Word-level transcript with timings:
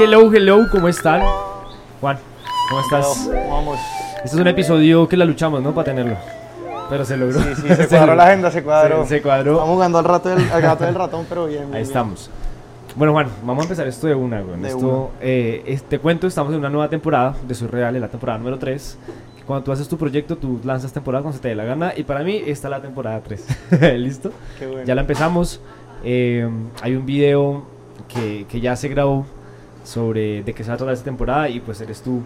Hello, 0.00 0.30
hello, 0.32 0.66
¿cómo 0.70 0.88
están? 0.88 1.22
Juan, 2.00 2.18
¿cómo 2.68 2.80
estás? 2.82 3.28
Vamos. 3.48 3.78
Este 4.24 4.28
es 4.28 4.34
un 4.34 4.46
episodio 4.46 5.08
que 5.08 5.16
la 5.16 5.24
luchamos, 5.24 5.62
¿no? 5.62 5.74
Para 5.74 5.86
tenerlo. 5.86 6.16
Pero 6.88 7.04
se 7.04 7.16
logró. 7.16 7.40
Sí, 7.40 7.54
sí, 7.56 7.68
se 7.74 7.88
cuadró 7.88 8.14
la 8.14 8.24
agenda, 8.24 8.50
se 8.50 8.62
cuadró. 8.62 9.02
Se, 9.04 9.16
se 9.16 9.22
cuadró. 9.22 9.52
Estamos 9.52 9.74
jugando 9.74 9.98
al, 9.98 10.04
rato 10.04 10.28
del, 10.30 10.50
al 10.50 10.62
gato 10.62 10.84
del 10.84 10.94
ratón, 10.94 11.26
pero 11.28 11.46
bien. 11.46 11.60
bien, 11.62 11.66
Ahí 11.68 11.80
bien. 11.80 11.86
estamos. 11.86 12.30
Bueno, 12.96 13.12
Juan, 13.12 13.28
vamos 13.44 13.62
a 13.62 13.64
empezar 13.64 13.86
esto 13.86 14.06
de 14.06 14.14
una, 14.14 14.40
güey. 14.40 14.60
De 14.60 14.68
Esto, 14.68 14.86
una. 14.86 15.08
eh, 15.20 15.62
es- 15.66 15.84
te 15.84 15.98
cuento, 15.98 16.26
estamos 16.26 16.52
en 16.52 16.58
una 16.58 16.70
nueva 16.70 16.88
temporada 16.88 17.34
de 17.46 17.54
Soy 17.54 17.68
Real, 17.68 17.94
en 17.94 18.02
la 18.02 18.08
temporada 18.08 18.38
número 18.38 18.58
3. 18.58 18.98
Cuando 19.46 19.64
tú 19.64 19.72
haces 19.72 19.88
tu 19.88 19.96
proyecto, 19.96 20.36
tú 20.36 20.60
lanzas 20.64 20.92
temporada 20.92 21.22
cuando 21.22 21.36
se 21.36 21.42
te 21.42 21.48
dé 21.48 21.54
la 21.54 21.64
gana. 21.64 21.92
Y 21.96 22.02
para 22.04 22.20
mí, 22.24 22.42
esta 22.46 22.68
es 22.68 22.70
la 22.70 22.80
temporada 22.82 23.20
3. 23.20 23.46
¿Listo? 23.98 24.32
Qué 24.58 24.66
bueno. 24.66 24.84
Ya 24.84 24.94
la 24.94 25.02
empezamos. 25.02 25.60
Eh, 26.04 26.48
hay 26.82 26.94
un 26.96 27.06
video 27.06 27.64
que, 28.08 28.46
que 28.48 28.60
ya 28.60 28.74
se 28.76 28.88
grabó 28.88 29.24
sobre 29.84 30.42
de 30.42 30.52
qué 30.54 30.62
se 30.62 30.68
va 30.70 30.74
a 30.74 30.78
tratar 30.78 30.94
esta 30.94 31.04
temporada 31.04 31.48
y 31.48 31.60
pues 31.60 31.80
eres 31.80 32.02
tú 32.02 32.20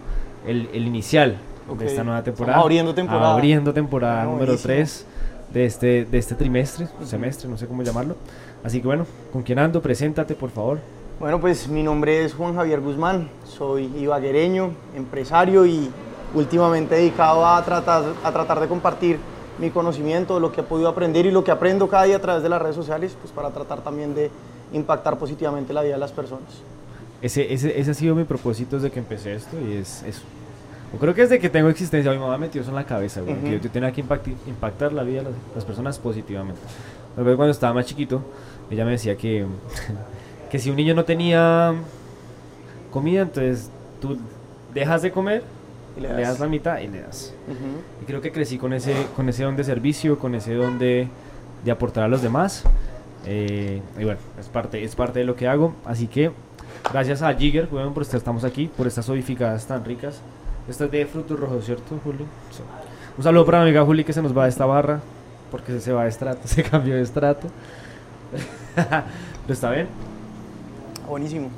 el, 0.47 0.69
el 0.73 0.87
inicial 0.87 1.37
Ok. 1.69 1.79
de 1.79 1.87
esta 1.87 2.05
nueva 2.05 2.19
Estamos 2.19 2.37
temporada. 2.39 2.62
abriendo 2.62 2.95
temporada. 2.95 3.33
Abriendo 3.33 3.73
temporada 3.73 4.23
Ah, 4.23 4.25
número 4.25 4.47
buenísimo. 4.47 4.75
3 4.75 5.07
de 5.55 5.65
este, 5.67 6.05
de 6.05 6.19
este 6.19 6.35
trimestre, 6.35 6.89
semestre, 7.05 7.48
no 7.48 7.57
sé 7.57 7.67
cómo 7.67 7.83
llamarlo. 7.83 8.17
Así 8.65 8.81
que 8.81 8.87
bueno, 8.87 9.07
¿con 9.33 9.43
quién 9.43 9.59
ando? 9.61 9.81
Preséntate, 9.81 10.35
por 10.35 10.51
favor. 10.51 10.79
Bueno, 11.21 11.41
pues 11.41 11.69
mi 11.69 11.83
nombre 11.85 12.25
es 12.25 12.35
Juan 12.35 12.57
Javier 12.57 12.81
Guzmán, 12.81 13.29
soy 13.47 13.84
ibaguereño, 13.97 14.73
empresario 14.97 15.65
y 15.65 15.89
últimamente 16.34 16.97
dedicado 16.97 17.47
a 17.47 17.65
tratar, 17.65 18.03
a 18.25 18.33
tratar 18.33 18.59
de 18.61 18.67
compartir 18.67 19.19
mi 19.61 19.71
conocimiento, 19.71 20.41
lo 20.41 20.51
que 20.51 20.62
he 20.62 20.65
podido 20.65 20.89
aprender 20.89 21.25
y 21.27 21.31
lo 21.31 21.45
que 21.45 21.53
aprendo 21.53 21.89
cada 21.89 22.03
día 22.03 22.17
a 22.17 22.21
través 22.21 22.43
de 22.43 22.48
las 22.48 22.61
redes 22.61 22.75
sociales, 22.75 23.17
pues 23.21 23.33
para 23.33 23.51
tratar 23.51 23.83
también 23.83 24.12
de 24.15 24.29
impactar 24.73 25.17
positivamente 25.19 25.73
la 25.73 25.83
vida 25.83 25.93
de 25.95 26.01
las 26.01 26.11
personas. 26.11 26.48
Ese, 27.24 27.52
ese, 27.55 27.80
ese 27.80 27.91
ha 27.91 27.95
sido 27.95 28.14
mi 28.14 28.24
propósito 28.24 28.77
desde 28.77 28.91
que 28.91 28.98
empecé 28.98 29.34
esto 29.34 29.56
y 29.60 29.74
es 29.78 30.02
eso. 30.02 30.23
Yo 30.92 30.98
creo 30.98 31.14
que 31.14 31.23
desde 31.23 31.38
que 31.38 31.48
tengo 31.48 31.69
existencia, 31.70 32.12
mi 32.12 32.19
mamá 32.19 32.36
metió 32.39 32.61
eso 32.61 32.70
en 32.70 32.77
la 32.77 32.84
cabeza, 32.84 33.20
güey, 33.22 33.34
que 33.41 33.58
yo 33.61 33.70
tenía 33.70 33.91
que 33.92 34.05
impacti- 34.05 34.36
impactar 34.47 34.92
la 34.92 35.03
vida 35.03 35.20
de 35.22 35.31
las, 35.31 35.33
las 35.55 35.64
personas 35.64 35.98
positivamente. 35.98 36.61
Luego 37.16 37.36
cuando 37.36 37.53
estaba 37.53 37.72
más 37.72 37.86
chiquito, 37.86 38.20
ella 38.70 38.84
me 38.84 38.91
decía 38.92 39.16
que, 39.16 39.47
que 40.50 40.58
si 40.58 40.69
un 40.70 40.77
niño 40.77 40.94
no 40.94 41.05
tenía 41.05 41.72
comida, 42.92 43.22
entonces 43.22 43.70
tú 44.00 44.19
dejas 44.72 45.03
de 45.03 45.11
comer, 45.11 45.42
Y 45.97 46.00
le 46.00 46.09
le 46.14 46.22
das, 46.22 46.38
la 46.41 46.47
mitad 46.47 46.78
y 46.81 46.88
le 46.88 47.00
das. 47.00 47.33
Y 48.03 48.05
creo 48.05 48.20
que 48.20 48.31
crecí 48.33 48.59
con 48.59 48.72
ese, 48.72 48.94
con 49.16 49.28
ese 49.28 49.44
don 49.44 49.56
de 49.56 49.64
servicio, 49.64 50.19
con 50.19 50.34
ese 50.34 50.55
don 50.55 50.78
de, 50.78 51.09
de 51.64 51.70
aportar 51.70 52.05
a 52.05 52.09
los 52.09 52.20
demás. 52.22 52.64
Eh, 53.27 53.80
y 53.98 54.05
bueno, 54.05 54.20
es 54.39 54.48
parte, 54.48 54.84
es 54.84 54.94
parte 54.94 55.20
de 55.20 55.25
lo 55.25 55.36
que 55.36 55.48
hago. 55.48 55.75
Así 55.84 56.06
que 56.06 56.33
gracias 56.91 57.22
a 57.22 57.33
Jigger, 57.34 57.69
por 57.69 58.03
estar, 58.03 58.19
estamos 58.19 58.44
aquí, 58.44 58.70
por 58.77 58.86
estas 58.86 59.06
sodificadas 59.06 59.66
tan 59.66 59.84
ricas. 59.84 60.20
Esta 60.69 60.86
es 60.86 60.91
de 60.91 61.06
frutos 61.06 61.39
rojos, 61.39 61.64
¿cierto, 61.64 61.98
Juli? 62.03 62.25
Sí. 62.50 62.62
Un 63.16 63.25
saludo 63.25 63.44
para 63.44 63.58
mi 63.58 63.64
amiga 63.64 63.84
Juli 63.84 64.05
que 64.05 64.12
se 64.12 64.22
nos 64.22 64.36
va 64.36 64.44
de 64.44 64.50
esta 64.50 64.66
barra, 64.66 65.00
porque 65.50 65.78
se 65.81 65.92
va 65.92 66.05
de 66.05 66.08
estrato, 66.08 66.41
se 66.44 66.62
cambió 66.62 66.97
de 66.97 67.03
estrato. 67.03 67.48
¿Pero 68.75 69.53
está 69.53 69.70
bien? 69.70 69.88
Buenísimo. 71.09 71.50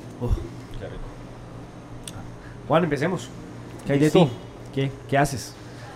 Juan, 2.67 2.83
empecemos. 2.83 3.29
¿Qué 3.85 3.93
hay 3.93 3.99
de 3.99 4.11
ti? 4.11 4.29
¿Qué, 4.75 4.91
¿Qué 5.09 5.17
haces? 5.17 5.53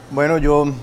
Bueno, 0.10 0.38
yo 0.38 0.74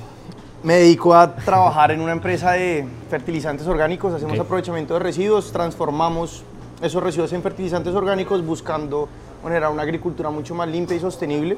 me 0.62 0.74
dedico 0.74 1.14
a 1.14 1.36
trabajar 1.36 1.92
en 1.92 2.00
una 2.00 2.12
empresa 2.12 2.52
de 2.52 2.86
fertilizantes 3.08 3.66
orgánicos, 3.66 4.12
hacemos 4.12 4.38
aprovechamiento 4.38 4.94
de 4.94 5.00
residuos, 5.00 5.52
transformamos 5.52 6.42
esos 6.82 7.02
residuos 7.02 7.32
en 7.32 7.42
fertilizantes 7.42 7.94
orgánicos 7.94 8.44
buscando 8.44 9.08
generar 9.42 9.70
una 9.70 9.82
agricultura 9.82 10.30
mucho 10.30 10.54
más 10.54 10.68
limpia 10.68 10.96
y 10.96 11.00
sostenible. 11.00 11.56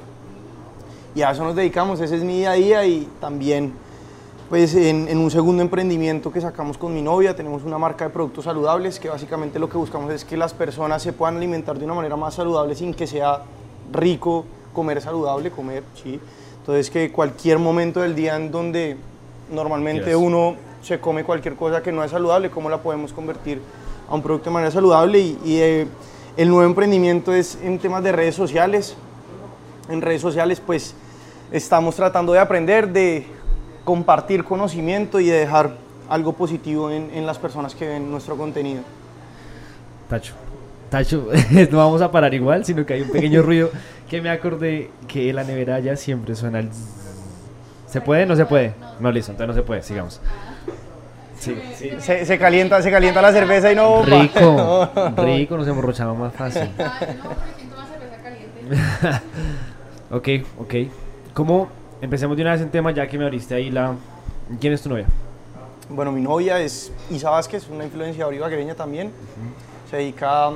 Y 1.15 1.23
a 1.23 1.31
eso 1.31 1.43
nos 1.45 1.57
dedicamos, 1.57 2.01
ese 2.01 2.17
es 2.17 2.23
mi 2.23 2.39
día 2.39 2.51
a 2.53 2.55
día 2.55 2.85
y 2.85 3.09
también 3.21 3.73
pues 4.49 4.75
en, 4.75 5.09
en 5.09 5.19
un 5.19 5.31
segundo 5.31 5.63
emprendimiento 5.63 6.33
que 6.33 6.41
sacamos 6.41 6.77
con 6.77 6.93
mi 6.93 7.03
novia, 7.03 7.35
tenemos 7.35 7.63
una 7.63 7.79
marca 7.79 8.05
de 8.05 8.11
productos 8.11 8.45
saludables 8.45 8.99
que 8.99 9.09
básicamente 9.09 9.59
lo 9.59 9.69
que 9.69 9.79
buscamos 9.79 10.13
es 10.13 10.25
que 10.25 10.37
las 10.37 10.53
personas 10.53 11.03
se 11.03 11.13
puedan 11.13 11.37
alimentar 11.37 11.79
de 11.79 11.85
una 11.85 11.95
manera 11.95 12.17
más 12.17 12.35
saludable 12.35 12.75
sin 12.75 12.93
que 12.93 13.07
sea 13.07 13.43
rico 13.93 14.45
comer 14.73 15.01
saludable, 15.01 15.51
comer, 15.51 15.85
sí. 15.95 16.21
Entonces 16.61 16.91
que 16.91 17.11
cualquier 17.11 17.59
momento 17.59 18.01
del 18.01 18.15
día 18.15 18.37
en 18.37 18.51
donde 18.51 18.97
normalmente 19.51 20.05
Quieras. 20.05 20.23
uno 20.23 20.57
se 20.83 21.01
come 21.01 21.25
cualquier 21.25 21.57
cosa 21.57 21.83
que 21.83 21.93
no 21.93 22.05
es 22.05 22.11
saludable, 22.11 22.51
¿cómo 22.51 22.71
la 22.71 22.79
podemos 22.79 23.13
convertir 23.13 23.61
a 24.09 24.15
un 24.15 24.23
producto 24.23 24.51
de 24.51 24.55
manera 24.55 24.71
saludable? 24.71 25.19
Y, 25.19 25.39
y, 25.45 25.57
eh, 25.61 25.87
el 26.37 26.49
nuevo 26.49 26.65
emprendimiento 26.65 27.35
es 27.35 27.59
en 27.63 27.79
temas 27.79 28.03
de 28.03 28.13
redes 28.13 28.35
sociales. 28.35 28.97
En 29.89 30.01
redes 30.01 30.23
sociales 30.23 30.63
pues 30.65 30.95
estamos 31.51 31.97
tratando 31.97 32.33
de 32.33 32.39
aprender, 32.39 32.89
de 32.89 33.27
compartir 33.85 34.45
conocimiento 34.45 35.19
y 35.19 35.27
de 35.27 35.39
dejar 35.41 35.77
algo 36.09 36.33
positivo 36.33 36.91
en, 36.91 37.11
en 37.13 37.27
las 37.27 37.39
personas 37.39 37.75
que 37.75 37.89
ven 37.89 38.11
nuestro 38.11 38.37
contenido. 38.37 38.83
Tacho. 40.09 40.35
Tacho, 40.91 41.29
no 41.71 41.79
vamos 41.79 42.03
a 42.03 42.11
parar 42.11 42.35
igual, 42.35 42.65
sino 42.65 42.85
que 42.85 42.95
hay 42.95 43.03
un 43.03 43.11
pequeño 43.11 43.43
ruido 43.43 43.71
que 44.11 44.21
me 44.21 44.29
acordé 44.29 44.91
que 45.07 45.33
la 45.33 45.45
nevera 45.45 45.79
ya 45.79 45.95
siempre 45.95 46.35
suena 46.35 46.59
el... 46.59 46.69
¿Se 47.87 48.01
puede? 48.01 48.27
¿No 48.27 48.35
se 48.35 48.45
puede? 48.45 48.75
No, 48.99 49.13
listo, 49.13 49.31
entonces 49.31 49.55
no 49.55 49.63
se 49.63 49.65
puede, 49.65 49.83
sigamos. 49.83 50.21
Sí, 51.39 51.57
sí. 51.77 51.93
Se, 52.01 52.27
se 52.27 52.39
calienta, 52.39 52.83
se 52.83 52.91
calienta 52.91 53.23
la 53.23 53.33
cerveza 53.33 53.71
y 53.71 53.77
no... 53.77 54.03
Rico, 54.03 54.91
rico, 55.17 55.57
nos 55.57 55.69
emborrachamos 55.69 56.19
más 56.19 56.35
fácil. 56.35 56.69
No, 56.77 56.85
porque 56.85 57.55
siento 57.57 57.77
más 57.77 57.89
cerveza 57.89 58.23
caliente. 58.23 59.23
Ok, 60.13 60.29
ok. 60.59 60.75
¿Cómo? 61.33 61.69
Empecemos 62.01 62.37
de 62.37 62.43
una 62.43 62.51
vez 62.53 62.63
en 62.63 62.71
tema, 62.71 62.91
ya 62.91 63.07
que 63.07 63.17
me 63.17 63.25
abriste 63.25 63.55
ahí 63.55 63.71
la... 63.71 63.95
¿Quién 64.61 64.73
es 64.73 64.83
tu 64.83 64.89
novia? 64.89 65.07
Bueno, 65.89 66.11
mi 66.11 66.21
novia 66.21 66.59
es 66.59 66.93
Isa 67.13 67.31
Vázquez, 67.31 67.69
una 67.69 67.85
influenciadora 67.85 68.35
ibaguereña 68.35 68.75
también. 68.75 69.13
Se 69.89 69.99
dedica 69.99 70.51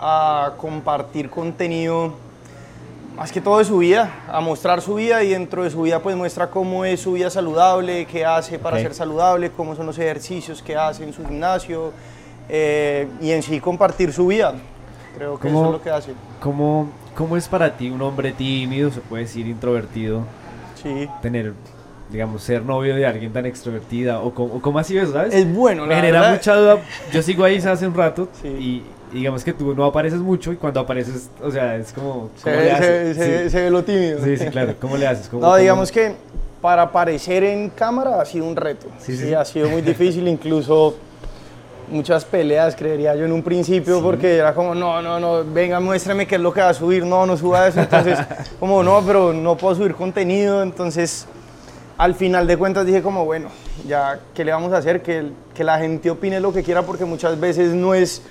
a 0.00 0.54
compartir 0.56 1.30
contenido, 1.30 2.14
más 3.16 3.32
que 3.32 3.40
todo 3.40 3.58
de 3.58 3.64
su 3.64 3.78
vida, 3.78 4.10
a 4.28 4.40
mostrar 4.40 4.80
su 4.80 4.94
vida 4.94 5.22
y 5.22 5.30
dentro 5.30 5.62
de 5.64 5.70
su 5.70 5.82
vida 5.82 6.00
pues 6.00 6.16
muestra 6.16 6.48
cómo 6.50 6.84
es 6.84 7.00
su 7.00 7.12
vida 7.12 7.28
saludable, 7.30 8.06
qué 8.06 8.24
hace 8.24 8.58
para 8.58 8.76
Ok. 8.76 8.82
ser 8.82 8.94
saludable, 8.94 9.50
cómo 9.50 9.74
son 9.76 9.86
los 9.86 9.98
ejercicios 9.98 10.62
que 10.62 10.76
hace 10.76 11.04
en 11.04 11.12
su 11.12 11.26
gimnasio 11.26 11.92
eh, 12.48 13.08
y 13.20 13.30
en 13.30 13.42
sí 13.42 13.60
compartir 13.60 14.12
su 14.12 14.26
vida. 14.28 14.54
Creo 15.16 15.38
que 15.38 15.48
eso 15.48 15.56
¿Cómo- 15.56 15.66
es 15.68 15.72
lo 15.72 15.82
que 15.82 15.90
hace. 15.90 16.12
¿Cómo, 16.40 16.88
¿Cómo 17.16 17.36
es 17.36 17.46
para 17.48 17.76
ti 17.76 17.90
un 17.90 18.00
hombre 18.02 18.32
tímido, 18.32 18.90
se 18.90 19.00
puede 19.00 19.24
decir 19.24 19.46
introvertido, 19.46 20.22
Sí. 20.82 21.08
tener, 21.20 21.52
digamos, 22.10 22.42
ser 22.42 22.62
novio 22.62 22.94
de 22.96 23.06
alguien 23.06 23.32
tan 23.32 23.44
extrovertida? 23.44 24.20
¿O 24.20 24.32
cómo, 24.32 24.54
o 24.54 24.60
cómo 24.62 24.82
sido 24.84 25.02
eso, 25.02 25.12
sabes? 25.12 25.34
Es 25.34 25.52
bueno, 25.52 25.82
Me 25.82 25.90
la 25.90 25.96
genera 25.96 26.20
verdad. 26.20 26.34
mucha 26.36 26.54
duda. 26.54 26.78
Yo 27.12 27.22
sigo 27.22 27.44
ahí 27.44 27.56
hace 27.58 27.86
un 27.86 27.94
rato 27.94 28.28
Sí. 28.40 28.48
y 28.48 28.82
y 29.12 29.16
digamos 29.18 29.42
que 29.44 29.52
tú 29.52 29.74
no 29.74 29.84
apareces 29.84 30.20
mucho 30.20 30.52
y 30.52 30.56
cuando 30.56 30.80
apareces, 30.80 31.30
o 31.42 31.50
sea, 31.50 31.76
es 31.76 31.92
como... 31.92 32.30
Se, 32.36 32.44
¿cómo 32.44 32.56
ve- 32.56 32.64
le 32.64 32.70
se- 32.70 32.74
haces? 32.76 33.16
se- 33.16 33.42
sí. 33.44 33.50
se 33.50 33.60
ve 33.62 33.70
lo 33.70 33.82
tímido. 33.84 34.24
sí, 34.24 34.36
sí, 34.36 34.46
claro. 34.46 34.74
¿Cómo 34.80 34.96
le 34.96 35.06
haces? 35.06 35.28
¿Cómo- 35.28 35.42
No, 35.42 35.48
cómo- 35.48 35.56
digamos 35.58 35.90
que 35.92 36.14
para 36.60 36.82
aparecer 36.82 37.42
en 37.44 37.70
cámara 37.70 38.20
ha 38.20 38.24
sido 38.24 38.44
un 38.44 38.54
reto. 38.56 38.86
Sí, 38.98 39.12
Sí, 39.12 39.18
sí, 39.18 39.26
sí. 39.28 39.34
ha 39.34 39.44
sido 39.44 39.68
muy 39.68 39.82
difícil, 39.82 40.28
incluso 40.28 40.94
muchas 41.90 42.24
peleas, 42.24 42.76
creería 42.76 43.16
yo 43.16 43.24
en 43.24 43.32
un 43.32 43.42
principio, 43.42 44.00
porque 44.00 44.36
era 44.36 44.54
como, 44.54 44.74
no, 44.76 45.02
no, 45.02 45.18
no, 45.18 45.44
venga, 45.44 45.80
muéstrame 45.80 46.24
qué 46.26 46.36
es 46.36 46.40
lo 46.40 46.52
que 46.52 46.60
va 46.60 46.68
a 46.68 46.74
subir, 46.74 47.04
no, 47.04 47.26
no 47.26 47.36
suba 47.36 47.66
eso. 47.66 47.80
Entonces, 47.80 48.16
como, 48.60 48.82
no, 48.82 49.02
pero 49.04 49.32
no 49.32 49.56
puedo 49.56 49.74
subir 49.74 49.94
contenido. 49.96 50.62
Entonces, 50.62 51.26
al 51.98 52.14
final 52.14 52.46
de 52.46 52.56
cuentas 52.56 52.86
dije 52.86 53.02
como, 53.02 53.24
bueno, 53.24 53.48
ya, 53.88 54.20
¿qué 54.34 54.44
le 54.44 54.52
vamos 54.52 54.72
a 54.72 54.76
hacer? 54.76 55.02
Que, 55.02 55.30
que 55.52 55.64
la 55.64 55.78
gente 55.78 56.08
opine 56.10 56.38
lo 56.38 56.52
que 56.52 56.62
quiera, 56.62 56.82
porque 56.82 57.04
muchas 57.04 57.40
veces 57.40 57.72
no 57.74 57.92
es 57.94 58.22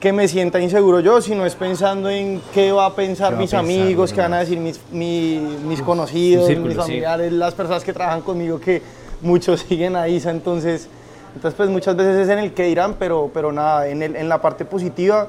que 0.00 0.12
me 0.12 0.28
sienta 0.28 0.60
inseguro 0.60 1.00
yo, 1.00 1.20
sino 1.22 1.46
es 1.46 1.54
pensando 1.54 2.10
en 2.10 2.40
qué 2.52 2.70
va 2.70 2.86
a 2.86 2.94
pensar 2.94 3.28
¿Qué 3.30 3.34
va 3.34 3.38
a 3.38 3.42
mis 3.42 3.50
pensar 3.50 3.64
amigos, 3.64 4.12
qué 4.12 4.20
van 4.20 4.34
a 4.34 4.38
decir 4.40 4.58
mis, 4.58 4.78
mi- 4.92 5.56
mis 5.66 5.80
conocidos, 5.82 6.46
círculo, 6.46 6.68
mis 6.68 6.74
sí. 6.76 6.80
familiares, 6.82 7.32
las 7.32 7.54
personas 7.54 7.82
que 7.82 7.92
trabajan 7.92 8.20
conmigo, 8.20 8.60
que 8.60 8.82
muchos 9.22 9.60
siguen 9.68 9.96
a 9.96 10.06
Isa, 10.08 10.30
entonces, 10.30 10.88
entonces 11.34 11.56
pues 11.56 11.70
muchas 11.70 11.96
veces 11.96 12.16
es 12.18 12.28
en 12.28 12.38
el 12.40 12.52
que 12.52 12.64
dirán, 12.64 12.96
pero, 12.98 13.30
pero 13.32 13.52
nada, 13.52 13.88
en, 13.88 14.02
el- 14.02 14.16
en 14.16 14.28
la 14.28 14.40
parte 14.42 14.64
positiva 14.66 15.28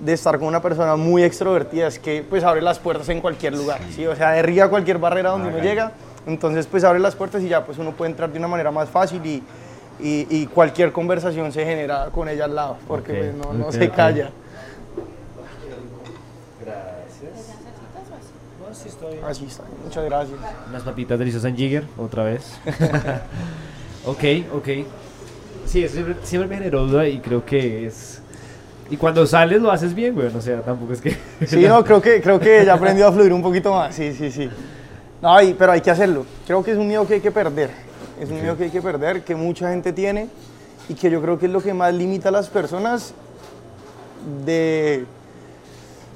de 0.00 0.12
estar 0.14 0.38
con 0.38 0.48
una 0.48 0.60
persona 0.62 0.96
muy 0.96 1.22
extrovertida 1.22 1.86
es 1.86 1.98
que 1.98 2.22
pues 2.28 2.42
abre 2.44 2.60
las 2.62 2.78
puertas 2.78 3.08
en 3.10 3.20
cualquier 3.20 3.54
lugar, 3.54 3.80
¿sí? 3.94 4.06
o 4.06 4.16
sea, 4.16 4.30
derriba 4.32 4.68
cualquier 4.68 4.98
barrera 4.98 5.30
donde 5.30 5.48
uno 5.48 5.56
Hágale. 5.56 5.70
llega, 5.70 5.92
entonces 6.26 6.66
pues 6.66 6.84
abre 6.84 6.98
las 7.00 7.14
puertas 7.14 7.42
y 7.42 7.48
ya 7.48 7.64
pues 7.64 7.76
uno 7.78 7.92
puede 7.92 8.10
entrar 8.10 8.30
de 8.32 8.38
una 8.38 8.48
manera 8.48 8.70
más 8.70 8.88
fácil 8.88 9.24
y, 9.26 9.42
y, 10.00 10.26
y 10.30 10.46
cualquier 10.46 10.92
conversación 10.92 11.52
se 11.52 11.64
genera 11.64 12.06
con 12.12 12.28
ella 12.28 12.44
al 12.44 12.54
lado, 12.54 12.76
porque 12.86 13.12
Ok, 13.12 13.18
pues, 13.18 13.34
no, 13.34 13.52
no 13.54 13.66
ok, 13.66 13.72
se 13.72 13.90
calla. 13.90 14.30
Así 19.26 19.44
está, 19.46 19.64
muchas 19.84 20.04
gracias. 20.04 20.38
Unas 20.68 20.82
papitas 20.82 21.18
deliciosas 21.18 21.50
en 21.50 21.56
Jigger, 21.56 21.84
otra 21.96 22.24
vez. 22.24 22.58
ok, 24.06 24.24
ok. 24.54 24.68
Sí, 25.66 25.82
eso 25.82 25.94
siempre, 25.94 26.16
siempre 26.22 26.48
me 26.48 26.56
generó 26.56 26.86
duda 26.86 27.08
y 27.08 27.18
creo 27.18 27.44
que 27.44 27.86
es 27.86 28.20
Y 28.90 28.96
cuando 28.96 29.26
sales 29.26 29.60
lo 29.60 29.70
haces 29.70 29.94
bien, 29.94 30.14
güey. 30.14 30.28
O 30.28 30.40
sea, 30.40 30.60
tampoco 30.62 30.92
es 30.92 31.00
que. 31.00 31.16
Sí, 31.46 31.66
no, 31.66 31.84
creo 31.84 32.00
que, 32.00 32.20
creo 32.20 32.38
que 32.38 32.64
ya 32.64 32.74
aprendió 32.74 33.08
a 33.08 33.12
fluir 33.12 33.32
un 33.32 33.42
poquito 33.42 33.72
más. 33.74 33.94
Sí, 33.94 34.12
sí, 34.12 34.30
sí. 34.30 34.48
No, 35.20 35.40
y- 35.42 35.54
pero 35.54 35.72
hay 35.72 35.80
que 35.80 35.90
hacerlo. 35.90 36.24
Creo 36.46 36.62
que 36.62 36.72
es 36.72 36.78
un 36.78 36.86
miedo 36.86 37.06
que 37.06 37.14
hay 37.14 37.20
que 37.20 37.30
perder. 37.32 37.70
Es 38.20 38.30
un 38.30 38.40
miedo 38.40 38.56
que 38.56 38.64
hay 38.64 38.70
que 38.70 38.82
perder, 38.82 39.22
que 39.22 39.34
mucha 39.34 39.70
gente 39.70 39.92
tiene 39.92 40.28
y 40.88 40.94
que 40.94 41.10
yo 41.10 41.20
creo 41.20 41.38
que 41.38 41.46
es 41.46 41.52
lo 41.52 41.62
que 41.62 41.74
más 41.74 41.92
limita 41.92 42.28
a 42.30 42.32
las 42.32 42.48
personas 42.48 43.12
de 44.44 45.04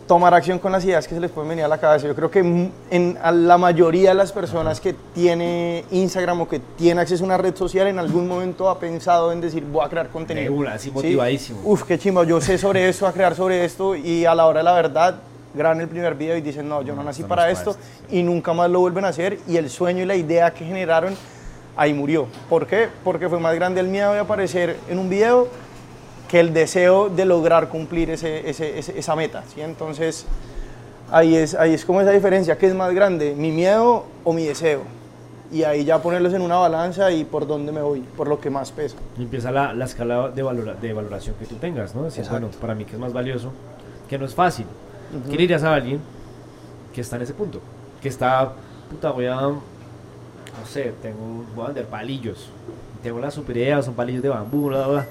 tomar 0.07 0.35
acción 0.35 0.59
con 0.59 0.73
las 0.73 0.85
ideas 0.85 1.07
que 1.07 1.15
se 1.15 1.21
les 1.21 1.31
pueden 1.31 1.51
venir 1.51 1.65
a 1.65 1.69
la 1.69 1.79
cabeza. 1.79 2.09
Yo 2.09 2.17
creo 2.17 2.31
que 2.31 2.41
en 2.41 3.19
a 3.23 3.31
la 3.31 3.59
mayoría 3.59 4.09
de 4.09 4.17
las 4.17 4.33
personas 4.33 4.81
que 4.81 4.93
tiene 5.15 5.85
Instagram 5.93 6.41
o 6.41 6.49
que 6.49 6.59
tiene 6.59 7.01
acceso 7.01 7.23
a 7.23 7.27
una 7.27 7.37
red 7.37 7.55
social 7.55 7.87
en 7.87 7.99
algún 8.01 8.27
momento 8.27 8.69
ha 8.69 8.81
pensado 8.81 9.31
en 9.31 9.41
decir 9.41 9.65
voy 9.65 9.85
a 9.87 9.89
crear 9.89 10.09
contenido. 10.09 10.51
De 10.53 10.59
una, 10.59 10.75
así 10.75 10.89
¿Sí? 10.89 10.95
motivadísimo. 10.95 11.61
Uf, 11.63 11.85
qué 11.85 11.97
chimba, 11.97 12.25
yo 12.25 12.41
sé 12.41 12.59
sobre 12.59 12.89
eso, 12.89 13.07
a 13.07 13.13
crear 13.13 13.37
sobre 13.37 13.65
esto 13.65 13.95
y 13.95 14.25
a 14.25 14.35
la 14.35 14.47
hora 14.47 14.59
de 14.59 14.65
la 14.65 14.73
verdad 14.73 15.15
graban 15.55 15.81
el 15.81 15.87
primer 15.87 16.17
video 16.17 16.37
y 16.37 16.41
dicen 16.41 16.69
no, 16.69 16.83
yo 16.83 16.97
no 16.97 17.05
nací 17.05 17.23
esto 17.23 17.29
para 17.29 17.49
esto 17.49 17.77
y 18.11 18.25
nunca 18.25 18.53
más 18.53 18.69
lo 18.69 18.81
vuelven 18.81 19.05
a 19.05 19.09
hacer 19.09 19.39
y 19.47 19.59
el 19.59 19.71
sueño 19.71 20.03
y 20.03 20.07
la 20.07 20.17
idea 20.17 20.53
que 20.53 20.65
generaron 20.65 21.15
ahí 21.81 21.95
murió. 21.95 22.27
¿Por 22.51 22.67
qué? 22.67 22.89
Porque 23.03 23.29
fue 23.31 23.41
más 23.41 23.55
grande 23.55 23.81
el 23.81 23.89
miedo 23.89 24.13
de 24.13 24.19
aparecer 24.19 24.77
en 24.91 24.99
un 24.99 25.09
video 25.09 25.49
que 26.29 26.39
el 26.39 26.53
deseo 26.53 27.09
de 27.09 27.25
lograr 27.25 27.69
cumplir 27.71 28.11
ese, 28.11 28.49
esa 28.49 29.17
meta. 29.17 29.43
¿sí? 29.53 29.63
Entonces, 29.63 30.27
ahí 31.11 31.35
es, 31.35 31.55
ahí 31.55 31.73
es 31.73 31.85
como 31.87 32.03
esa 32.03 32.11
diferencia, 32.11 32.59
¿qué 32.59 32.67
es 32.67 32.75
más 32.75 32.93
grande? 32.95 33.35
¿Mi 33.35 33.51
miedo 33.51 34.05
o 34.25 34.33
mi 34.35 34.45
deseo? 34.45 34.83
Y 35.51 35.65
ahí 35.65 35.85
ya 35.85 36.01
ponerlos 36.03 36.35
en 36.35 36.43
una 36.43 36.57
balanza 36.57 37.11
y 37.11 37.25
por 37.25 37.47
dónde 37.47 37.73
me 37.73 37.81
voy, 37.81 38.01
por 38.17 38.29
lo 38.29 38.39
que 38.39 38.51
más 38.51 38.71
pesa. 38.71 38.97
Y 39.19 39.23
empieza 39.23 39.51
la, 39.51 39.73
la 39.73 39.87
escala 39.87 40.29
de, 40.29 40.43
valora- 40.45 40.75
de 40.75 40.93
valoración 40.93 41.35
que 41.41 41.47
tú 41.47 41.57
tengas, 41.57 41.95
¿no? 41.95 42.05
Decir, 42.05 42.25
bueno, 42.31 42.49
para 42.61 42.75
mí 42.75 42.85
que 42.85 42.93
es 42.93 42.99
más 43.01 43.13
valioso, 43.15 43.51
que 44.09 44.19
no 44.19 44.27
es 44.27 44.35
fácil. 44.35 44.67
¿Qué 45.25 45.33
le 45.33 45.39
dirías 45.39 45.65
a 45.65 45.75
alguien 45.75 46.01
que 46.95 47.01
está 47.01 47.17
en 47.17 47.23
ese 47.23 47.33
punto? 47.35 47.59
Que 48.01 48.09
está, 48.09 48.53
puta, 48.91 49.11
voy 49.11 49.27
a, 49.27 49.41
no 50.61 50.67
sé, 50.67 50.93
tengo, 51.03 51.45
voy 51.55 51.65
a 51.65 51.67
vender 51.69 51.87
palillos. 51.87 52.49
Tengo 53.03 53.19
la 53.19 53.31
super 53.31 53.57
idea, 53.57 53.83
son 53.83 53.95
palillos 53.95 54.23
de 54.23 54.29
bambú, 54.29 54.69
bla, 54.69 54.87
bla, 54.87 55.07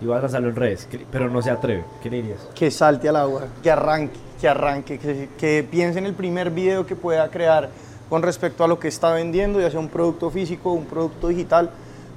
y 0.00 0.06
voy 0.06 0.16
a 0.16 0.20
lanzarlo 0.20 0.48
en 0.48 0.56
redes, 0.56 0.86
¿Qué- 0.90 1.04
pero 1.10 1.28
no 1.28 1.42
se 1.42 1.50
atreve. 1.50 1.84
¿Qué 2.02 2.08
le 2.10 2.16
dirías? 2.22 2.38
que 2.54 2.70
salte 2.70 3.08
al 3.08 3.16
agua, 3.16 3.42
que 3.62 3.70
arranque, 3.70 4.16
que 4.40 4.48
arranque, 4.48 5.28
que, 5.38 5.66
piense 5.70 5.98
en 5.98 6.06
el 6.06 6.14
primer 6.14 6.50
video 6.50 6.86
que 6.86 6.96
pueda 6.96 7.28
crear 7.28 7.68
con 8.08 8.22
respecto 8.22 8.64
a 8.64 8.68
lo 8.68 8.78
que 8.78 8.88
está 8.88 9.12
vendiendo, 9.12 9.60
ya 9.60 9.70
sea 9.70 9.80
un 9.80 9.88
producto 9.88 10.30
físico 10.30 10.72
un 10.72 10.86
producto 10.86 11.28
digital, 11.28 11.70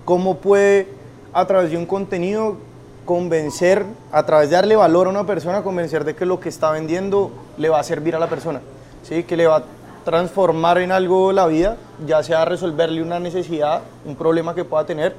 cómo 0.05 0.37
puede 0.37 0.87
a 1.33 1.45
través 1.45 1.71
de 1.71 1.77
un 1.77 1.85
contenido 1.85 2.57
convencer, 3.05 3.83
a 4.11 4.25
través 4.25 4.49
de 4.49 4.55
darle 4.55 4.75
valor 4.77 5.07
a 5.07 5.09
una 5.09 5.25
persona, 5.25 5.63
convencer 5.63 6.05
de 6.05 6.15
que 6.15 6.25
lo 6.25 6.39
que 6.39 6.47
está 6.47 6.71
vendiendo 6.71 7.31
le 7.57 7.67
va 7.67 7.79
a 7.79 7.83
servir 7.83 8.15
a 8.15 8.19
la 8.19 8.27
persona, 8.27 8.61
¿sí? 9.03 9.23
que 9.23 9.35
le 9.35 9.47
va 9.47 9.63
transformar 10.03 10.77
en 10.79 10.91
algo 10.91 11.31
la 11.31 11.45
vida, 11.47 11.77
ya 12.05 12.23
sea 12.23 12.45
resolverle 12.45 13.01
una 13.01 13.19
necesidad, 13.19 13.81
un 14.05 14.15
problema 14.15 14.55
que 14.55 14.63
pueda 14.65 14.85
tener, 14.85 15.15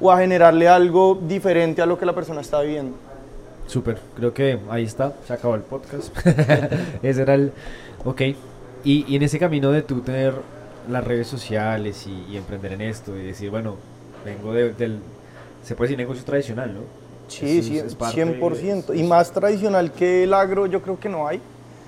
o 0.00 0.10
a 0.10 0.18
generarle 0.18 0.68
algo 0.68 1.18
diferente 1.26 1.82
a 1.82 1.86
lo 1.86 1.98
que 1.98 2.06
la 2.06 2.12
persona 2.14 2.40
está 2.40 2.60
viviendo. 2.60 2.96
Súper, 3.66 3.98
creo 4.16 4.32
que 4.32 4.58
ahí 4.70 4.84
está, 4.84 5.12
se 5.26 5.32
acabó 5.32 5.54
el 5.54 5.62
podcast. 5.62 6.14
Ese 7.02 7.22
era 7.22 7.34
el... 7.34 7.52
Ok, 8.04 8.20
y, 8.84 9.04
y 9.06 9.16
en 9.16 9.22
ese 9.22 9.38
camino 9.38 9.70
de 9.72 9.82
tú 9.82 10.00
tener 10.00 10.34
las 10.88 11.04
redes 11.04 11.26
sociales 11.26 12.06
y, 12.06 12.32
y 12.32 12.36
emprender 12.36 12.72
en 12.72 12.80
esto 12.82 13.14
y 13.16 13.22
decir, 13.26 13.50
bueno, 13.50 13.76
vengo 14.24 14.52
de- 14.54 14.72
del... 14.72 15.00
Se 15.64 15.74
puede 15.74 15.88
decir 15.88 15.98
negocio 15.98 16.24
tradicional, 16.24 16.72
¿no? 16.72 16.80
Sí, 17.26 17.58
Eso 17.58 17.68
sí, 17.68 17.78
es- 17.78 17.84
es 17.86 17.94
parte 17.94 18.24
100%. 18.24 18.86
de- 18.86 18.96
Y 18.98 19.02
más 19.02 19.32
tradicional 19.32 19.92
que 19.92 20.24
el 20.24 20.32
agro, 20.32 20.64
yo 20.66 20.80
creo 20.80 20.98
que 20.98 21.08
no 21.10 21.26
hay, 21.28 21.40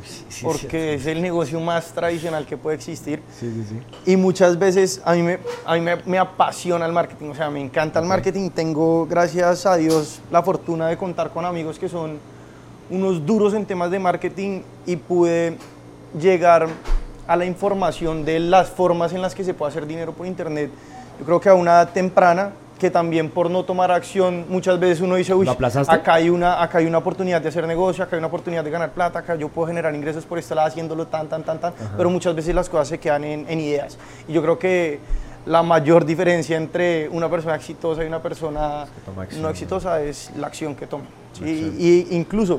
Sí, 0.05 0.25
sí, 0.29 0.44
porque 0.44 0.94
es 0.94 1.06
el 1.06 1.20
negocio 1.23 1.61
más 1.61 1.93
tradicional 1.93 2.47
que 2.47 2.56
puede 2.56 2.76
existir. 2.76 3.23
Sí, 3.38 3.50
sí, 3.52 3.64
sí. 3.69 4.12
Y 4.12 4.17
muchas 4.17 4.58
veces 4.58 5.00
a 5.05 5.14
mí, 5.14 5.23
me, 5.23 5.38
a 5.64 5.75
mí 5.75 5.81
me, 5.81 5.97
me 6.06 6.19
apasiona 6.19 6.87
el 6.87 6.93
marketing, 6.93 7.31
o 7.31 7.35
sea, 7.35 7.50
me 7.50 7.61
encanta 7.61 8.00
el 8.00 8.06
marketing. 8.06 8.50
Tengo, 8.50 9.06
gracias 9.06 9.67
a 9.67 9.76
Dios, 9.76 10.20
la 10.31 10.43
fortuna 10.43 10.88
de 10.88 10.97
contar 10.97 11.31
con 11.31 11.44
amigos 11.44 11.79
que 11.79 11.88
son 11.88 12.19
unos 12.91 13.25
duros 13.25 13.55
en 13.55 13.67
temas 13.67 13.91
de 13.91 13.99
marketing 13.99 14.62
y 14.85 14.97
pude 14.97 15.56
llegar 16.19 16.67
a 17.26 17.37
la 17.37 17.44
información 17.44 18.25
de 18.25 18.41
las 18.41 18.69
formas 18.69 19.12
en 19.12 19.23
las 19.23 19.35
que 19.35 19.44
se 19.44 19.55
puede 19.55 19.70
hacer 19.70 19.87
dinero 19.87 20.12
por 20.12 20.26
internet. 20.26 20.70
Yo 21.20 21.25
creo 21.25 21.41
que 21.41 21.49
a 21.49 21.55
una 21.55 21.70
edad 21.73 21.93
temprana, 21.93 22.52
que 22.80 22.90
también 22.90 23.30
por 23.30 23.50
no 23.50 23.62
tomar 23.62 23.92
acción, 23.92 24.46
muchas 24.48 24.80
veces 24.80 25.02
uno 25.02 25.14
dice, 25.16 25.34
uy, 25.34 25.46
acá 25.86 26.14
hay, 26.14 26.30
una, 26.30 26.62
acá 26.62 26.78
hay 26.78 26.86
una 26.86 26.98
oportunidad 26.98 27.40
de 27.42 27.48
hacer 27.48 27.66
negocio, 27.66 28.02
acá 28.02 28.16
hay 28.16 28.18
una 28.18 28.28
oportunidad 28.28 28.64
de 28.64 28.70
ganar 28.70 28.90
plata, 28.90 29.18
acá 29.18 29.34
yo 29.34 29.50
puedo 29.50 29.68
generar 29.68 29.94
ingresos 29.94 30.24
por 30.24 30.38
este 30.38 30.54
lado 30.54 30.66
haciéndolo 30.66 31.06
tan, 31.06 31.28
tan, 31.28 31.44
tan, 31.44 31.60
tan, 31.60 31.74
pero 31.96 32.08
muchas 32.08 32.34
veces 32.34 32.54
las 32.54 32.70
cosas 32.70 32.88
se 32.88 32.98
quedan 32.98 33.22
en, 33.24 33.46
en 33.48 33.60
ideas. 33.60 33.98
Y 34.26 34.32
yo 34.32 34.40
creo 34.40 34.58
que 34.58 34.98
la 35.44 35.62
mayor 35.62 36.06
diferencia 36.06 36.56
entre 36.56 37.08
una 37.10 37.28
persona 37.28 37.54
exitosa 37.54 38.02
y 38.02 38.06
una 38.06 38.22
persona 38.22 38.86
acción, 39.16 39.42
no 39.42 39.50
exitosa 39.50 40.02
es 40.02 40.30
la 40.38 40.46
acción 40.46 40.74
que 40.74 40.86
toma. 40.86 41.04
¿sí? 41.34 41.44
Acción. 41.44 41.74
Y 41.78 42.06
incluso 42.16 42.58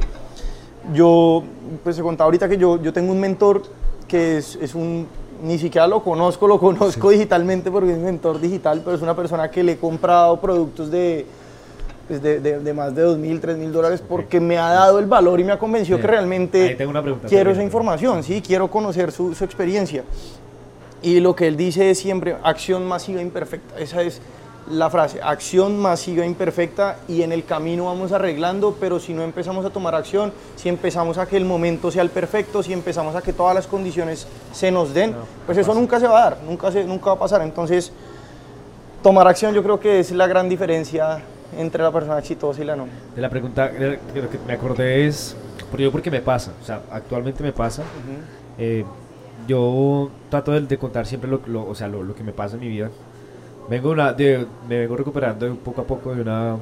yo, 0.94 1.44
pues 1.84 1.96
se 1.96 2.04
contaba 2.04 2.26
ahorita 2.26 2.48
que 2.48 2.58
yo, 2.58 2.80
yo 2.80 2.94
tengo 2.94 3.12
un 3.12 3.20
mentor 3.20 3.64
que 4.08 4.38
es, 4.38 4.56
es 4.62 4.76
un, 4.76 5.08
ni 5.44 5.58
siquiera 5.58 5.88
lo 5.88 6.04
conozco, 6.04 6.48
lo 6.48 6.60
conozco 6.60 7.10
digitalmente 7.10 7.72
porque 7.72 7.92
es 7.92 7.98
mi 7.98 8.04
mentor 8.06 8.40
digital, 8.40 8.82
pero 8.84 8.96
es 8.96 9.02
una 9.02 9.16
persona 9.16 9.50
que 9.50 9.64
le 9.64 9.74
he 9.74 9.78
comprado 9.78 10.40
productos 10.40 10.92
de, 10.92 11.26
pues, 12.08 12.22
de, 12.22 12.40
de- 12.40 12.60
de 12.60 12.74
más 12.74 12.94
de 12.96 13.06
2.000, 13.06 13.40
3.000 13.42 13.72
dólares 13.72 14.04
porque 14.08 14.40
me 14.40 14.58
ha 14.58 14.70
dado 14.70 15.00
el 15.00 15.06
valor 15.06 15.40
y 15.40 15.44
me 15.44 15.52
ha 15.52 15.60
convencido 15.60 15.98
Bien. 15.98 16.06
que 16.08 16.12
realmente 16.12 16.68
Ahí 16.70 16.76
tengo 16.76 16.92
una 16.92 17.02
pregunta 17.02 17.28
quiero 17.28 17.52
esa 17.52 17.64
información, 17.64 18.24
¿sí? 18.24 18.42
quiero 18.46 18.70
conocer 18.70 19.12
su, 19.12 19.34
su 19.34 19.44
experiencia. 19.44 20.04
Y 21.04 21.20
lo 21.20 21.36
que 21.36 21.48
él 21.48 21.58
dice 21.58 21.90
es 21.90 21.98
siempre 22.00 22.36
acción 22.44 22.86
masiva 22.88 23.22
imperfecta. 23.22 23.80
Esa 23.80 24.04
es 24.04 24.22
la 24.70 24.90
frase, 24.90 25.20
acción 25.22 25.78
masiva 25.80 26.26
imperfecta 26.26 26.98
y 27.08 27.24
en 27.24 27.32
el 27.32 27.44
camino 27.46 27.86
vamos 27.86 28.12
arreglando, 28.12 28.78
pero 28.80 29.00
si 29.00 29.14
no 29.14 29.24
empezamos 29.24 29.66
a 29.66 29.70
tomar 29.72 29.96
acción, 29.96 30.32
si 30.56 30.70
empezamos 30.70 31.18
a 31.18 31.26
que 31.26 31.36
el 31.36 31.46
momento 31.46 31.90
sea 31.92 32.04
el 32.04 32.10
perfecto, 32.10 32.62
si 32.62 32.72
empezamos 32.72 33.16
a 33.16 33.22
que 33.22 33.34
todas 33.34 33.56
las 33.56 33.66
condiciones 33.68 34.28
se 34.54 34.72
nos 34.72 34.94
den, 34.94 35.12
No, 35.12 35.18
pues 35.46 35.58
eso 35.58 35.70
pasa. 35.70 35.80
nunca 35.80 36.00
se 36.00 36.08
va 36.08 36.20
a 36.20 36.24
dar, 36.30 36.38
nunca, 36.48 36.72
se, 36.72 36.84
nunca 36.86 37.08
va 37.08 37.16
a 37.16 37.20
pasar. 37.20 37.42
Entonces, 37.42 37.92
tomar 39.02 39.28
acción 39.28 39.54
yo 39.54 39.64
creo 39.64 39.80
que 39.80 40.00
es 40.00 40.12
la 40.12 40.28
gran 40.28 40.48
diferencia 40.48 41.22
entre 41.58 41.84
la 41.84 41.92
persona 41.92 42.20
exitosa 42.20 42.62
y 42.62 42.66
la 42.66 42.76
no. 42.76 42.86
De 43.16 43.22
la 43.22 43.30
pregunta 43.30 43.72
que 43.72 43.98
me 44.48 44.54
acordé 44.54 45.08
es, 45.08 45.36
porque 45.70 45.84
yo 45.84 45.92
porque 45.92 46.12
me 46.12 46.22
pasa, 46.22 46.52
o 46.62 46.66
sea, 46.66 46.82
actualmente 46.92 47.44
me 47.44 47.52
pasa, 47.52 47.84
eh, 48.58 48.86
yo 49.48 50.10
trato 50.30 50.52
de, 50.52 50.62
de 50.62 50.78
contar 50.78 51.06
siempre 51.08 51.30
lo, 51.30 51.42
lo- 51.48 51.68
o 51.68 51.74
sea, 51.76 51.88
lo, 51.88 52.04
lo 52.04 52.14
que 52.16 52.24
me 52.24 52.32
pasa 52.32 52.56
en 52.56 52.62
mi 52.62 52.68
vida. 52.70 52.90
Vengo 53.72 53.92
una, 53.92 54.12
de, 54.12 54.46
me 54.68 54.80
vengo 54.80 54.98
recuperando 54.98 55.56
poco 55.56 55.80
a 55.80 55.86
poco 55.86 56.14
de 56.14 56.22
una, 56.22 56.58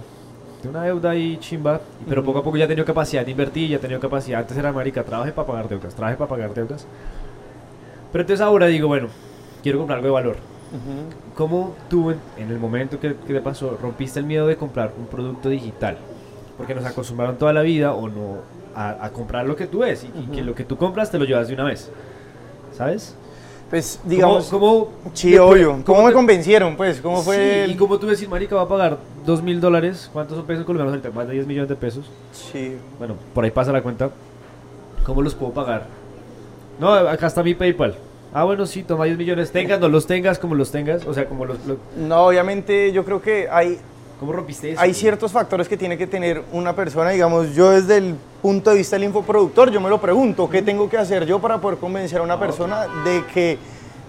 de 0.62 0.70
una 0.70 0.84
deuda 0.84 1.16
y 1.16 1.38
chimba, 1.40 1.82
pero 2.08 2.24
poco 2.24 2.38
a 2.38 2.44
poco 2.44 2.56
ya 2.56 2.66
he 2.66 2.68
tenido 2.68 2.86
capacidad 2.86 3.26
de 3.26 3.32
invertir, 3.32 3.68
ya 3.68 3.78
he 3.78 3.80
tenido 3.80 4.00
capacidad, 4.00 4.42
antes 4.42 4.56
era 4.56 4.72
marica, 4.72 5.04
trabajé 5.04 5.32
para 5.32 5.48
pagar 5.48 5.68
deudas, 5.68 5.96
trabajé 5.96 6.18
para 6.18 6.30
pagar 6.30 6.54
deudas. 6.54 6.86
Pero 8.12 8.22
entonces 8.22 8.46
ahora 8.46 8.68
digo, 8.68 8.88
bueno, 8.88 9.08
quiero 9.64 9.80
comprar 9.80 9.98
algo 9.98 10.08
de 10.10 10.14
valor. 10.14 10.36
¿Cómo 11.34 11.74
tú 11.90 12.12
en, 12.12 12.20
en 12.38 12.52
el 12.52 12.60
momento 12.60 13.00
que, 13.00 13.16
que 13.16 13.34
te 13.34 13.42
pasó 13.42 13.76
rompiste 13.82 14.20
el 14.20 14.28
miedo 14.28 14.46
de 14.46 14.56
comprar 14.56 14.92
un 14.96 15.08
producto 15.08 15.50
digital? 15.50 15.98
Porque 16.58 16.76
nos 16.76 16.86
acostumbraron 16.86 17.38
toda 17.38 17.54
la 17.54 17.64
vida 17.64 17.94
o 17.94 18.08
no 18.08 18.38
a, 18.76 19.04
a 19.04 19.10
comprar 19.10 19.48
lo 19.48 19.56
que 19.56 19.66
tú 19.66 19.80
ves 19.80 20.04
y, 20.04 20.20
y 20.20 20.28
que 20.28 20.44
lo 20.44 20.54
que 20.54 20.64
tú 20.64 20.78
compras 20.78 21.10
te 21.10 21.18
lo 21.18 21.26
llevas 21.26 21.48
de 21.48 21.56
una 21.56 21.64
vez. 21.64 21.90
¿Sabes? 22.72 23.16
Pues 23.70 24.00
digamos, 24.04 24.48
¿Cómo, 24.48 24.86
cómo, 24.86 25.12
sí, 25.14 25.38
obvio, 25.38 25.80
¿cómo 25.86 26.02
me 26.04 26.10
te- 26.10 26.16
convencieron? 26.16 26.76
Pues, 26.76 27.00
¿cómo 27.02 27.22
fue? 27.22 27.36
Sí, 27.36 27.42
el- 27.66 27.72
y 27.72 27.76
como 27.76 28.00
tú 28.00 28.08
decir, 28.08 28.28
marica, 28.28 28.56
va 28.56 28.64
a 28.64 28.68
pagar 28.68 28.98
dos 29.26 29.44
mil 29.44 29.62
dólares. 29.62 30.10
¿Cuántos 30.12 30.38
son 30.38 30.48
pesos 30.48 30.66
colombianos 30.66 30.94
ahorita? 30.94 31.16
Más 31.16 31.28
de 31.28 31.34
10 31.36 31.46
millones 31.46 31.70
de 31.70 31.76
pesos. 31.76 32.06
Sí, 32.32 32.78
Bueno, 32.98 33.14
por 33.34 33.44
ahí 33.44 33.52
pasa 33.52 33.72
la 33.72 33.84
cuenta. 33.84 34.10
¿Cómo 35.06 35.22
los 35.22 35.36
puedo 35.36 35.54
pagar? 35.54 35.86
No, 36.80 36.94
acá 36.94 37.28
está 37.28 37.44
mi 37.44 37.54
PayPal. 37.54 37.96
Ah, 38.34 38.44
bueno, 38.44 38.66
sí, 38.66 38.84
toma 38.84 39.06
10 39.06 39.18
millones. 39.18 39.52
Tengas, 39.52 39.80
no 39.80 39.88
los 39.88 40.08
tengas 40.08 40.40
como 40.40 40.56
los 40.56 40.72
tengas. 40.72 41.06
O 41.06 41.14
sea, 41.14 41.26
como 41.28 41.46
los... 41.46 41.58
lo- 41.66 41.78
No, 41.98 42.26
obviamente 42.26 42.92
yo 42.92 43.06
creo 43.06 43.22
que 43.22 43.48
hay, 43.52 43.78
¿Cómo 44.20 44.34
rompiste 44.34 44.72
eso? 44.72 44.82
hay 44.82 44.94
ciertos 44.94 45.32
factores 45.32 45.70
que 45.70 45.78
tiene 45.78 45.98
que 45.98 46.06
tener 46.06 46.44
una 46.52 46.76
persona, 46.76 47.12
digamos, 47.12 47.56
yo 47.56 47.72
desde 47.72 47.98
el 47.98 48.16
punto 48.42 48.72
de 48.72 48.78
vista 48.78 48.98
del 48.98 49.06
infoproductor, 49.06 49.72
yo 49.72 49.80
me 49.80 49.90
lo 49.90 50.02
pregunto, 50.02 50.50
¿qué 50.50 50.62
tengo 50.62 50.90
que 50.90 50.98
hacer 50.98 51.26
yo 51.26 51.40
para 51.40 51.60
poder 51.60 51.80
convencer 51.80 52.20
a 52.20 52.24
una 52.24 52.38
persona 52.38 52.86
de 53.06 53.24
que 53.34 53.58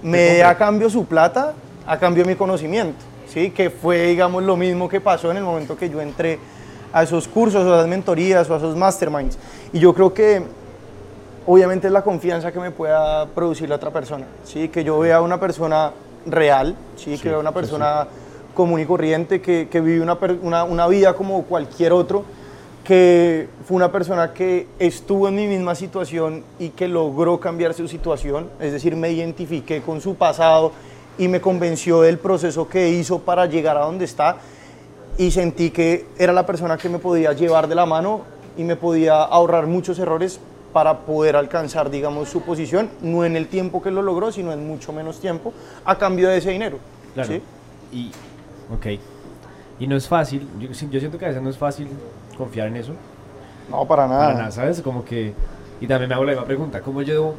me 0.02 0.18
dé 0.18 0.42
a 0.42 0.56
cambio 0.56 0.90
su 0.90 1.04
plata, 1.04 1.54
a 1.86 1.98
cambio 1.98 2.24
de 2.24 2.32
mi 2.32 2.36
conocimiento? 2.36 2.98
¿Sí? 3.28 3.52
Que 3.52 3.70
fue, 3.70 4.08
digamos, 4.08 4.42
lo 4.42 4.56
mismo 4.56 4.88
que 4.88 5.00
pasó 5.00 5.30
en 5.30 5.36
el 5.36 5.44
momento 5.44 5.76
que 5.76 5.88
yo 5.88 6.00
entré 6.00 6.40
a 6.92 7.04
esos 7.04 7.28
cursos, 7.28 7.64
o 7.64 7.72
a 7.72 7.76
esas 7.78 7.88
mentorías, 7.88 8.50
o 8.50 8.54
a 8.54 8.56
esos 8.56 8.76
masterminds. 8.76 9.38
Y 9.72 9.78
yo 9.78 9.94
creo 9.94 10.12
que 10.12 10.42
obviamente 11.46 11.86
es 11.86 11.92
la 11.92 12.02
confianza 12.02 12.50
que 12.50 12.58
me 12.58 12.72
pueda 12.72 13.26
producir 13.26 13.68
la 13.68 13.76
otra 13.76 13.92
persona, 13.92 14.26
¿sí? 14.44 14.68
que 14.68 14.82
yo 14.82 14.98
vea 14.98 15.16
a 15.16 15.20
una 15.20 15.38
persona 15.38 15.92
real, 16.26 16.74
¿sí? 16.96 17.16
Sí, 17.16 17.22
que 17.22 17.28
vea 17.28 17.38
a 17.38 17.40
una 17.40 17.50
sí, 17.50 17.54
persona 17.54 18.06
común 18.54 18.80
y 18.80 18.86
corriente, 18.86 19.40
que, 19.40 19.68
que 19.70 19.80
vive 19.80 20.02
una, 20.02 20.18
una, 20.42 20.64
una 20.64 20.86
vida 20.88 21.14
como 21.14 21.42
cualquier 21.44 21.92
otro, 21.92 22.24
que 22.84 23.48
fue 23.66 23.76
una 23.76 23.92
persona 23.92 24.32
que 24.32 24.66
estuvo 24.78 25.28
en 25.28 25.36
mi 25.36 25.46
misma 25.46 25.74
situación 25.74 26.42
y 26.58 26.70
que 26.70 26.88
logró 26.88 27.38
cambiar 27.38 27.74
su 27.74 27.86
situación, 27.88 28.48
es 28.58 28.72
decir, 28.72 28.96
me 28.96 29.10
identifiqué 29.10 29.82
con 29.82 30.00
su 30.00 30.14
pasado 30.14 30.72
y 31.18 31.28
me 31.28 31.40
convenció 31.40 32.00
del 32.00 32.18
proceso 32.18 32.68
que 32.68 32.88
hizo 32.88 33.20
para 33.20 33.46
llegar 33.46 33.76
a 33.76 33.84
donde 33.84 34.06
está 34.06 34.38
y 35.18 35.30
sentí 35.30 35.70
que 35.70 36.06
era 36.18 36.32
la 36.32 36.46
persona 36.46 36.78
que 36.78 36.88
me 36.88 36.98
podía 36.98 37.32
llevar 37.32 37.68
de 37.68 37.74
la 37.74 37.84
mano 37.84 38.22
y 38.56 38.64
me 38.64 38.76
podía 38.76 39.22
ahorrar 39.22 39.66
muchos 39.66 39.98
errores 39.98 40.40
para 40.72 41.00
poder 41.00 41.36
alcanzar, 41.36 41.90
digamos, 41.90 42.28
su 42.28 42.42
posición, 42.42 42.88
no 43.02 43.24
en 43.24 43.36
el 43.36 43.48
tiempo 43.48 43.82
que 43.82 43.90
lo 43.90 44.02
logró, 44.02 44.32
sino 44.32 44.52
en 44.52 44.66
mucho 44.66 44.92
menos 44.92 45.20
tiempo, 45.20 45.52
a 45.84 45.98
cambio 45.98 46.28
de 46.28 46.38
ese 46.38 46.50
dinero. 46.50 46.78
Claro. 47.14 47.28
¿sí? 47.28 47.42
Y, 47.92 48.12
ok. 48.72 48.86
Y 49.78 49.86
no 49.86 49.96
es 49.96 50.06
fácil, 50.08 50.46
yo, 50.58 50.68
yo 50.68 51.00
siento 51.00 51.18
que 51.18 51.24
a 51.24 51.28
veces 51.28 51.42
no 51.42 51.48
es 51.50 51.56
fácil 51.58 51.88
confiar 52.36 52.68
en 52.68 52.76
eso. 52.76 52.92
No, 53.70 53.86
para 53.86 54.06
nada. 54.06 54.26
Para 54.26 54.38
nada, 54.38 54.50
¿sabes? 54.50 54.80
Como 54.82 55.04
que... 55.04 55.32
Y 55.80 55.86
también 55.86 56.08
me 56.08 56.14
hago 56.14 56.24
la 56.24 56.32
misma 56.32 56.46
pregunta, 56.46 56.80
¿cómo 56.80 57.02
yo... 57.02 57.34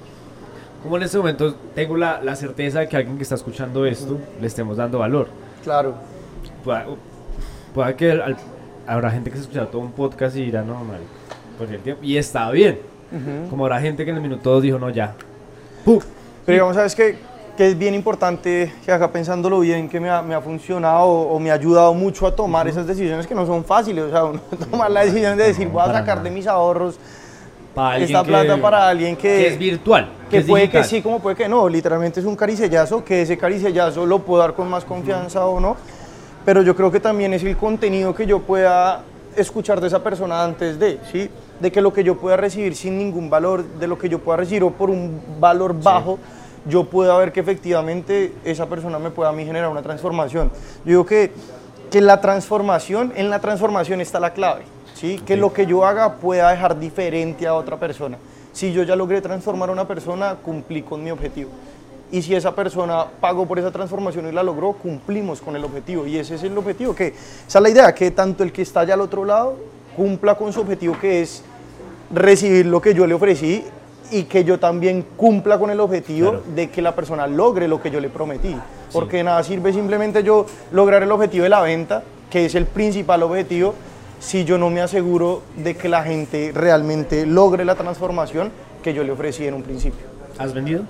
¿Cómo 0.82 0.98
en 0.98 1.04
este 1.04 1.18
momento 1.20 1.54
tengo 1.76 1.96
la, 1.96 2.20
la 2.24 2.36
certeza 2.36 2.80
de 2.80 2.88
que 2.88 2.98
alguien 2.98 3.16
que 3.18 3.22
está 3.24 3.36
escuchando 3.36 3.86
esto 3.86 4.18
le 4.40 4.48
estemos 4.48 4.78
dando 4.78 4.98
valor? 4.98 5.28
Claro. 5.64 5.94
Pueda, 6.64 6.86
pueda 7.76 7.96
que 7.96 8.12
al- 8.14 8.36
habrá 8.88 9.12
gente 9.12 9.30
que 9.30 9.36
se 9.38 9.44
escucha 9.44 9.68
todo 9.68 9.82
un 9.82 9.92
podcast 9.92 10.36
y 10.38 10.46
dirá, 10.46 10.64
no, 10.64 10.84
mal, 10.84 11.02
por 11.60 11.70
el 11.72 11.80
tiempo. 11.82 12.04
Y 12.04 12.18
está 12.18 12.50
bien. 12.50 12.80
Como 13.52 13.66
habrá 13.66 13.80
gente 13.80 14.04
que 14.06 14.10
en 14.10 14.16
el 14.16 14.24
minuto 14.24 14.50
dos 14.52 14.64
dijo, 14.64 14.80
no, 14.80 14.90
ya. 14.90 15.14
¡Puf! 15.86 16.06
Pero 16.46 16.56
digamos, 16.56 16.76
¿sabes 16.76 16.96
qué? 16.96 17.18
Que 17.62 17.68
es 17.68 17.78
bien 17.78 17.94
importante 17.94 18.74
que 18.84 18.92
acá 18.92 19.12
pensándolo 19.12 19.60
bien, 19.60 19.88
que 19.88 20.00
me 20.00 20.10
ha, 20.10 20.24
me 20.24 20.34
ha 20.34 20.42
funcionado 20.42 21.06
o, 21.06 21.36
o 21.36 21.40
me 21.40 21.52
ha 21.52 21.54
ayudado 21.54 21.94
mucho 21.94 22.26
a 22.26 22.36
tomar 22.36 22.68
esas 22.68 22.88
decisiones 22.88 23.28
que 23.28 23.36
no 23.36 23.46
son 23.46 23.64
fáciles. 23.64 24.06
O 24.06 24.10
sea, 24.10 24.24
uno 24.24 24.40
tomar 24.72 24.90
la 24.90 25.02
decisión 25.06 25.38
de 25.38 25.44
decir, 25.44 25.68
voy 25.68 25.84
a 25.84 25.94
sacar 25.94 26.24
de 26.24 26.32
mis 26.32 26.48
ahorros 26.48 26.98
Para 27.76 28.00
esta 28.00 28.24
que- 28.24 28.28
plata 28.30 28.58
para 28.60 28.88
alguien 28.90 29.16
que, 29.16 29.22
que 29.28 29.48
es 29.50 29.60
virtual. 29.60 30.10
que 30.28 30.38
es 30.40 30.46
puede 30.48 30.72
que 30.72 30.78
digital. 30.80 30.90
sí, 30.90 31.04
como 31.04 31.20
puede 31.20 31.36
que 31.36 31.48
no. 31.48 31.70
Literalmente 31.70 32.20
es 32.20 32.26
un 32.26 32.36
caricellazo, 32.36 33.04
que 33.06 33.22
ese 33.22 33.38
caricellazo 33.38 34.08
lo 34.08 34.18
puedo 34.18 34.42
dar 34.42 34.56
con 34.56 34.68
más 34.68 34.84
confianza 34.84 35.46
o 35.46 35.60
no. 35.60 35.78
Pero 36.44 36.64
yo 36.64 36.76
creo 36.76 36.92
que 36.92 37.00
también 37.00 37.32
es 37.36 37.44
el 37.44 37.56
contenido 37.58 38.16
que 38.16 38.26
yo 38.26 38.40
pueda 38.40 39.04
escuchar 39.36 39.80
de 39.80 39.86
esa 39.86 40.02
persona 40.02 40.44
antes 40.44 40.80
de, 40.80 40.98
¿sí? 41.12 41.30
De 41.60 41.72
que 41.72 41.80
lo 41.80 41.94
que 41.94 42.04
yo 42.04 42.18
pueda 42.18 42.38
recibir 42.38 42.76
sin 42.76 42.98
ningún 42.98 43.30
valor, 43.30 43.64
de 43.64 43.86
lo 43.86 44.00
que 44.00 44.10
yo 44.10 44.18
pueda 44.18 44.38
recibir 44.38 44.64
o 44.64 44.72
por 44.72 44.90
un 44.90 45.22
valor 45.40 45.80
bajo, 45.80 46.18
yo 46.66 46.86
pueda 46.86 47.18
ver 47.18 47.32
que 47.32 47.40
efectivamente 47.40 48.34
esa 48.44 48.68
persona 48.68 49.00
me 49.00 49.10
pueda 49.10 49.30
a 49.30 49.34
mí 49.34 49.46
generar 49.46 49.70
una 49.70 49.82
transformación. 49.82 50.52
Yo 50.86 50.90
digo 50.90 51.06
que, 51.06 51.32
que 51.90 52.02
la 52.02 52.22
transformación, 52.22 53.14
en 53.16 53.30
la 53.30 53.40
transformación 53.40 54.02
está 54.02 54.20
la 54.20 54.34
clave, 54.34 54.64
¿sí? 54.94 55.20
Que 55.26 55.38
lo 55.38 55.54
que 55.54 55.66
yo 55.66 55.86
haga 55.86 56.16
pueda 56.16 56.52
dejar 56.52 56.80
diferente 56.80 57.48
a 57.48 57.56
otra 57.56 57.78
persona. 57.78 58.18
Si 58.54 58.74
yo 58.74 58.84
ya 58.84 58.96
logré 58.96 59.22
transformar 59.22 59.70
a 59.70 59.72
una 59.72 59.88
persona, 59.88 60.36
cumplí 60.36 60.82
con 60.84 61.04
mi 61.04 61.12
objetivo. 61.12 61.50
Y 62.12 62.22
si 62.22 62.36
esa 62.36 62.54
persona 62.54 63.06
pagó 63.22 63.46
por 63.46 63.58
esa 63.58 63.72
transformación 63.72 64.28
y 64.28 64.34
la 64.34 64.44
logró, 64.44 64.74
cumplimos 64.74 65.40
con 65.40 65.56
el 65.56 65.64
objetivo. 65.64 66.06
Y 66.06 66.18
ese 66.18 66.36
es 66.36 66.44
el 66.44 66.58
objetivo, 66.58 66.94
que 66.94 67.08
esa 67.48 67.60
es 67.60 67.62
la 67.62 67.70
idea, 67.70 67.96
que 67.96 68.12
tanto 68.12 68.44
el 68.44 68.52
que 68.52 68.62
está 68.62 68.82
allá 68.82 68.96
al 68.96 69.02
otro 69.02 69.24
lado 69.24 69.56
cumpla 69.96 70.36
con 70.36 70.52
su 70.52 70.60
objetivo, 70.60 70.98
que 71.00 71.22
es 71.22 71.44
recibir 72.14 72.66
lo 72.66 72.82
que 72.82 72.94
yo 72.94 73.08
le 73.08 73.14
ofrecí 73.14 73.64
y 74.12 74.24
que 74.24 74.44
yo 74.44 74.60
también 74.60 75.06
cumpla 75.18 75.58
con 75.58 75.70
el 75.72 75.80
objetivo 75.80 76.30
Claro. 76.32 76.44
de 76.56 76.70
que 76.70 76.82
la 76.82 76.94
persona 76.94 77.28
logre 77.28 77.68
lo 77.68 77.82
que 77.82 77.90
yo 77.92 78.00
le 78.00 78.10
prometí. 78.10 78.56
Porque 78.92 79.24
nada 79.24 79.42
sirve 79.44 79.72
simplemente 79.74 80.22
yo 80.24 80.46
lograr 80.72 81.02
el 81.04 81.12
objetivo 81.12 81.44
de 81.44 81.50
la 81.50 81.62
venta, 81.62 82.04
que 82.30 82.46
es 82.46 82.56
el 82.56 82.66
principal 82.66 83.24
objetivo, 83.24 83.74
si 84.20 84.44
yo 84.46 84.58
no 84.58 84.70
me 84.70 84.82
aseguro 84.82 85.42
de 85.56 85.76
que 85.76 85.90
la 85.90 86.04
gente 86.04 86.52
realmente 86.54 87.26
logre 87.26 87.66
la 87.66 87.76
transformación 87.76 88.52
que 88.84 88.94
yo 88.94 89.04
le 89.04 89.12
ofrecí 89.12 89.48
en 89.48 89.54
un 89.56 89.64
principio. 89.64 90.06
¿Has 90.38 90.54
vendido? 90.54 90.84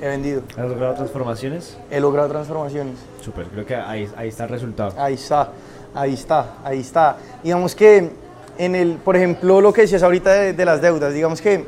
He 0.00 0.08
vendido, 0.08 0.42
¿Has 0.56 0.68
logrado 0.68 0.94
transformaciones? 0.94 1.78
he 1.90 2.00
logrado 2.00 2.28
transformaciones. 2.28 2.96
Súper, 3.22 3.46
creo 3.46 3.64
que 3.64 3.74
ahí, 3.76 4.08
ahí 4.16 4.28
está 4.28 4.44
el 4.44 4.50
resultado. 4.50 4.92
Ahí 4.98 5.14
está, 5.14 5.50
ahí 5.94 6.14
está, 6.14 6.54
ahí 6.64 6.80
está. 6.80 7.16
Digamos 7.42 7.74
que 7.74 8.10
en 8.58 8.74
el, 8.74 8.94
por 8.96 9.16
ejemplo, 9.16 9.60
lo 9.60 9.72
que 9.72 9.82
decías 9.82 10.02
ahorita 10.02 10.32
de, 10.32 10.52
de 10.52 10.64
las 10.64 10.80
deudas, 10.82 11.12
digamos 11.14 11.40
que 11.40 11.64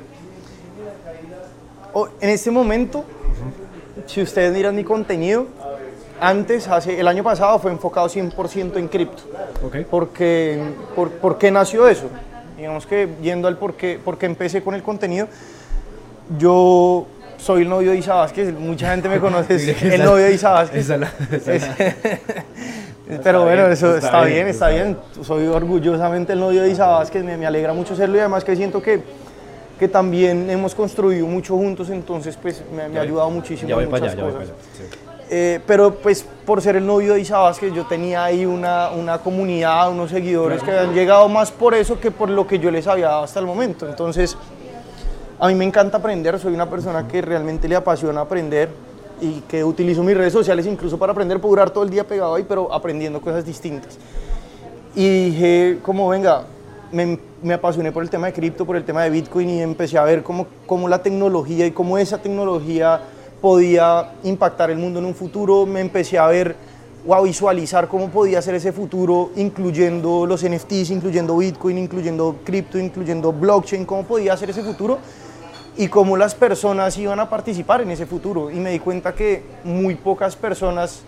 o- 1.99 2.09
en 2.21 2.29
este 2.31 2.51
momento, 2.51 3.05
si 4.07 4.21
ustedes 4.21 4.53
miran 4.53 4.75
mi 4.77 4.85
contenido, 4.85 5.47
antes, 6.21 6.69
hace, 6.69 7.01
el 7.01 7.09
año 7.09 7.23
pasado 7.25 7.59
fue 7.59 7.71
enfocado 7.71 8.09
100% 8.09 8.77
en 8.79 8.89
cripto. 8.89 9.23
Ok. 9.65 9.77
Porque, 9.91 10.61
por, 10.95 11.11
¿Por 11.11 11.39
qué 11.39 11.51
nació 11.51 11.89
eso? 11.89 12.09
Digamos 12.59 12.87
que 12.87 13.09
yendo 13.23 13.49
al 13.49 13.57
por 13.57 13.75
qué, 13.75 13.99
por 14.03 14.19
qué 14.19 14.27
empecé 14.27 14.63
con 14.63 14.75
el 14.75 14.83
contenido, 14.83 15.27
yo 16.39 17.07
soy 17.39 17.63
el 17.63 17.69
novio 17.69 17.91
de 17.93 17.99
Isa 17.99 18.15
Vázquez, 18.15 18.53
mucha 18.59 18.91
gente 18.91 19.09
me 19.09 19.19
conoce, 19.21 19.55
es 19.57 19.83
el 19.83 20.05
novio 20.05 20.25
de 20.25 20.33
Isa 20.35 20.51
Vázquez. 20.53 20.81
Esa 20.85 20.97
la- 20.99 21.13
esa 21.31 21.53
la- 21.53 21.97
Pero 23.23 23.43
bueno, 23.45 23.63
bien, 23.63 23.73
eso 23.73 23.95
está 23.95 24.07
está, 24.09 24.25
bien, 24.25 24.49
está 24.49 24.69
bien. 24.69 24.97
Soy 25.23 25.47
orgullosamente 25.47 26.33
el 26.33 26.41
novio 26.41 26.63
de 26.63 26.71
Isa 26.71 26.87
Vázquez, 26.89 27.23
me, 27.25 27.37
me 27.37 27.47
alegra 27.47 27.73
mucho 27.73 27.95
serlo 27.95 28.17
y 28.17 28.21
además 28.21 28.43
que 28.43 28.57
siento 28.57 28.83
que, 28.83 29.01
que 29.79 29.89
también 29.89 30.49
hemos 30.51 30.75
construido 30.75 31.27
mucho 31.27 31.57
juntos, 31.57 31.91
entonces 31.91 32.37
pues 32.41 32.63
me, 32.75 32.89
me 32.89 32.99
ha 32.99 33.03
ayudado 33.03 33.31
muchísimo 33.31 33.69
Ya 33.69 33.75
voy 33.75 33.85
en 33.85 33.91
para 33.91 34.03
muchas 34.05 34.15
allá, 34.15 34.23
ya 34.31 34.33
voy 34.39 34.41
cosas. 34.47 34.55
para 34.55 34.85
allá. 34.85 34.91
sí. 34.93 34.99
Eh, 35.29 35.61
pero 35.67 35.93
pues 35.97 36.25
por 36.45 36.63
ser 36.63 36.77
el 36.77 36.87
novio 36.87 37.15
de 37.15 37.21
Isa 37.21 37.39
Vázquez 37.39 37.73
yo 37.75 37.85
tenía 37.87 38.23
ahí 38.23 38.47
una, 38.47 38.91
una 38.91 39.19
comunidad, 39.19 39.91
unos 39.91 40.11
seguidores 40.11 40.63
que 40.63 40.71
habían 40.71 40.95
llegado 40.95 41.29
más 41.29 41.51
por 41.51 41.75
eso 41.75 41.99
que 41.99 42.13
por 42.13 42.31
lo 42.31 42.47
que 42.47 42.61
yo 42.61 42.71
les 42.71 42.87
había 42.87 43.09
dado 43.09 43.25
hasta 43.25 43.41
el 43.41 43.47
momento. 43.47 43.89
Entonces 43.89 44.37
a 45.41 45.49
mí 45.49 45.55
me 45.57 45.65
encanta 45.65 45.99
aprender, 45.99 46.39
soy 46.39 46.55
una 46.55 46.71
persona 46.71 47.09
que 47.09 47.21
realmente 47.23 47.69
le 47.69 47.75
apasiona 47.75 48.21
aprender 48.21 48.69
y 49.21 49.41
que 49.49 49.65
utilizo 49.65 50.05
mis 50.05 50.17
redes 50.17 50.33
sociales 50.33 50.65
incluso 50.65 50.97
para 50.97 51.11
aprender, 51.11 51.41
puedo 51.41 51.51
durar 51.57 51.71
todo 51.71 51.83
el 51.83 51.91
día 51.91 52.05
pegado 52.07 52.37
ahí, 52.37 52.45
pero 52.49 52.73
aprendiendo 52.73 53.21
cosas 53.21 53.45
distintas. 53.45 53.99
Y 54.95 55.31
dije, 55.31 55.79
como 55.83 56.09
venga, 56.09 56.45
me, 56.97 57.19
me 57.43 57.55
apasioné 57.55 57.93
por 57.93 58.03
el 58.03 58.11
tema 58.11 58.27
de 58.27 58.33
cripto, 58.33 58.65
por 58.65 58.77
el 58.77 58.85
tema 58.85 59.05
de 59.05 59.11
Bitcoin 59.11 59.51
y 59.51 59.63
empecé 59.63 59.99
a 59.99 60.05
ver 60.05 60.23
cómo, 60.23 60.47
cómo 60.67 60.89
la 60.89 61.03
tecnología 61.03 61.67
y 61.67 61.71
cómo 61.71 61.99
esa 61.99 62.19
tecnología 62.19 63.01
podía 63.41 64.13
impactar 64.25 64.71
el 64.71 64.79
mundo 64.79 64.99
en 64.99 65.05
un 65.05 65.15
futuro. 65.15 65.67
Me 65.67 65.81
empecé 65.81 66.19
a 66.19 66.27
ver 66.27 66.57
o 67.07 67.15
a 67.15 67.21
visualizar 67.23 67.87
cómo 67.87 68.09
podía 68.09 68.43
ser 68.43 68.55
ese 68.57 68.73
futuro, 68.73 69.31
incluyendo 69.37 70.27
los 70.27 70.43
NFTs, 70.45 70.91
incluyendo 70.91 71.37
Bitcoin, 71.37 71.79
incluyendo 71.79 72.37
cripto, 72.43 72.79
incluyendo 72.79 73.33
blockchain, 73.33 73.85
cómo 73.85 74.05
podía 74.05 74.37
ser 74.37 74.51
ese 74.51 74.63
futuro 74.63 74.99
y 75.77 75.89
cómo 75.89 76.17
las 76.17 76.35
personas 76.35 76.97
iban 76.99 77.21
a 77.21 77.29
participar 77.29 77.83
en 77.83 77.91
ese 77.91 78.07
futuro. 78.07 78.51
Y 78.51 78.57
me 78.57 78.71
di 78.71 78.81
cuenta 78.81 79.15
que 79.15 79.45
muy 79.63 79.95
pocas 79.95 80.35
personas 80.35 81.03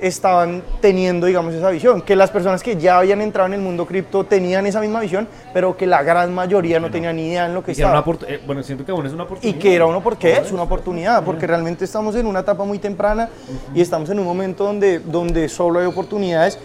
estaban 0.00 0.62
teniendo, 0.80 1.26
digamos, 1.26 1.54
esa 1.54 1.70
visión, 1.70 2.02
que 2.02 2.16
las 2.16 2.30
personas 2.30 2.62
que 2.62 2.76
ya 2.76 2.98
habían 2.98 3.20
entrado 3.20 3.46
en 3.46 3.54
el 3.54 3.60
mundo 3.60 3.86
cripto 3.86 4.24
tenían 4.24 4.66
esa 4.66 4.80
misma 4.80 5.00
visión, 5.00 5.28
pero 5.52 5.76
que 5.76 5.86
la 5.86 6.02
gran 6.02 6.34
mayoría 6.34 6.80
no 6.80 6.90
tenía 6.90 7.12
ni 7.12 7.28
idea 7.28 7.46
en 7.46 7.54
lo 7.54 7.62
que 7.64 7.72
Y 7.72 7.74
estaba. 7.74 8.04
eh, 8.28 8.40
bueno, 8.46 8.62
siento 8.62 8.84
que 8.84 8.92
es 8.92 8.98
una 8.98 9.22
Y 9.22 9.26
oportunidad. 9.26 9.58
que 9.60 9.74
era 9.74 9.86
una 9.86 9.98
oportunidad, 9.98 10.42
es 10.44 10.52
una 10.52 10.62
oportunidad, 10.62 11.24
porque 11.24 11.46
realmente 11.46 11.84
estamos 11.84 12.14
en 12.16 12.26
una 12.26 12.40
etapa 12.40 12.64
muy 12.64 12.78
temprana 12.78 13.28
y 13.74 13.80
estamos 13.80 14.10
en 14.10 14.18
un 14.18 14.24
momento 14.24 14.64
donde, 14.64 14.98
donde 14.98 15.48
solo 15.48 15.80
hay 15.80 15.86
oportunidades, 15.86 16.58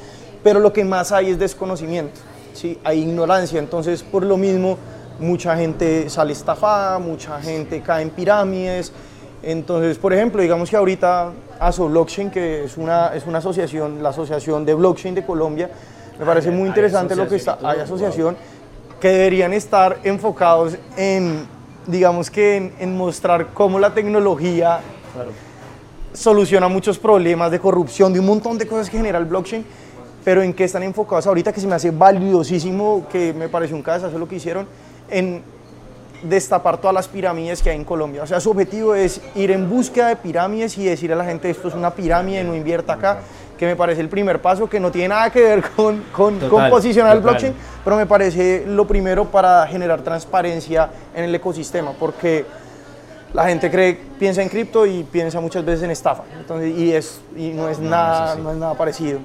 pero 0.43 0.59
lo 0.59 0.74
que 0.74 0.83
más 0.83 1.12
hay 1.12 1.29
es 1.31 1.39
desconocimiento, 1.39 2.19
¿sí? 2.53 2.77
hay 2.83 3.00
ignorancia, 3.01 3.59
entonces 3.59 4.03
por 4.03 4.24
lo 4.24 4.38
mismo 4.38 4.77
mucha 5.19 5.55
gente 5.57 6.09
sale 6.09 6.31
estafada, 6.33 6.98
mucha 6.98 7.39
gente 7.41 7.81
cae 7.81 8.03
en 8.03 8.09
pirámides, 8.09 8.91
entonces 9.43 9.98
por 9.98 10.13
ejemplo, 10.13 10.41
digamos 10.41 10.69
que 10.69 10.75
ahorita 10.77 11.31
ASO 11.60 11.88
Blockchain, 11.88 12.29
que 12.31 12.63
es 12.65 12.77
una, 12.77 13.13
es 13.15 13.25
una 13.25 13.38
asociación, 13.39 14.01
la 14.03 14.10
Asociación 14.10 14.65
de 14.65 14.74
Blockchain 14.74 15.15
de 15.15 15.25
Colombia, 15.25 15.69
me 16.19 16.25
parece 16.25 16.50
hay- 16.50 16.55
muy 16.55 16.67
interesante 16.67 17.15
lo 17.15 17.27
que 17.27 17.36
está, 17.38 17.58
hay 17.63 17.79
asociación 17.79 18.36
que 19.00 19.08
deberían 19.10 19.53
estar 19.53 19.98
enfocados 20.03 20.75
en, 20.98 21.46
digamos 21.88 22.29
que 22.29 22.58
en, 22.58 22.74
en 22.79 22.98
mostrar 22.98 23.48
cómo 23.53 23.79
la 23.79 23.93
tecnología 23.93 24.79
Claro. 25.13 25.31
soluciona 26.13 26.67
muchos 26.67 27.00
problemas 27.00 27.50
de 27.51 27.60
corrupción, 27.60 28.12
de 28.13 28.19
un 28.19 28.25
montón 28.25 28.58
de 28.58 28.67
cosas 28.67 28.89
que 28.89 28.98
genera 28.98 29.17
el 29.17 29.25
blockchain, 29.25 29.65
pero 30.24 30.41
en 30.41 30.53
qué 30.53 30.65
están 30.65 30.84
enfocados 30.84 31.25
ahorita 31.27 31.53
que 31.53 31.62
se 31.62 31.67
me 31.67 31.75
hace 31.75 31.91
valiosísimo, 31.91 33.08
que 33.12 33.34
me 33.34 33.48
pareció 33.48 33.75
un 33.75 33.81
cabezazo 33.81 34.17
lo 34.19 34.27
que 34.27 34.36
hicieron, 34.36 34.67
en 35.10 35.41
destapar 36.23 36.77
todas 36.79 36.93
las 36.93 37.07
pirámides 37.07 37.61
que 37.61 37.69
hay 37.69 37.75
en 37.75 37.85
Colombia. 37.85 38.23
O 38.23 38.27
sea, 38.27 38.39
su 38.39 38.51
objetivo 38.51 38.95
es 38.95 39.21
ir 39.35 39.51
en 39.51 39.69
búsqueda 39.69 40.09
de 40.09 40.15
pirámides 40.15 40.77
y 40.77 40.85
decir 40.85 41.11
a 41.13 41.15
la 41.15 41.25
gente 41.25 41.49
esto 41.49 41.67
es 41.67 41.73
una 41.73 41.91
pirámide, 41.91 42.43
no 42.43 42.55
invierta 42.55 42.93
acá, 42.93 43.19
que 43.57 43.65
me 43.65 43.75
parece 43.75 44.01
el 44.01 44.09
primer 44.09 44.41
paso, 44.41 44.69
que 44.69 44.79
no 44.79 44.91
tiene 44.91 45.09
nada 45.09 45.29
que 45.31 45.41
ver 45.41 45.61
con, 45.75 46.03
con, 46.11 46.39
con 46.39 46.49
Total, 46.49 46.69
posicionar 46.71 47.15
el 47.15 47.21
total. 47.21 47.35
blockchain, 47.35 47.53
pero 47.83 47.95
me 47.97 48.05
parece 48.05 48.63
lo 48.67 48.88
primero 48.88 49.25
para 49.25 49.67
generar 49.67 50.01
transparencia 50.01 50.89
en 51.13 51.25
el 51.25 51.35
ecosistema, 51.35 51.91
porque 51.99 52.45
la 53.33 53.47
gente 53.47 53.69
cree, 53.69 53.99
piensa 54.17 54.41
en 54.41 54.49
cripto 54.49 54.85
y 54.85 55.03
piensa 55.03 55.39
muchas 55.41 55.63
veces 55.65 55.83
en 55.83 55.91
estafa, 55.91 56.23
entonces, 56.39 56.75
y, 56.77 56.93
es, 56.93 57.19
y 57.35 57.49
no, 57.49 57.67
es 57.69 57.79
No, 57.79 57.89
nada, 57.89 58.25
es 58.25 58.31
así. 58.31 58.41
no 58.41 58.51
es 58.51 58.57
nada 58.57 58.73
parecido. 58.75 59.19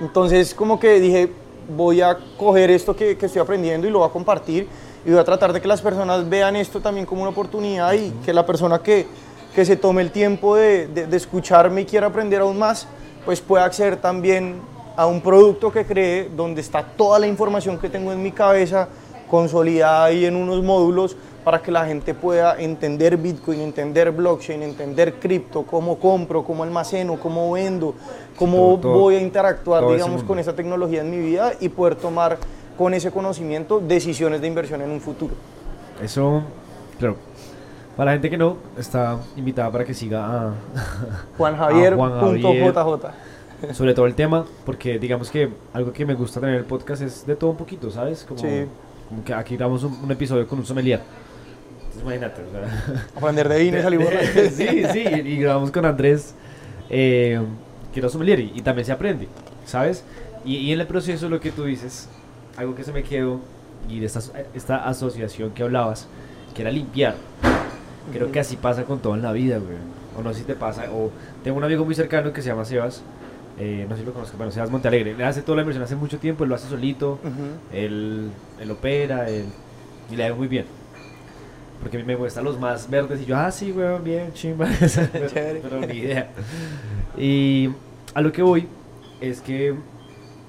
Entonces, 0.00 0.52
como 0.54 0.78
que 0.78 1.00
dije, 1.00 1.32
voy 1.76 2.00
a 2.00 2.16
coger 2.36 2.70
esto 2.70 2.94
que, 2.96 3.16
que 3.16 3.26
estoy 3.26 3.40
aprendiendo 3.42 3.86
y 3.86 3.90
lo 3.90 4.00
voy 4.00 4.08
a 4.08 4.12
compartir 4.12 4.68
y 5.08 5.10
voy 5.10 5.20
a 5.20 5.24
tratar 5.24 5.54
de 5.54 5.60
que 5.62 5.68
las 5.68 5.80
personas 5.80 6.28
vean 6.28 6.54
esto 6.54 6.80
también 6.80 7.06
como 7.06 7.22
una 7.22 7.30
oportunidad 7.30 7.94
y 7.94 8.10
que 8.26 8.34
la 8.34 8.44
persona 8.44 8.80
que, 8.80 9.06
que 9.54 9.64
se 9.64 9.74
tome 9.76 10.02
el 10.02 10.10
tiempo 10.10 10.54
de, 10.56 10.86
de- 10.86 11.06
de 11.06 11.16
escucharme 11.16 11.80
y 11.80 11.84
quiera 11.86 12.08
aprender 12.08 12.42
aún 12.42 12.58
más, 12.58 12.86
pues 13.24 13.40
pueda 13.40 13.64
acceder 13.64 13.96
también 13.96 14.56
a 14.96 15.06
un 15.06 15.22
producto 15.22 15.72
que 15.72 15.86
cree 15.86 16.28
donde 16.36 16.60
está 16.60 16.82
toda 16.82 17.18
la 17.18 17.26
información 17.26 17.78
que 17.78 17.88
tengo 17.88 18.12
en 18.12 18.22
mi 18.22 18.32
cabeza 18.32 18.86
consolidada 19.30 20.04
ahí 20.04 20.26
en 20.26 20.36
unos 20.36 20.62
módulos 20.62 21.16
para 21.42 21.62
que 21.62 21.70
la 21.72 21.86
gente 21.86 22.12
pueda 22.12 22.60
entender 22.60 23.16
Bitcoin, 23.16 23.60
entender 23.62 24.10
blockchain, 24.10 24.62
entender 24.62 25.14
cripto, 25.14 25.62
cómo 25.62 25.98
compro, 25.98 26.44
cómo 26.44 26.64
almaceno, 26.64 27.18
cómo 27.18 27.52
vendo, 27.52 27.94
cómo 28.38 28.56
todo- 28.82 28.92
voy 28.98 29.14
a 29.14 29.20
interactuar, 29.22 29.82
digamos, 29.94 30.20
con 30.26 30.38
esa 30.38 30.52
tecnología 30.54 31.00
en 31.00 31.10
mi 31.10 31.16
vida 31.18 31.52
y 31.60 31.70
poder 31.70 31.94
tomar 31.94 32.36
con 32.78 32.94
ese 32.94 33.10
conocimiento 33.10 33.80
decisiones 33.80 34.40
de 34.40 34.46
inversión 34.46 34.80
en 34.80 34.90
un 34.90 35.00
futuro. 35.00 35.34
Eso, 36.02 36.42
claro. 36.98 37.16
Para 37.96 38.12
la 38.12 38.12
gente 38.12 38.30
que 38.30 38.38
no, 38.38 38.56
está 38.78 39.18
invitada 39.36 39.70
para 39.72 39.84
que 39.84 39.92
siga 39.92 40.24
a, 40.24 40.52
Juan 41.36 41.56
Javier. 41.56 41.96
Juan 41.96 42.12
Javier, 42.20 42.72
JJ. 42.72 43.74
sobre 43.74 43.92
todo 43.94 44.06
el 44.06 44.14
tema, 44.14 44.46
porque 44.64 45.00
digamos 45.00 45.30
que 45.30 45.50
algo 45.72 45.92
que 45.92 46.06
me 46.06 46.14
gusta 46.14 46.38
tener 46.38 46.54
en 46.54 46.60
el 46.60 46.66
podcast 46.66 47.02
es 47.02 47.26
de 47.26 47.34
todo 47.34 47.50
un 47.50 47.56
poquito, 47.56 47.90
¿sabes? 47.90 48.24
Como, 48.24 48.38
Sí. 48.40 48.66
como 49.08 49.24
que 49.24 49.34
aquí 49.34 49.56
grabamos 49.56 49.82
un, 49.82 49.98
un 50.04 50.10
episodio 50.12 50.46
con 50.46 50.60
un 50.60 50.64
sommelier. 50.64 51.00
Entonces, 51.80 52.02
imagínate, 52.02 52.42
o 52.42 52.50
sea, 52.52 53.02
Aprender 53.16 53.48
de 53.48 53.58
vino 53.58 53.78
y 53.78 53.82
salir 53.82 53.98
borracho. 53.98 54.50
sí, 54.52 54.82
sí, 54.92 55.04
y, 55.04 55.28
y 55.32 55.36
grabamos 55.40 55.72
con 55.72 55.84
Andrés, 55.84 56.34
eh, 56.88 57.40
que 57.92 57.98
era 57.98 58.08
sommelier, 58.08 58.38
y, 58.38 58.52
y 58.54 58.60
también 58.62 58.86
se 58.86 58.92
aprende, 58.92 59.26
¿sabes? 59.66 60.04
Y, 60.44 60.56
y 60.58 60.72
en 60.72 60.78
el 60.80 60.86
proceso 60.86 61.28
lo 61.28 61.40
que 61.40 61.50
tú 61.50 61.64
dices, 61.64 62.08
algo 62.58 62.74
que 62.74 62.84
se 62.84 62.92
me 62.92 63.02
quedó, 63.02 63.40
y 63.88 64.00
de 64.00 64.06
esta, 64.06 64.20
esta 64.52 64.88
asociación 64.88 65.50
que 65.52 65.62
hablabas, 65.62 66.08
que 66.54 66.62
era 66.62 66.70
limpiar. 66.70 67.14
Creo 68.12 68.32
que 68.32 68.40
así 68.40 68.56
pasa 68.56 68.84
con 68.84 68.98
todo 69.00 69.14
en 69.14 69.22
la 69.22 69.32
vida, 69.32 69.58
güey. 69.58 69.76
O 70.18 70.22
no 70.22 70.32
sé 70.32 70.40
si 70.40 70.44
te 70.44 70.54
pasa, 70.54 70.90
o 70.92 71.10
tengo 71.44 71.56
un 71.56 71.64
amigo 71.64 71.84
muy 71.84 71.94
cercano 71.94 72.32
que 72.32 72.42
se 72.42 72.48
llama 72.48 72.64
Sebas, 72.64 73.02
eh, 73.60 73.86
no 73.88 73.94
sé 73.94 74.02
si 74.02 74.06
lo 74.06 74.12
conozco, 74.12 74.36
bueno, 74.36 74.50
Sebas 74.50 74.70
Montealegre, 74.70 75.12
él 75.12 75.22
hace 75.22 75.42
toda 75.42 75.56
la 75.56 75.62
inversión 75.62 75.84
hace 75.84 75.94
mucho 75.94 76.18
tiempo, 76.18 76.42
él 76.42 76.50
lo 76.50 76.56
hace 76.56 76.68
solito, 76.68 77.20
él, 77.72 78.30
él 78.60 78.70
opera, 78.70 79.28
él, 79.28 79.46
y 80.10 80.16
le 80.16 80.26
ido 80.26 80.36
muy 80.36 80.48
bien. 80.48 80.64
Porque 81.80 81.96
a 81.96 82.00
mí 82.00 82.06
me 82.06 82.16
gustan 82.16 82.42
los 82.42 82.58
más 82.58 82.90
verdes 82.90 83.20
y 83.20 83.26
yo, 83.26 83.36
ah, 83.36 83.52
sí, 83.52 83.70
weón, 83.70 84.02
bien, 84.02 84.32
chimba. 84.32 84.68
pero, 85.12 85.28
pero 85.62 85.80
ni 85.86 85.98
idea. 85.98 86.30
Y 87.16 87.70
a 88.14 88.20
lo 88.20 88.32
que 88.32 88.42
voy 88.42 88.66
es 89.20 89.40
que 89.40 89.76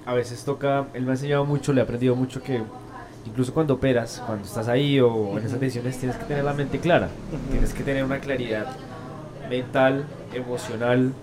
a 0.10 0.14
veces 0.14 0.44
toca, 0.44 0.88
él 0.96 1.04
me 1.04 1.12
ha 1.12 1.14
enseñado 1.14 1.46
mucho, 1.46 1.72
le 1.72 1.82
he 1.82 1.84
aprendido 1.84 2.16
mucho 2.16 2.42
que 2.42 2.64
incluso 3.28 3.54
cuando 3.54 3.76
operas, 3.76 4.24
cuando 4.26 4.44
estás 4.44 4.68
ahí 4.68 5.00
o 5.00 5.38
en 5.38 5.46
esas 5.46 5.60
decisiones, 5.60 6.00
tienes 6.00 6.18
que 6.18 6.26
tener 6.26 6.44
la 6.44 6.54
mente 6.54 6.80
clara. 6.80 7.10
Tienes 7.52 7.76
que 7.76 7.84
tener 7.84 8.04
una 8.04 8.20
claridad 8.20 8.66
mental, 9.48 10.06
emocional, 10.34 11.14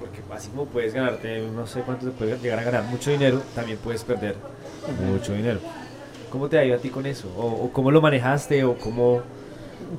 porque 0.00 0.20
así 0.34 0.48
como 0.48 0.64
puedes 0.64 0.94
ganarte, 0.94 1.46
no 1.54 1.66
sé 1.66 1.82
cuánto 1.82 2.06
te 2.06 2.12
puedes 2.12 2.40
llegar 2.40 2.60
a 2.60 2.62
ganar 2.62 2.84
mucho 2.84 3.10
dinero, 3.10 3.42
también 3.54 3.76
puedes 3.76 4.02
perder 4.04 4.36
mucho 5.06 5.34
dinero. 5.34 5.60
¿Cómo 6.30 6.48
te 6.48 6.58
ha 6.58 6.64
ido 6.64 6.76
a 6.76 6.78
ti 6.78 6.88
con 6.88 7.04
eso? 7.04 7.28
¿O, 7.36 7.66
o 7.66 7.72
cómo 7.74 7.90
lo 7.90 8.00
manejaste? 8.00 8.64
¿O 8.64 8.78
cómo, 8.78 9.16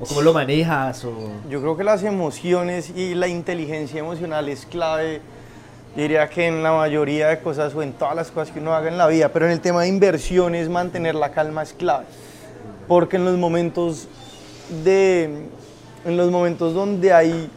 o 0.00 0.04
cómo 0.04 0.20
lo 0.20 0.32
manejas? 0.32 1.04
O... 1.04 1.12
Yo 1.48 1.60
creo 1.60 1.76
que 1.76 1.84
las 1.84 2.02
emociones 2.02 2.90
y 2.90 3.14
la 3.14 3.28
inteligencia 3.28 4.00
emocional 4.00 4.48
es 4.48 4.66
clave. 4.66 5.20
Diría 5.96 6.28
que 6.28 6.46
en 6.46 6.62
la 6.62 6.72
mayoría 6.72 7.28
de 7.28 7.40
cosas 7.40 7.74
o 7.74 7.82
en 7.82 7.94
todas 7.94 8.14
las 8.14 8.30
cosas 8.30 8.52
que 8.52 8.60
uno 8.60 8.74
haga 8.74 8.88
en 8.88 8.98
la 8.98 9.06
vida, 9.06 9.30
pero 9.30 9.46
en 9.46 9.52
el 9.52 9.60
tema 9.60 9.80
de 9.80 9.88
inversiones 9.88 10.68
mantener 10.68 11.14
la 11.14 11.30
calma 11.30 11.62
es 11.62 11.72
clave. 11.72 12.04
Porque 12.86 13.16
en 13.16 13.24
los 13.24 13.38
momentos 13.38 14.06
de 14.84 15.48
en 16.04 16.16
los 16.16 16.30
momentos 16.30 16.74
donde 16.74 17.12
hay 17.12 17.50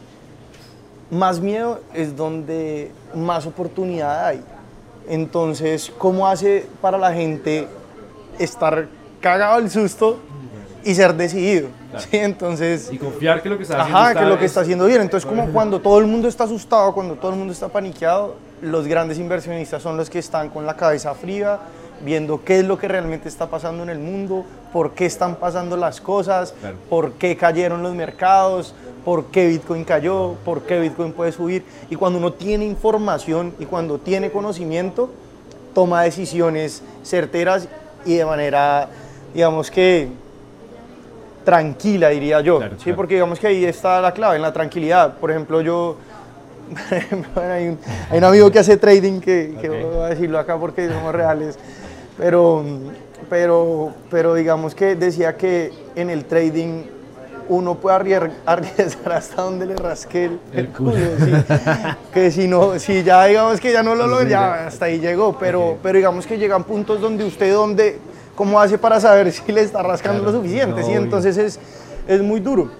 más 1.11 1.39
miedo 1.39 1.81
es 1.93 2.15
donde 2.15 2.91
más 3.13 3.45
oportunidad 3.45 4.25
hay. 4.25 4.41
Entonces, 5.07 5.91
¿cómo 5.97 6.27
hace 6.27 6.65
para 6.81 6.97
la 6.97 7.13
gente 7.13 7.67
estar 8.39 8.87
cagado 9.21 9.59
el 9.59 9.69
susto 9.69 10.19
y 10.83 10.95
ser 10.95 11.13
decidido? 11.15 11.67
Claro. 11.91 12.05
¿Sí? 12.09 12.17
Entonces, 12.17 12.89
Y 12.91 12.97
confiar 12.97 13.41
que 13.41 13.49
lo 13.49 13.57
que 13.57 13.63
estás 13.63 13.79
haciendo 13.81 13.97
Ajá, 13.99 14.13
que 14.15 14.25
lo 14.25 14.37
que 14.37 14.45
es- 14.45 14.51
está 14.51 14.61
haciendo 14.61 14.85
bien. 14.85 15.01
Entonces, 15.01 15.27
como 15.29 15.47
cuando 15.51 15.79
todo 15.79 15.99
el 15.99 16.07
mundo 16.07 16.27
está 16.27 16.43
asustado, 16.45 16.93
cuando 16.93 17.15
todo 17.15 17.31
el 17.31 17.37
mundo 17.37 17.53
está 17.53 17.67
paniqueado, 17.67 18.35
los 18.61 18.87
grandes 18.87 19.17
inversionistas 19.19 19.81
son 19.81 19.97
los 19.97 20.09
que 20.09 20.19
están 20.19 20.49
con 20.49 20.65
la 20.65 20.75
cabeza 20.75 21.13
fría, 21.15 21.59
viendo 22.03 22.43
qué 22.43 22.59
es 22.59 22.65
lo 22.65 22.77
que 22.77 22.87
realmente 22.87 23.27
está 23.27 23.47
pasando 23.49 23.83
en 23.83 23.89
el 23.89 23.99
mundo, 23.99 24.45
por 24.71 24.91
qué 24.93 25.05
están 25.05 25.35
pasando 25.35 25.75
las 25.77 25.99
cosas, 25.99 26.53
Claro. 26.59 26.77
por 26.89 27.13
qué 27.13 27.35
cayeron 27.35 27.83
los 27.83 27.93
mercados, 27.95 28.73
por 29.03 29.25
qué 29.25 29.47
Bitcoin 29.47 29.83
cayó, 29.83 30.35
por 30.45 30.61
qué 30.61 30.79
Bitcoin 30.79 31.11
puede 31.13 31.31
subir. 31.31 31.63
Y 31.89 31.95
cuando 31.95 32.19
uno 32.19 32.33
tiene 32.33 32.65
información 32.65 33.53
y 33.59 33.65
cuando 33.65 33.97
tiene 33.97 34.29
conocimiento, 34.31 35.09
toma 35.73 36.03
decisiones 36.03 36.81
certeras 37.03 37.67
y 38.05 38.15
de 38.15 38.25
manera, 38.25 38.87
digamos 39.33 39.69
que 39.71 40.09
tranquila, 41.49 42.09
diría 42.09 42.41
yo. 42.41 42.57
Claro, 42.59 42.75
sí, 42.77 42.83
claro. 42.83 42.97
porque 42.97 43.15
digamos 43.15 43.39
que 43.39 43.47
ahí 43.47 43.65
está 43.65 43.99
la 44.01 44.13
clave, 44.13 44.35
en 44.35 44.43
la 44.43 44.53
tranquilidad. 44.53 45.13
Por 45.15 45.31
ejemplo, 45.31 45.61
yo. 45.61 45.97
bueno, 47.35 47.53
hay, 47.53 47.67
un, 47.69 47.79
hay 48.11 48.17
un 48.19 48.23
amigo 48.23 48.51
que 48.51 48.59
hace 48.59 48.77
trading 48.77 49.19
que, 49.19 49.55
que 49.59 49.69
Ok. 49.69 49.75
voy 49.95 50.03
a 50.03 50.07
decirlo 50.09 50.37
acá 50.37 50.57
porque 50.57 50.87
somos 50.87 51.13
reales. 51.13 51.57
Pero, 52.17 52.63
pero, 53.29 53.93
pero 54.11 54.35
digamos 54.35 54.75
que 54.75 54.95
decía 54.95 55.35
que 55.35 55.71
en 55.95 56.11
el 56.11 56.25
trading 56.25 56.83
uno 57.47 57.73
puede 57.75 57.95
arriesgar, 58.45 59.13
hasta 59.13 59.41
donde 59.41 59.65
le 59.65 59.75
rasque 59.75 60.25
el, 60.25 60.39
El 60.53 60.59
el 60.59 60.67
culo. 60.67 60.91
sí. 60.91 61.31
que 62.13 62.29
si 62.29 62.47
no, 62.47 62.77
si 62.77 63.01
ya 63.03 63.25
digamos 63.25 63.59
que 63.59 63.71
ya 63.71 63.81
no 63.81 63.95
lo 63.95 64.03
Sí, 64.03 64.09
logra, 64.11 64.67
hasta 64.67 64.85
ahí 64.85 64.99
llegó. 64.99 65.35
Pero, 65.39 65.69
Ok. 65.69 65.77
pero 65.81 65.97
digamos 65.97 66.27
que 66.27 66.37
llegan 66.37 66.63
puntos 66.63 67.01
donde 67.01 67.23
usted, 67.23 67.51
donde, 67.51 67.97
¿cómo 68.39 68.57
hace 68.61 68.77
para 68.77 69.01
saber 69.01 69.29
si 69.33 69.51
le 69.51 69.59
está 69.61 69.83
rascando 69.83 70.23
Claro, 70.23 70.31
lo 70.31 70.41
suficiente? 70.41 70.79
no, 70.79 70.87
¿sí? 70.87 70.93
Entonces 70.93 71.37
es, 71.37 71.59
es 72.07 72.21
muy 72.21 72.39
duro. 72.39 72.71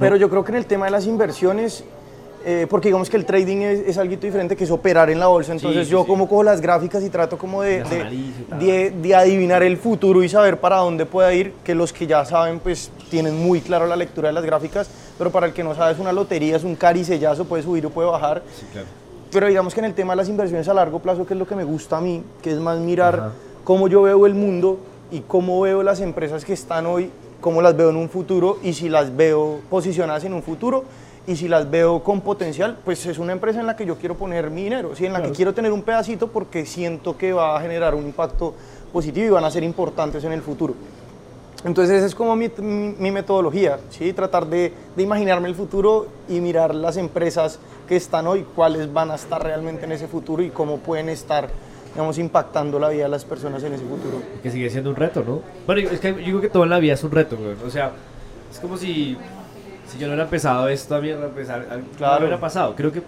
Pero 0.00 0.16
yo 0.16 0.30
creo 0.30 0.42
que 0.44 0.52
en 0.52 0.56
el 0.56 0.64
tema 0.64 0.86
de 0.86 0.92
las 0.92 1.04
inversiones, 1.04 1.84
eh, 2.46 2.66
porque 2.70 2.88
digamos 2.88 3.10
que 3.10 3.18
el 3.18 3.26
trading 3.26 3.58
es, 3.58 3.80
es 3.80 3.98
algo 3.98 4.16
diferente 4.16 4.56
que 4.56 4.64
es 4.64 4.70
operar 4.70 5.10
en 5.10 5.18
la 5.18 5.26
bolsa, 5.26 5.52
entonces 5.52 5.86
sí, 5.86 5.92
yo 5.92 6.02
sí. 6.02 6.06
como 6.08 6.26
cojo 6.28 6.42
las 6.42 6.60
gráficas 6.62 7.02
y 7.04 7.10
trato 7.10 7.36
como 7.36 7.60
de, 7.62 7.82
de, 7.84 8.06
de- 8.58 8.90
de 8.92 9.14
adivinar 9.14 9.62
el 9.62 9.76
futuro 9.76 10.22
y 10.22 10.28
saber 10.30 10.58
para 10.58 10.76
dónde 10.76 11.04
pueda 11.04 11.34
ir, 11.34 11.52
que 11.64 11.74
los 11.74 11.92
que 11.92 12.06
ya 12.06 12.24
saben 12.24 12.60
pues 12.60 12.90
tienen 13.10 13.36
muy 13.38 13.60
claro 13.60 13.86
la 13.86 13.96
lectura 13.96 14.28
de 14.28 14.34
las 14.34 14.44
gráficas, 14.44 14.88
pero 15.18 15.30
para 15.30 15.46
el 15.48 15.52
que 15.52 15.62
no 15.64 15.74
sabe 15.74 15.92
es 15.92 15.98
una 15.98 16.12
lotería, 16.12 16.56
es 16.56 16.64
un 16.64 16.76
caricellazo, 16.76 17.44
puede 17.44 17.62
subir 17.64 17.84
o 17.84 17.90
puede 17.90 18.08
bajar. 18.08 18.40
Sí, 18.58 18.64
claro. 18.72 18.86
Pero 19.30 19.46
digamos 19.48 19.74
que 19.74 19.80
en 19.80 19.86
el 19.86 19.94
tema 19.94 20.12
de 20.14 20.16
las 20.18 20.28
inversiones 20.30 20.66
a 20.68 20.74
largo 20.74 21.00
plazo, 21.00 21.26
que 21.26 21.34
es 21.34 21.38
lo 21.38 21.46
que 21.46 21.54
me 21.56 21.64
gusta 21.64 21.98
a 21.98 22.00
mí, 22.00 22.22
que 22.40 22.52
es 22.52 22.58
más 22.58 22.78
mirar 22.78 23.14
Ajá. 23.16 23.32
Cómo 23.68 23.86
yo 23.86 24.00
veo 24.00 24.24
el 24.24 24.32
mundo 24.32 24.78
y 25.10 25.20
cómo 25.20 25.60
veo 25.60 25.82
las 25.82 26.00
empresas 26.00 26.42
que 26.46 26.54
están 26.54 26.86
hoy, 26.86 27.10
cómo 27.42 27.60
las 27.60 27.76
veo 27.76 27.90
en 27.90 27.96
un 27.96 28.08
futuro 28.08 28.56
y 28.62 28.72
si 28.72 28.88
las 28.88 29.14
veo 29.14 29.60
posicionadas 29.68 30.24
en 30.24 30.32
un 30.32 30.42
futuro 30.42 30.84
y 31.26 31.36
si 31.36 31.48
las 31.48 31.70
veo 31.70 32.02
con 32.02 32.22
potencial, 32.22 32.78
pues 32.82 33.04
es 33.04 33.18
una 33.18 33.32
empresa 33.34 33.60
en 33.60 33.66
la 33.66 33.76
que 33.76 33.84
yo 33.84 33.96
quiero 33.98 34.14
poner 34.14 34.48
mi 34.50 34.64
dinero, 34.64 34.96
¿sí? 34.96 35.04
en 35.04 35.12
la 35.12 35.20
que 35.20 35.32
quiero 35.32 35.52
tener 35.52 35.70
un 35.70 35.82
pedacito 35.82 36.28
porque 36.28 36.64
siento 36.64 37.18
que 37.18 37.34
va 37.34 37.58
a 37.58 37.60
generar 37.60 37.94
un 37.94 38.04
impacto 38.06 38.54
positivo 38.90 39.26
y 39.26 39.30
van 39.32 39.44
a 39.44 39.50
ser 39.50 39.62
importantes 39.62 40.24
en 40.24 40.32
el 40.32 40.40
futuro. 40.40 40.72
Entonces 41.62 41.96
esa 41.98 42.06
es 42.06 42.14
como 42.14 42.34
mi, 42.36 42.48
mi- 42.56 42.94
mi 42.98 43.10
metodología, 43.10 43.80
¿sí? 43.90 44.14
tratar 44.14 44.46
de, 44.46 44.72
de 44.96 45.02
imaginarme 45.02 45.46
el 45.48 45.54
futuro 45.54 46.06
y 46.26 46.40
mirar 46.40 46.74
las 46.74 46.96
empresas 46.96 47.58
que 47.86 47.96
están 47.96 48.26
hoy, 48.28 48.46
cuáles 48.56 48.90
van 48.90 49.10
a 49.10 49.16
estar 49.16 49.42
realmente 49.42 49.84
en 49.84 49.92
ese 49.92 50.08
futuro 50.08 50.42
y 50.42 50.48
cómo 50.48 50.78
pueden 50.78 51.10
estar 51.10 51.50
digamos, 51.92 52.18
impactando 52.18 52.78
la 52.78 52.88
vida 52.90 53.04
de 53.04 53.08
las 53.08 53.24
personas 53.24 53.62
en 53.64 53.72
ese 53.74 53.84
futuro. 53.84 54.22
Que 54.42 54.50
sigue 54.50 54.70
siendo 54.70 54.90
un 54.90 54.96
reto, 54.96 55.24
¿no? 55.26 55.40
Bueno, 55.66 55.88
es 55.90 55.98
que 56.00 56.10
yo 56.12 56.16
digo 56.18 56.40
que 56.40 56.48
todo 56.48 56.64
en 56.64 56.70
la 56.70 56.78
vida 56.78 56.94
es 56.94 57.02
un 57.04 57.10
reto, 57.10 57.36
güey. 57.36 57.54
O 57.66 57.70
sea, 57.70 57.92
es 58.52 58.58
como 58.60 58.76
si, 58.76 59.16
si 59.90 59.98
yo 59.98 60.06
no 60.06 60.12
hubiera 60.12 60.24
empezado 60.24 60.68
esto 60.68 60.94
a 60.94 61.00
mierda, 61.00 61.28
pues 61.28 61.48
al- 61.48 61.66
al- 61.70 61.80
no 61.80 61.86
Claro. 61.96 62.18
hubiera 62.20 62.38
pasado. 62.40 62.74
Creo 62.76 62.92
que 62.92 63.02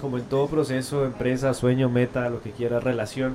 como 0.00 0.18
en 0.18 0.24
todo 0.24 0.46
proceso, 0.46 1.04
empresa, 1.04 1.52
sueño, 1.54 1.88
meta, 1.88 2.28
lo 2.28 2.40
que 2.42 2.50
quiera, 2.52 2.80
relación, 2.80 3.34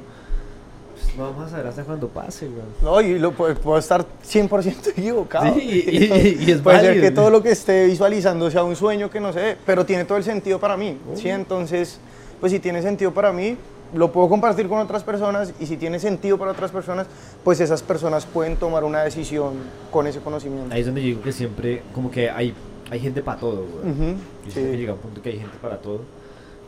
pues 0.93 1.15
no 1.17 1.23
vamos 1.31 1.47
a 1.47 1.49
saber 1.49 1.67
hasta 1.67 1.83
cuando 1.83 2.07
pase, 2.07 2.47
güey. 2.47 2.61
No, 2.81 3.01
y 3.01 3.17
lo, 3.19 3.31
puedo, 3.33 3.77
estar 3.77 4.05
100% 4.23 4.87
equivocado. 4.95 5.53
Sí, 5.55 5.85
y- 5.89 6.05
y- 6.05 6.45
y 6.47 6.51
es 6.51 6.61
Puede 6.61 6.79
ser 6.79 6.89
válido. 6.89 7.03
que 7.03 7.11
todo 7.11 7.29
lo 7.29 7.41
que 7.43 7.51
esté 7.51 7.85
visualizando 7.87 8.49
sea 8.51 8.63
un 8.63 8.75
sueño 8.75 9.09
que 9.09 9.19
no 9.19 9.33
sé, 9.33 9.57
pero 9.65 9.85
tiene 9.85 10.05
todo 10.05 10.17
el 10.17 10.23
sentido 10.23 10.59
para 10.59 10.77
mí. 10.77 10.97
¿sí? 11.15 11.29
Entonces, 11.29 11.99
pues 12.39 12.51
si 12.51 12.59
tiene 12.59 12.81
sentido 12.81 13.11
para 13.13 13.31
mí, 13.33 13.57
lo 13.93 14.11
puedo 14.11 14.29
compartir 14.29 14.67
con 14.67 14.79
otras 14.79 15.03
personas 15.03 15.53
y 15.59 15.65
si 15.65 15.77
tiene 15.77 15.99
sentido 15.99 16.37
para 16.37 16.51
otras 16.51 16.71
personas, 16.71 17.07
pues 17.43 17.59
esas 17.59 17.81
personas 17.83 18.25
pueden 18.25 18.55
tomar 18.55 18.83
una 18.83 19.03
decisión 19.03 19.53
con 19.91 20.07
ese 20.07 20.19
conocimiento. 20.19 20.73
Ahí 20.73 20.79
es 20.81 20.85
donde 20.85 21.01
yo 21.01 21.07
digo 21.07 21.21
que 21.21 21.31
siempre, 21.31 21.81
como 21.93 22.09
que 22.09 22.29
hay, 22.29 22.53
hay 22.89 22.99
gente 22.99 23.21
para 23.21 23.39
todo, 23.39 23.65
güey. 23.65 23.91
Ujú, 23.93 24.19
Yo 24.45 24.51
sí. 24.51 24.59
que 24.61 24.77
llega 24.77 24.93
un 24.93 24.99
punto 24.99 25.21
que 25.21 25.29
hay 25.29 25.39
gente 25.39 25.57
para 25.61 25.77
todo. 25.77 26.01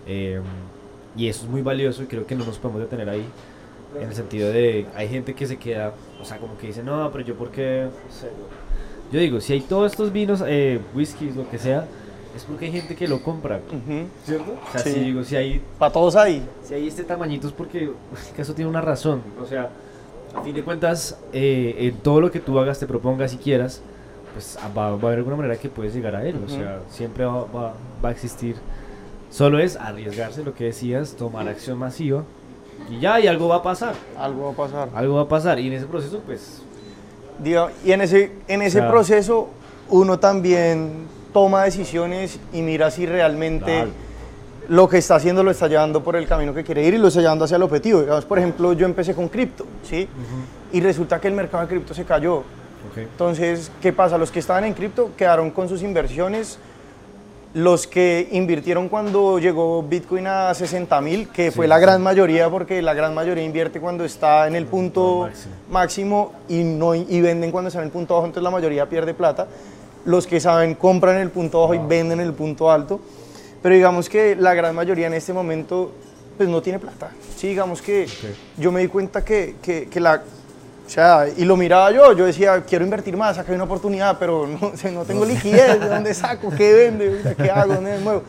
eh, 0.08 0.42
y 1.16 1.28
eso 1.28 1.44
es 1.46 1.50
muy 1.52 1.62
valioso 1.62 2.02
y 2.02 2.08
creo 2.08 2.26
que 2.26 2.34
no 2.36 2.44
nos 2.44 2.58
podemos 2.58 2.82
detener 2.82 3.08
ahí. 3.08 3.24
En 4.02 4.08
el 4.10 4.16
sentido 4.16 4.52
de, 4.52 4.88
hay 4.96 5.08
gente 5.08 5.36
que 5.36 5.46
se 5.46 5.58
queda, 5.58 5.94
o 6.20 6.26
sea, 6.26 6.40
como 6.40 6.58
que 6.58 6.66
dice, 6.68 6.82
no, 6.82 7.12
pero 7.12 7.24
yo 7.24 7.36
porque... 7.36 7.88
Yo 9.12 9.20
digo, 9.20 9.40
si 9.40 9.54
hay 9.54 9.62
todos 9.62 9.92
estos 9.92 10.12
vinos, 10.12 10.44
eh, 10.48 10.80
whiskies, 10.96 11.36
lo 11.36 11.48
que 11.48 11.60
sea, 11.60 11.86
es 12.36 12.44
porque 12.44 12.66
hay 12.66 12.72
gente 12.72 12.96
que 12.96 13.08
lo 13.08 13.22
compra, 13.22 13.58
Ujú. 13.68 14.08
¿cierto? 14.26 14.54
O 14.68 14.72
sea, 14.72 14.82
Sí. 14.82 14.92
si 14.92 15.00
digo, 15.00 15.24
si 15.24 15.36
hay, 15.36 15.62
Para 15.78 15.92
todos 15.94 16.16
ahí. 16.16 16.44
si 16.64 16.74
hay 16.74 16.88
este 16.88 17.04
tamañito 17.04 17.48
es 17.48 17.54
porque 17.54 17.92
es 18.14 18.34
que 18.36 18.42
eso 18.42 18.54
tiene 18.54 18.70
una 18.70 18.82
razón. 18.82 19.22
O 19.42 19.46
sea, 19.46 19.70
a 20.36 20.42
fin 20.42 20.54
de 20.56 20.64
cuentas, 20.64 21.18
eh, 21.32 21.76
en 21.78 21.98
todo 21.98 22.22
lo 22.22 22.32
que 22.32 22.40
tú 22.40 22.58
hagas, 22.60 22.80
te 22.80 22.88
propongas 22.88 23.34
y 23.34 23.38
quieras, 23.38 23.82
pues 24.34 24.58
ah, 24.62 24.70
va, 24.76 24.90
va 24.92 24.94
a 24.96 24.98
haber 25.08 25.20
alguna 25.20 25.36
manera 25.36 25.58
que 25.58 25.70
puedes 25.70 25.94
llegar 25.94 26.16
a 26.16 26.26
él. 26.26 26.36
O 26.42 26.46
Ujú. 26.46 26.56
sea, 26.56 26.80
siempre 26.90 27.24
va, 27.26 27.46
va- 27.46 27.74
va 28.04 28.10
a 28.10 28.12
existir. 28.12 28.56
Solo 29.30 29.60
es 29.60 29.76
arriesgarse, 29.78 30.44
lo 30.44 30.54
que 30.54 30.66
decías, 30.66 31.14
tomar 31.16 31.48
acción 31.48 31.78
masiva 31.78 32.24
y 32.90 33.00
ya, 33.00 33.20
y 33.20 33.28
algo 33.28 33.48
va 33.48 33.58
a 33.58 33.64
pasar. 33.64 33.94
Algo 34.18 34.46
va 34.46 34.52
a 34.52 34.56
pasar. 34.56 34.90
Algo 34.96 35.16
va 35.16 35.22
a 35.22 35.28
pasar. 35.28 35.60
Y 35.60 35.68
en 35.68 35.74
ese 35.74 35.86
proceso, 35.86 36.20
pues, 36.26 36.62
Diga- 37.44 37.72
y 37.84 37.92
en 37.92 38.02
ese, 38.02 38.32
en 38.48 38.62
ese 38.62 38.80
sea- 38.80 38.90
proceso 38.90 39.50
uno 39.90 40.20
también 40.20 41.06
toma 41.34 41.64
decisiones 41.64 42.40
y 42.54 42.62
mira 42.62 42.92
si 42.92 43.06
realmente 43.06 43.74
Claro. 43.74 43.92
lo 44.70 44.88
que 44.88 44.98
está 45.00 45.16
haciendo 45.16 45.44
lo 45.44 45.52
está 45.52 45.68
llevando 45.68 46.04
por 46.04 46.16
el 46.16 46.28
camino 46.28 46.54
que 46.54 46.64
quiere 46.64 46.84
ir 46.86 46.94
y 46.94 46.98
lo 46.98 47.08
está 47.10 47.20
llevando 47.22 47.46
hacia 47.46 47.58
el 47.58 47.64
objetivo. 47.64 48.02
Digamos, 48.02 48.26
por 48.26 48.38
ejemplo, 48.40 48.74
yo 48.74 48.86
empecé 48.86 49.14
con 49.14 49.28
cripto, 49.28 49.66
¿sí? 49.84 50.08
Y 50.72 50.80
resulta 50.82 51.20
que 51.20 51.28
el 51.28 51.34
mercado 51.34 51.64
de 51.64 51.70
cripto 51.70 51.94
se 51.94 52.06
cayó. 52.06 52.44
Entonces, 52.96 53.72
¿qué 53.82 53.92
pasa? 53.94 54.18
Los 54.18 54.30
que 54.32 54.40
estaban 54.40 54.64
en 54.66 54.74
cripto 54.74 55.12
quedaron 55.18 55.52
con 55.52 55.68
sus 55.68 55.82
inversiones. 55.84 56.60
Los 57.56 57.86
que 57.86 58.30
invirtieron 58.32 58.90
cuando 58.90 59.38
llegó 59.38 59.84
Bitcoin 59.84 60.26
a 60.26 60.54
60 60.56 61.00
mil, 61.02 61.28
que 61.30 61.52
fue 61.52 61.68
la 61.68 61.76
sí. 61.76 61.82
gran 61.84 62.02
mayoría, 62.02 62.50
porque 62.50 62.82
la 62.82 62.96
gran 62.96 63.14
mayoría 63.14 63.44
invierte 63.44 63.80
cuando 63.80 64.04
está 64.04 64.48
en 64.48 64.56
el 64.56 64.66
punto 64.66 65.28
máximo. 65.30 65.54
máximo 65.70 66.32
y, 66.50 66.64
no, 66.64 66.96
y 66.96 67.22
venden 67.22 67.52
cuando 67.52 67.68
está 67.68 67.80
en 67.80 67.86
el 67.86 67.92
punto 67.92 68.16
bajo, 68.16 68.26
entonces 68.26 68.44
la 68.44 68.50
mayoría 68.50 68.90
pierde 68.90 69.14
plata. 69.14 69.46
Los 70.06 70.28
que 70.28 70.40
saben 70.40 70.76
compran 70.76 71.16
en 71.16 71.22
el 71.22 71.30
punto 71.30 71.62
bajo 71.62 71.74
y 71.74 71.78
venden 71.80 72.20
en 72.20 72.28
el 72.28 72.34
punto 72.34 72.72
alto. 72.72 73.00
Pero 73.62 73.76
digamos 73.76 74.10
que 74.10 74.36
la 74.36 74.54
gran 74.54 74.76
mayoría 74.76 75.08
en 75.08 75.14
este 75.14 75.32
momento 75.32 75.92
pues 76.38 76.50
no 76.50 76.62
tiene 76.62 76.80
plata. 76.80 77.12
Sí, 77.38 77.48
digamos 77.48 77.82
que 77.82 78.08
yo 78.58 78.72
me 78.72 78.82
di 78.82 78.88
cuenta 78.88 79.24
que, 79.24 79.56
que, 79.62 79.88
que 79.88 80.00
la... 80.00 80.24
O 80.86 80.90
sea, 80.90 81.28
y 81.38 81.46
lo 81.46 81.56
miraba 81.56 81.92
yo, 81.92 82.12
yo 82.12 82.26
decía, 82.26 82.62
quiero 82.68 82.84
invertir 82.84 83.16
más, 83.16 83.38
acá 83.38 83.52
hay 83.52 83.56
una 83.56 83.64
oportunidad, 83.64 84.18
pero 84.20 84.46
no, 84.46 84.68
o 84.74 84.78
sea, 84.78 84.92
no 84.92 85.06
tengo 85.06 85.24
liquidez, 85.24 85.80
¿de 85.80 85.88
dónde 85.88 86.14
saco? 86.14 86.50
¿Qué 86.50 86.74
vende? 86.74 87.36
¿Qué 87.38 87.50
hago? 87.50 87.76
¿Dónde 87.76 87.92
me 87.94 88.00
muevo? 88.00 88.24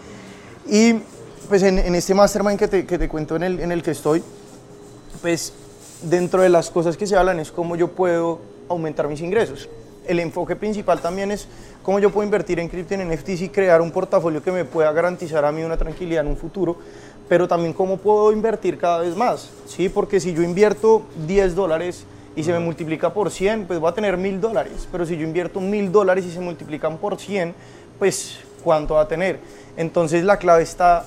Y 0.67 1.01
pues 1.49 1.63
en, 1.65 1.79
en 1.79 1.95
este 1.95 2.15
mastermind 2.15 2.59
que 2.59 2.69
te, 2.69 2.87
que 2.87 2.97
te 2.97 3.09
cuento 3.09 3.35
en 3.37 3.43
el, 3.43 3.61
en 3.61 3.73
el 3.73 3.83
que 3.83 3.91
estoy, 3.91 4.23
pues 5.21 5.53
dentro 6.03 6.43
de 6.43 6.49
las 6.49 6.71
cosas 6.71 6.97
que 6.97 7.07
se 7.07 7.17
hablan 7.17 7.41
es 7.41 7.51
cómo 7.51 7.77
yo 7.77 7.89
puedo 7.89 8.41
aumentar 8.69 9.09
mis 9.09 9.21
ingresos. 9.21 9.69
El 10.07 10.21
enfoque 10.21 10.55
principal 10.57 11.01
también 11.01 11.31
es 11.31 11.49
cómo 11.83 11.99
yo 11.99 12.11
puedo 12.11 12.25
invertir 12.25 12.59
en 12.61 12.69
cripto 12.69 12.95
y 12.95 13.01
en 13.01 13.11
NFTs 13.11 13.43
y 13.43 13.49
crear 13.49 13.81
un 13.81 13.91
portafolio 13.91 14.43
que 14.43 14.53
me 14.53 14.65
pueda 14.65 14.93
garantizar 14.93 15.45
a 15.45 15.53
mí 15.53 15.63
una 15.63 15.77
tranquilidad 15.77 16.25
en 16.25 16.31
un 16.31 16.37
futuro, 16.37 16.77
pero 17.29 17.49
también 17.49 17.73
cómo 17.73 17.97
puedo 17.97 18.33
invertir 18.33 18.79
cada 18.79 18.99
vez 18.99 19.17
más, 19.17 19.51
¿sí? 19.67 19.89
Porque 19.89 20.21
si 20.21 20.35
yo 20.35 20.43
invierto 20.43 21.03
10 21.27 21.55
dólares 21.55 22.05
y 22.37 22.43
se 22.43 22.53
me 22.53 22.59
multiplica 22.59 23.15
por 23.15 23.31
100, 23.31 23.67
pues 23.67 23.79
voy 23.79 23.91
a 23.91 23.95
tener 23.95 24.17
1000 24.17 24.41
dólares, 24.41 24.89
pero 24.93 25.07
si 25.07 25.17
yo 25.17 25.25
invierto 25.25 25.61
1000 25.61 25.93
dólares 25.93 26.25
y 26.27 26.31
se 26.31 26.41
multiplican 26.41 26.99
por 26.99 27.19
100, 27.19 27.55
pues 27.99 28.41
¿cuánto 28.63 28.95
va 28.95 29.03
a 29.03 29.09
tener? 29.09 29.39
Entonces 29.77 30.25
la 30.25 30.39
clave 30.39 30.63
está 30.63 31.05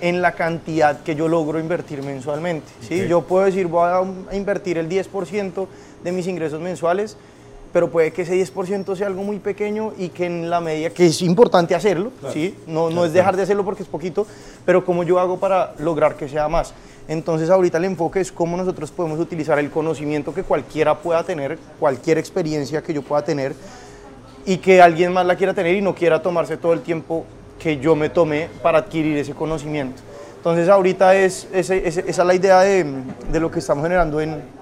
en 0.00 0.22
la 0.22 0.32
cantidad 0.32 1.02
que 1.02 1.14
yo 1.14 1.28
logro 1.28 1.58
invertir 1.58 2.02
mensualmente. 2.02 2.66
¿sí? 2.80 3.06
Yo 3.08 3.22
puedo 3.22 3.44
decir, 3.44 3.66
voy 3.66 3.88
a, 3.88 3.98
a 4.30 4.36
invertir 4.36 4.78
el 4.78 4.88
10% 4.88 5.66
de 6.04 6.12
mis 6.12 6.26
ingresos 6.26 6.60
mensuales, 6.60 7.16
pero 7.76 7.90
puede 7.90 8.10
que 8.10 8.22
ese 8.22 8.34
10% 8.34 8.96
sea 8.96 9.06
algo 9.06 9.22
muy 9.22 9.38
pequeño 9.38 9.92
y 9.98 10.08
que 10.08 10.24
en 10.24 10.48
la 10.48 10.62
medida, 10.62 10.88
que 10.88 11.04
es 11.04 11.20
importante 11.20 11.74
hacerlo, 11.74 12.10
¿sí? 12.32 12.56
no, 12.66 12.88
no 12.88 13.04
es 13.04 13.12
dejar 13.12 13.36
de 13.36 13.42
hacerlo 13.42 13.66
porque 13.66 13.82
es 13.82 13.88
poquito, 13.90 14.26
pero 14.64 14.82
cómo 14.82 15.02
yo 15.02 15.20
hago 15.20 15.38
para 15.38 15.74
lograr 15.78 16.16
que 16.16 16.26
sea 16.26 16.48
más. 16.48 16.72
Entonces 17.06 17.50
ahorita 17.50 17.76
el 17.76 17.84
enfoque 17.84 18.20
es 18.20 18.32
cómo 18.32 18.56
nosotros 18.56 18.90
podemos 18.90 19.20
utilizar 19.20 19.58
el 19.58 19.68
conocimiento 19.68 20.32
que 20.32 20.42
cualquiera 20.42 20.96
pueda 20.96 21.22
tener, 21.22 21.58
cualquier 21.78 22.16
experiencia 22.16 22.80
que 22.80 22.94
yo 22.94 23.02
pueda 23.02 23.22
tener, 23.22 23.54
y 24.46 24.56
que 24.56 24.80
alguien 24.80 25.12
más 25.12 25.26
la 25.26 25.36
quiera 25.36 25.52
tener 25.52 25.76
y 25.76 25.82
no 25.82 25.94
quiera 25.94 26.22
tomarse 26.22 26.56
todo 26.56 26.72
el 26.72 26.80
tiempo 26.80 27.26
que 27.58 27.76
yo 27.76 27.94
me 27.94 28.08
tomé 28.08 28.48
para 28.62 28.78
adquirir 28.78 29.18
ese 29.18 29.34
conocimiento. 29.34 30.00
Entonces 30.38 30.70
ahorita 30.70 31.14
es, 31.14 31.46
esa 31.52 31.74
es 31.74 32.16
la 32.16 32.34
idea 32.34 32.60
de, 32.60 32.86
de 33.30 33.38
lo 33.38 33.50
que 33.50 33.58
estamos 33.58 33.82
generando 33.82 34.18
en, 34.18 34.56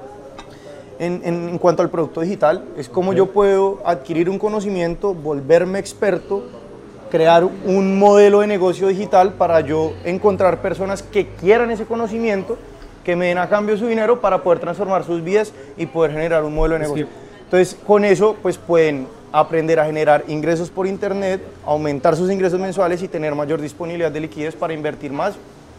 en, 0.99 1.21
en- 1.25 1.49
en 1.51 1.59
cuanto 1.59 1.83
al 1.83 1.91
producto 1.91 2.21
digital, 2.21 2.65
es 2.77 2.89
cómo 2.89 3.13
yo 3.13 3.27
puedo 3.27 3.81
adquirir 3.85 4.29
un 4.31 4.39
conocimiento, 4.39 5.15
volverme 5.15 5.79
experto, 5.79 6.45
crear 7.11 7.45
un 7.45 7.99
modelo 7.99 8.41
de 8.41 8.47
negocio 8.47 8.89
digital 8.89 9.33
para 9.35 9.61
yo 9.61 9.93
encontrar 10.05 10.61
personas 10.63 11.03
que 11.03 11.27
quieran 11.29 11.71
ese 11.71 11.85
conocimiento, 11.85 12.57
que 13.05 13.17
me 13.17 13.27
den 13.27 13.39
a 13.39 13.49
cambio 13.49 13.77
su 13.77 13.87
dinero 13.87 14.21
para 14.21 14.43
poder 14.43 14.59
transformar 14.61 15.05
sus 15.05 15.23
vidas 15.23 15.53
y 15.77 15.87
poder 15.87 16.13
generar 16.13 16.43
un 16.45 16.55
modelo 16.55 16.75
de 16.75 16.81
negocio. 16.81 17.07
Entonces, 17.45 17.77
con 17.87 18.05
eso, 18.05 18.35
pues 18.43 18.57
pueden 18.59 19.07
aprender 19.31 19.79
a 19.79 19.85
generar 19.85 20.25
ingresos 20.29 20.71
por 20.71 20.87
internet, 20.87 21.41
aumentar 21.67 22.17
sus 22.17 22.31
ingresos 22.31 22.59
mensuales 22.59 23.03
y 23.03 23.09
tener 23.09 23.35
mayor 23.35 23.61
disponibilidad 23.61 24.11
de 24.11 24.21
liquidez 24.21 24.55
para 24.57 24.73
invertir 24.73 25.13
más 25.13 25.35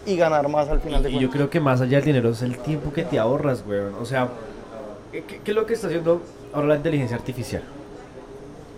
y 0.05 0.15
ganar 0.17 0.47
más 0.47 0.69
al 0.69 0.79
final 0.81 1.01
de 1.01 1.09
Y 1.09 1.13
yo 1.13 1.17
cuentas. 1.19 1.35
creo 1.35 1.49
que 1.49 1.59
más 1.59 1.81
allá 1.81 1.97
del 1.97 2.05
dinero 2.05 2.29
es 2.29 2.41
el 2.43 2.57
tiempo 2.59 2.93
que 2.93 3.03
te 3.03 3.17
ahorras, 3.17 3.63
weón. 3.67 3.93
O 3.99 4.05
sea, 4.05 4.27
¿qué, 5.23 5.39
qué 5.43 5.51
es 5.51 5.55
lo 5.55 5.65
que 5.65 5.73
está 5.73 5.87
haciendo 5.87 6.21
ahora 6.53 6.67
la 6.67 6.75
inteligencia 6.77 7.15
artificial? 7.17 7.63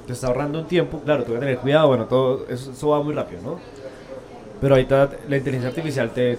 Te 0.06 0.13
está 0.13 0.28
ahorrando 0.28 0.60
un 0.60 0.67
tiempo, 0.67 1.02
claro, 1.04 1.23
tú 1.23 1.34
que 1.34 1.39
tener 1.39 1.58
cuidado, 1.58 1.88
bueno, 1.89 2.06
todo 2.06 2.45
eso, 2.50 2.71
eso 2.71 2.88
va 2.89 3.04
muy 3.04 3.13
rápido, 3.13 3.41
¿no? 3.41 3.60
Pero 4.62 4.76
ahorita 4.76 5.10
la 5.28 5.38
inteligencia 5.38 5.69
artificial 5.69 6.12
te, 6.12 6.38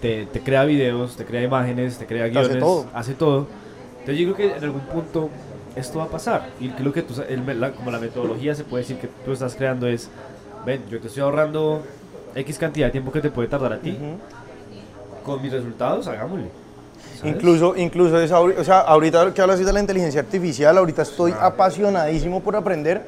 te, 0.00 0.26
te 0.26 0.40
crea 0.40 0.64
videos, 0.64 1.16
te 1.16 1.24
crea 1.24 1.42
imágenes, 1.42 1.98
te 1.98 2.06
crea 2.06 2.24
Hace 2.26 2.32
guiones, 2.32 2.58
todo. 2.60 2.86
hace 2.94 3.14
todo. 3.14 3.46
Entonces 4.00 4.18
yo 4.18 4.32
creo 4.34 4.36
que 4.50 4.56
en 4.56 4.64
algún 4.64 4.80
punto 4.82 5.28
esto 5.76 5.98
va 5.98 6.04
a 6.04 6.08
pasar. 6.08 6.48
Y 6.60 6.68
creo 6.70 6.92
que 6.92 7.02
tú, 7.02 7.14
el- 7.28 7.60
la- 7.60 7.72
como 7.72 7.90
la 7.90 7.98
metodología 7.98 8.54
se 8.54 8.64
puede 8.64 8.84
decir 8.84 8.98
que 8.98 9.08
tú 9.24 9.32
estás 9.32 9.54
creando 9.54 9.86
es, 9.88 10.08
ven, 10.64 10.82
yo 10.90 11.00
te 11.00 11.08
estoy 11.08 11.22
ahorrando 11.24 11.82
X 12.36 12.56
cantidad 12.58 12.86
de 12.86 12.92
tiempo 12.92 13.10
que 13.12 13.20
te 13.20 13.30
puede 13.30 13.48
tardar 13.48 13.72
a 13.72 13.78
ti. 13.80 13.90
Ujú. 13.90 15.24
Con 15.24 15.42
mis 15.42 15.52
resultados, 15.52 16.06
hagámosle. 16.06 16.46
¿Sabes? 17.18 17.34
Incluso, 17.34 17.76
incluso 17.76 18.20
es 18.20 18.30
ahori- 18.32 18.56
o 18.58 18.64
sea, 18.64 18.80
ahorita 18.80 19.32
que 19.34 19.40
hablas 19.42 19.58
de 19.64 19.72
la 19.72 19.80
inteligencia 19.80 20.20
artificial, 20.20 20.76
ahorita 20.78 21.02
estoy 21.02 21.34
apasionadísimo 21.38 22.40
por 22.40 22.56
aprender 22.56 23.02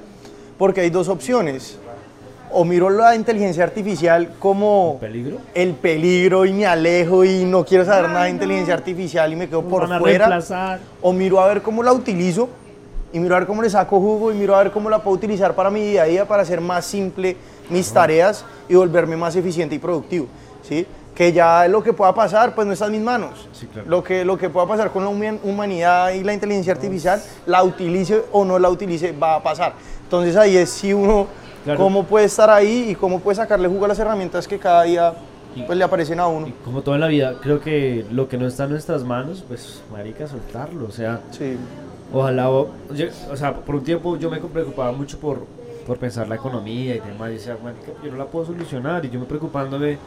porque 0.59 0.81
hay 0.83 0.91
dos 0.91 1.09
opciones. 1.09 1.79
O 2.53 2.65
miro 2.65 2.91
la 2.91 3.15
inteligencia 3.15 3.63
artificial 3.63 4.33
como 4.41 4.99
¿Peligro? 5.01 5.37
el 5.55 5.73
peligro 5.75 6.45
y 6.45 6.53
me 6.53 6.67
alejo 6.67 7.25
y 7.25 7.45
no 7.45 7.65
quiero 7.65 7.85
saber 7.85 8.11
nada 8.11 8.25
de 8.25 8.31
inteligencia 8.31 8.75
artificial 8.75 9.33
y 9.33 9.37
me 9.37 9.49
quedo 9.49 9.63
por 9.63 9.87
fuera. 9.87 9.99
reemplazar. 10.27 10.81
O 11.01 11.13
miro 11.13 11.41
a 11.41 11.47
ver 11.47 11.63
cómo 11.63 11.81
la 11.85 11.93
utilizo 11.93 12.49
y 13.13 13.21
miro 13.21 13.37
a 13.37 13.39
ver 13.39 13.47
cómo 13.47 13.63
le 13.63 13.71
saco 13.71 14.01
jugo 14.01 14.33
y 14.33 14.35
miro 14.35 14.57
a 14.57 14.65
ver 14.65 14.73
cómo 14.73 14.91
la 14.91 14.99
puedo 15.01 15.17
utilizar 15.17 15.55
para 15.55 15.71
mi 15.71 15.81
día 15.81 16.03
a 16.03 16.07
día 16.07 16.27
para 16.27 16.43
hacer 16.43 16.61
más 16.61 16.85
simple 16.85 17.37
mis 17.69 17.93
tareas 17.93 18.45
y 18.69 18.75
volverme 18.75 19.17
más 19.17 19.37
eficiente 19.37 19.77
y 19.77 19.79
productivo. 19.79 20.27
¿sí? 20.69 20.85
Que 21.21 21.35
ya 21.35 21.69
lo 21.69 21.83
que 21.83 21.93
pueda 21.93 22.15
pasar, 22.15 22.55
pues 22.55 22.67
no 22.67 22.73
está 22.73 22.87
en 22.87 22.93
mis 22.93 23.03
manos. 23.03 23.47
Sí, 23.53 23.67
claro. 23.67 23.87
Lo 23.91 24.03
que, 24.03 24.25
lo 24.25 24.39
que 24.39 24.49
pueda 24.49 24.67
pasar 24.67 24.91
con 24.91 25.05
la 25.05 25.11
human- 25.11 25.39
humanidad 25.45 26.13
y 26.13 26.25
la 26.25 26.33
inteligencia 26.33 26.73
artificial, 26.73 27.21
la 27.45 27.63
utilice 27.63 28.23
o 28.33 28.43
no 28.43 28.59
la 28.59 28.71
utilice, 28.71 29.13
va 29.13 29.35
a 29.35 29.43
pasar. 29.43 29.75
Entonces 30.05 30.35
ahí 30.35 30.57
es 30.57 30.71
si 30.71 30.95
uno, 30.95 31.27
Claro. 31.65 31.79
cómo 31.79 32.05
puede 32.05 32.25
estar 32.25 32.49
ahí 32.49 32.87
y 32.89 32.95
cómo 32.95 33.21
puede 33.21 33.37
sacarle 33.37 33.69
jugo 33.69 33.85
a 33.85 33.89
las 33.89 33.99
herramientas 33.99 34.49
que 34.49 34.59
cada 34.59 34.85
día 34.85 35.13
Y- 35.55 35.63
pues, 35.65 35.77
le 35.77 35.85
aparecen 35.85 36.19
a 36.21 36.27
uno. 36.27 36.47
Y 36.47 36.53
como 36.65 36.81
todo 36.81 36.95
en 36.95 37.03
la 37.03 37.09
vida, 37.09 37.35
creo 37.43 37.61
que 37.61 38.07
lo 38.11 38.27
que 38.27 38.39
no 38.39 38.47
está 38.47 38.65
en 38.65 38.71
nuestras 38.71 39.05
manos, 39.05 39.45
pues, 39.47 39.83
marica, 39.93 40.27
soltarlo. 40.27 40.87
O 40.87 40.91
sea, 40.91 41.21
Sí. 41.33 41.59
ojalá, 42.15 42.49
o, 42.49 42.71
yo- 42.95 43.09
o 43.31 43.37
sea, 43.37 43.53
por 43.55 43.75
un 43.75 43.85
tiempo 43.85 44.17
yo 44.17 44.31
me 44.31 44.39
preocupaba 44.39 44.91
mucho 44.93 45.19
por, 45.19 45.45
por 45.87 45.99
pensar 45.99 46.27
la 46.29 46.37
economía 46.37 46.95
y 46.95 47.01
demás. 47.01 47.29
Y 47.29 47.33
decía, 47.35 47.59
marica, 47.63 47.93
yo 48.03 48.11
no 48.11 48.17
la 48.17 48.25
puedo 48.25 48.47
solucionar. 48.47 49.05
Y 49.05 49.11
yo 49.11 49.21
me 49.21 49.27
preocupándome, 49.27 49.99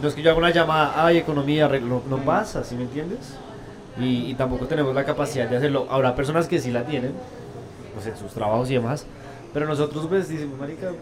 no 0.00 0.08
es 0.08 0.14
que 0.14 0.22
yo 0.22 0.30
haga 0.30 0.38
una 0.38 0.50
llamada, 0.50 1.04
ay, 1.04 1.18
economía, 1.18 1.66
arreglo", 1.66 2.02
no, 2.08 2.18
pasa, 2.18 2.64
¿sí 2.64 2.74
me 2.74 2.82
entiendes? 2.82 3.36
Y, 3.98 4.30
y 4.30 4.34
tampoco 4.34 4.66
tenemos 4.66 4.94
la 4.94 5.04
capacidad 5.04 5.48
de 5.48 5.56
hacerlo. 5.56 5.86
Habrá 5.90 6.14
personas 6.14 6.46
que 6.46 6.58
sí 6.58 6.70
la 6.70 6.84
tienen, 6.84 7.12
pues 7.94 8.06
en 8.06 8.16
sus 8.16 8.32
trabajos 8.32 8.70
y 8.70 8.74
demás. 8.74 9.06
Pero 9.52 9.66
nosotros, 9.66 10.06
pues, 10.08 10.28
decimos, 10.28 10.58
marica, 10.58 10.92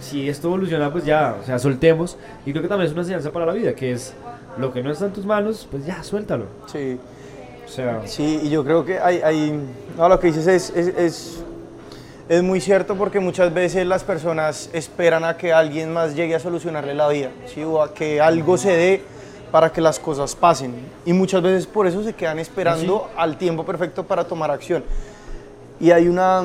si 0.00 0.28
esto 0.28 0.48
evoluciona, 0.48 0.92
pues 0.92 1.04
ya, 1.04 1.36
o 1.40 1.44
sea, 1.44 1.58
soltemos. 1.58 2.16
Y 2.44 2.52
creo 2.52 2.62
que 2.62 2.68
también 2.68 2.86
es 2.86 2.92
una 2.92 3.02
enseñanza 3.02 3.32
para 3.32 3.46
la 3.46 3.52
vida, 3.52 3.74
que 3.74 3.92
es 3.92 4.14
lo 4.58 4.72
que 4.72 4.82
no 4.82 4.90
está 4.90 5.06
en 5.06 5.12
tus 5.12 5.26
manos, 5.26 5.66
pues 5.70 5.84
ya, 5.86 6.02
suéltalo. 6.02 6.46
Sí. 6.66 6.98
O 7.64 7.68
sea, 7.68 8.02
Sí, 8.06 8.40
y 8.44 8.50
yo 8.50 8.62
creo 8.62 8.84
que 8.84 8.98
hay, 8.98 9.20
hay 9.22 9.60
no, 9.96 10.08
lo 10.08 10.20
que 10.20 10.28
dices 10.28 10.46
es, 10.46 10.70
es, 10.76 10.88
es, 10.96 11.44
es 12.28 12.42
muy 12.42 12.60
cierto 12.60 12.96
porque 12.96 13.20
muchas 13.20 13.52
veces 13.54 13.86
las 13.86 14.02
personas 14.02 14.68
esperan 14.72 15.24
a 15.24 15.36
que 15.36 15.52
alguien 15.52 15.92
más 15.92 16.14
llegue 16.16 16.34
a 16.34 16.40
solucionarle 16.40 16.94
la 16.94 17.08
vida, 17.08 17.30
¿sí? 17.46 17.62
o 17.62 17.80
a 17.82 17.94
que 17.94 18.20
algo 18.20 18.56
se 18.58 18.70
dé 18.76 19.02
para 19.52 19.70
que 19.70 19.80
las 19.80 19.98
cosas 20.00 20.34
pasen. 20.34 20.74
Y 21.04 21.12
muchas 21.12 21.40
veces 21.40 21.66
por 21.66 21.86
eso 21.86 22.02
se 22.02 22.12
quedan 22.14 22.38
esperando 22.40 23.08
al 23.16 23.36
tiempo 23.38 23.64
perfecto 23.64 24.04
para 24.04 24.24
tomar 24.24 24.50
acción. 24.50 24.82
Y 25.78 25.92
hay 25.92 26.08
una, 26.08 26.42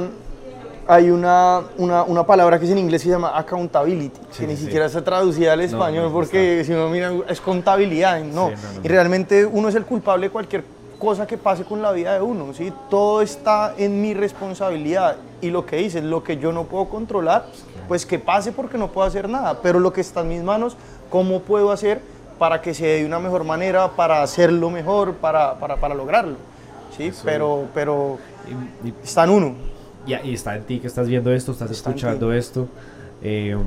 hay 0.87 1.09
una, 1.09 1.61
una, 1.77 2.03
una 2.03 2.23
palabra 2.27 2.59
que 2.59 2.65
es 2.65 2.71
en 2.71 2.77
inglés 2.77 3.01
se 3.01 3.09
llama 3.09 3.35
accountability, 3.35 4.19
Sí, 4.31 4.41
que 4.41 4.47
ni 4.47 4.55
sí, 4.55 4.65
siquiera 4.65 4.87
sí. 4.87 4.97
está 4.97 5.03
traducida 5.03 5.53
al 5.53 5.59
No, 5.59 5.65
español 5.65 6.03
no 6.05 6.13
porque 6.13 6.63
si 6.63 6.73
no 6.73 6.89
miran 6.89 7.23
es 7.27 7.41
contabilidad, 7.41 8.19
no. 8.23 8.49
Sí, 8.49 8.55
no, 8.55 8.73
no, 8.73 8.79
Y 8.83 8.87
no. 8.87 8.89
realmente 8.93 9.45
uno 9.47 9.69
es 9.69 9.75
el 9.75 9.85
culpable 9.85 10.27
de 10.27 10.31
cualquier 10.31 10.63
cosa 11.01 11.25
que 11.25 11.37
pase 11.37 11.63
con 11.65 11.81
la 11.81 11.91
vida 11.91 12.13
de 12.13 12.21
uno, 12.21 12.53
¿sí? 12.53 12.71
Todo 12.89 13.21
está 13.23 13.73
en 13.77 14.01
mi 14.01 14.13
responsabilidad 14.13 15.15
y 15.41 15.49
lo 15.49 15.65
que 15.65 15.77
dices, 15.77 16.03
lo 16.03 16.23
que 16.23 16.37
yo 16.37 16.51
no 16.53 16.65
puedo 16.65 16.87
controlar, 16.89 17.45
pues 17.87 18.05
que 18.05 18.19
pase 18.19 18.51
porque 18.51 18.77
no 18.77 18.91
puedo 18.91 19.07
hacer 19.07 19.27
nada, 19.27 19.59
pero 19.63 19.79
lo 19.79 19.91
que 19.91 20.01
está 20.01 20.21
en 20.21 20.29
mis 20.29 20.43
manos, 20.43 20.77
¿cómo 21.09 21.39
puedo 21.41 21.71
hacer 21.71 22.01
para 22.37 22.61
que 22.61 22.73
se 22.75 22.85
dé 22.85 22.99
de 22.99 23.05
una 23.05 23.19
mejor 23.19 23.43
manera, 23.43 23.89
para 23.95 24.21
hacerlo 24.21 24.69
mejor, 24.69 25.15
para, 25.15 25.55
para, 25.59 25.75
para 25.77 25.95
lograrlo? 25.95 26.35
¿Sí? 26.95 27.07
Eso. 27.07 27.23
Pero, 27.25 27.65
pero 27.73 28.19
está 29.03 29.23
en 29.23 29.29
uno. 29.31 29.55
y- 30.05 30.13
y 30.29 30.33
está 30.35 30.55
en 30.55 30.63
ti 30.65 30.79
que 30.79 30.87
estás 30.87 31.07
viendo 31.07 31.31
esto, 31.33 31.51
estás 31.51 31.71
Está 31.71 31.89
escuchando 31.89 32.31
esto. 32.31 32.67
Eh, 33.23 33.57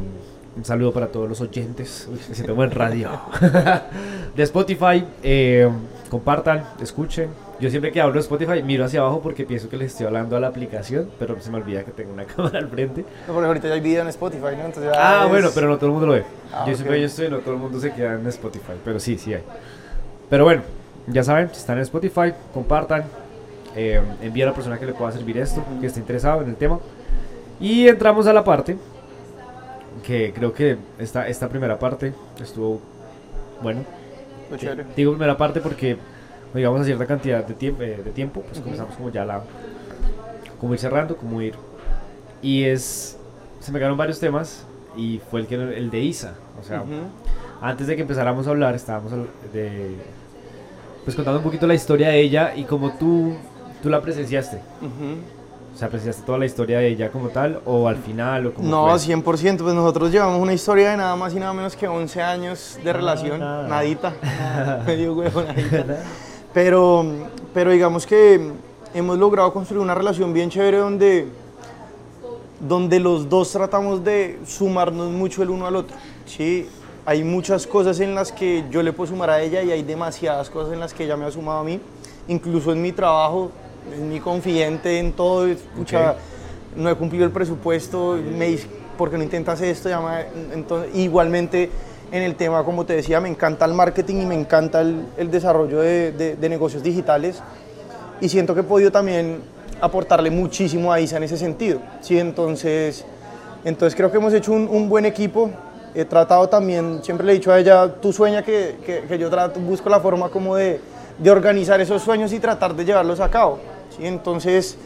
un, 0.56 0.64
saludo 0.64 0.92
para 0.92 1.08
todos 1.08 1.28
los 1.28 1.40
oyentes. 1.40 2.08
Uy, 2.10 2.18
siento 2.32 2.54
buen 2.54 2.70
radio. 2.70 3.10
de 4.36 4.42
Spotify. 4.42 5.04
eh, 5.22 5.68
compartan, 6.10 6.62
escuchen. 6.80 7.28
Yo 7.60 7.70
siempre 7.70 7.90
que 7.90 8.00
hablo 8.00 8.14
de 8.14 8.20
Spotify 8.20 8.62
miro 8.62 8.84
hacia 8.84 9.00
abajo 9.00 9.20
porque 9.20 9.44
pienso 9.44 9.68
que 9.68 9.76
les 9.76 9.92
estoy 9.92 10.06
hablando 10.06 10.36
a 10.36 10.40
la 10.40 10.48
aplicación, 10.48 11.08
pero 11.18 11.40
se 11.40 11.50
me 11.50 11.56
olvida 11.58 11.82
que 11.84 11.90
tengo 11.92 12.12
una 12.12 12.24
cámara 12.26 12.58
al 12.58 12.68
frente. 12.68 13.04
No, 13.26 13.32
porque 13.34 13.46
ahorita 13.46 13.68
ya 13.68 13.74
hay 13.74 13.80
video 13.80 14.02
en 14.02 14.08
Spotify, 14.08 14.54
¿no? 14.58 14.66
Entonces 14.66 14.92
Ah, 14.96 15.22
es- 15.24 15.30
bueno, 15.30 15.48
pero 15.54 15.68
no 15.68 15.76
todo 15.76 15.86
el 15.86 15.92
mundo 15.92 16.06
lo 16.08 16.12
ve. 16.14 16.24
Ah, 16.52 16.64
yo 16.66 16.72
ok. 16.72 16.76
siempre 16.76 17.00
yo 17.00 17.06
estoy, 17.06 17.28
no 17.30 17.38
todo 17.38 17.54
el 17.54 17.60
mundo 17.60 17.80
se 17.80 17.92
queda 17.92 18.14
en 18.14 18.26
Spotify, 18.28 18.72
pero 18.84 19.00
sí, 19.00 19.18
sí 19.18 19.34
hay. 19.34 19.42
Pero 20.30 20.44
bueno, 20.44 20.62
ya 21.08 21.22
saben, 21.24 21.48
si 21.52 21.58
están 21.60 21.76
en 21.78 21.82
Spotify, 21.82 22.32
compartan, 22.52 23.04
eh, 23.76 24.00
envía 24.22 24.44
a 24.44 24.48
la 24.48 24.54
persona 24.54 24.78
que 24.78 24.86
le 24.86 24.92
pueda 24.94 25.10
servir 25.12 25.38
esto, 25.38 25.64
que 25.80 25.86
esté 25.86 26.00
interesado 26.00 26.42
en 26.42 26.48
el 26.50 26.56
tema. 26.56 26.78
Y 27.60 27.88
entramos 27.88 28.26
a 28.26 28.32
la 28.32 28.44
parte, 28.44 28.76
que 30.02 30.32
creo 30.32 30.52
que 30.52 30.76
esta, 30.98 31.28
esta 31.28 31.48
primera 31.48 31.78
parte 31.78 32.12
estuvo, 32.40 32.80
bueno, 33.62 33.84
chévere. 34.56 34.84
digo 34.96 35.12
primera 35.12 35.36
parte 35.36 35.60
porque 35.60 35.96
llegamos 36.54 36.80
a 36.80 36.84
cierta 36.84 37.06
cantidad 37.06 37.44
de, 37.44 37.54
tiemp- 37.56 37.80
eh, 37.80 38.00
de 38.04 38.10
tiempo, 38.10 38.42
pues 38.42 38.60
comenzamos 38.60 38.94
como 38.96 39.10
ya 39.10 39.24
la, 39.24 39.42
como 40.60 40.74
ir 40.74 40.80
cerrando, 40.80 41.16
como 41.16 41.40
ir. 41.42 41.54
Y 42.42 42.64
es, 42.64 43.16
se 43.60 43.72
me 43.72 43.78
quedaron 43.78 43.96
varios 43.96 44.20
temas 44.20 44.66
y 44.96 45.20
fue 45.30 45.40
el, 45.40 45.46
que, 45.46 45.54
el 45.54 45.90
de 45.90 46.00
Isa, 46.00 46.34
o 46.60 46.62
sea, 46.62 46.84
antes 47.60 47.86
de 47.86 47.96
que 47.96 48.02
empezáramos 48.02 48.46
a 48.46 48.50
hablar 48.50 48.74
estábamos 48.74 49.12
de, 49.52 49.96
pues 51.04 51.16
contando 51.16 51.38
un 51.38 51.44
poquito 51.44 51.66
la 51.66 51.74
historia 51.74 52.08
de 52.08 52.20
ella 52.20 52.54
y 52.54 52.64
como 52.64 52.92
tú, 52.92 53.34
tú 53.82 53.88
la 53.90 54.00
presenciaste. 54.02 54.58
Ujú. 54.80 55.16
O 55.74 55.76
sea, 55.76 55.88
presenciaste 55.88 56.22
toda 56.22 56.38
la 56.38 56.46
historia 56.46 56.78
de 56.78 56.86
ella 56.86 57.10
como 57.10 57.30
tal 57.30 57.60
o 57.64 57.88
al 57.88 57.96
final 57.96 58.46
o 58.46 58.54
como 58.54 58.68
No, 58.68 58.86
100%, 58.86 59.22
pues 59.24 59.74
nosotros 59.74 60.12
llevamos 60.12 60.40
una 60.40 60.52
historia 60.52 60.92
de 60.92 60.98
nada 60.98 61.16
más 61.16 61.34
y 61.34 61.40
nada 61.40 61.52
menos 61.52 61.74
que 61.74 61.88
11 61.88 62.22
años 62.22 62.78
de 62.82 62.92
relación, 62.92 63.40
nada. 63.40 63.66
nadita, 63.66 64.14
medio 64.86 65.14
huevo, 65.14 65.42
nadita. 65.42 65.84
Pero, 66.52 67.04
pero 67.52 67.72
digamos 67.72 68.06
que 68.06 68.52
hemos 68.94 69.18
logrado 69.18 69.52
construir 69.52 69.82
una 69.82 69.96
relación 69.96 70.32
bien 70.32 70.48
chévere 70.48 70.76
donde, 70.76 71.26
donde 72.60 73.00
los 73.00 73.28
dos 73.28 73.50
tratamos 73.50 74.04
de 74.04 74.38
sumarnos 74.46 75.10
mucho 75.10 75.42
el 75.42 75.50
uno 75.50 75.66
al 75.66 75.74
otro. 75.74 75.96
¿sí? 76.24 76.68
Hay 77.04 77.24
muchas 77.24 77.66
cosas 77.66 77.98
en 77.98 78.14
las 78.14 78.30
que 78.30 78.64
yo 78.70 78.80
le 78.84 78.92
puedo 78.92 79.10
sumar 79.10 79.28
a 79.28 79.42
ella 79.42 79.60
y 79.64 79.72
hay 79.72 79.82
demasiadas 79.82 80.48
cosas 80.48 80.72
en 80.72 80.78
las 80.78 80.94
que 80.94 81.02
ella 81.04 81.16
me 81.16 81.24
ha 81.24 81.32
sumado 81.32 81.58
a 81.58 81.64
mí, 81.64 81.80
incluso 82.28 82.70
en 82.70 82.80
mi 82.80 82.92
trabajo, 82.92 83.50
es 83.92 84.00
mi 84.00 84.20
confidente 84.20 84.98
en 84.98 85.12
todo. 85.12 85.46
escucha, 85.46 86.14
no 86.76 86.90
he 86.90 86.94
cumplido 86.96 87.24
el 87.24 87.30
presupuesto, 87.30 88.18
me 88.36 88.46
dice, 88.48 88.66
¿por 88.98 89.10
qué 89.10 89.16
no 89.16 89.22
intentas 89.24 89.60
esto? 89.60 89.88
Me- 89.88 90.54
entonces, 90.54 90.94
igualmente, 90.94 91.70
en 92.12 92.22
el 92.22 92.34
tema, 92.36 92.62
como 92.64 92.84
te 92.84 92.94
decía, 92.94 93.20
me 93.20 93.28
encanta 93.28 93.64
el 93.64 93.74
marketing 93.74 94.22
y 94.22 94.26
me 94.26 94.34
encanta 94.34 94.80
el, 94.80 95.04
el 95.16 95.30
desarrollo 95.30 95.80
de, 95.80 96.12
de- 96.12 96.36
de 96.36 96.48
negocios 96.48 96.82
digitales. 96.82 97.42
Y 98.20 98.28
siento 98.28 98.54
que 98.54 98.60
he 98.60 98.64
podido 98.64 98.90
también 98.92 99.38
aportarle 99.80 100.30
muchísimo 100.30 100.92
a 100.92 101.00
ISA 101.00 101.16
en 101.16 101.24
ese 101.24 101.36
sentido. 101.36 101.80
¿sí? 102.00 102.18
Entonces, 102.18 103.04
entonces 103.64 103.96
creo 103.96 104.10
que 104.10 104.16
hemos 104.18 104.32
hecho 104.32 104.52
un, 104.52 104.68
un 104.70 104.88
buen 104.88 105.04
equipo. 105.06 105.50
He 105.94 106.04
tratado 106.04 106.48
también, 106.48 107.00
siempre 107.02 107.24
le 107.26 107.32
he 107.32 107.34
dicho 107.36 107.52
a 107.52 107.58
ella, 107.58 107.92
tú 108.00 108.12
sueña 108.12 108.42
que, 108.42 108.76
que- 108.84 109.02
que 109.02 109.18
yo 109.18 109.30
trato, 109.30 109.60
busco 109.60 109.88
la 109.88 110.00
forma 110.00 110.28
como 110.28 110.56
de, 110.56 110.80
de 111.18 111.30
organizar 111.30 111.80
esos 111.80 112.02
sueños 112.02 112.32
y 112.32 112.38
tratar 112.40 112.74
de 112.74 112.84
llevarlos 112.84 113.20
a 113.20 113.28
cabo. 113.30 113.58
¿Sí? 113.96 114.06
Entonces, 114.06 114.76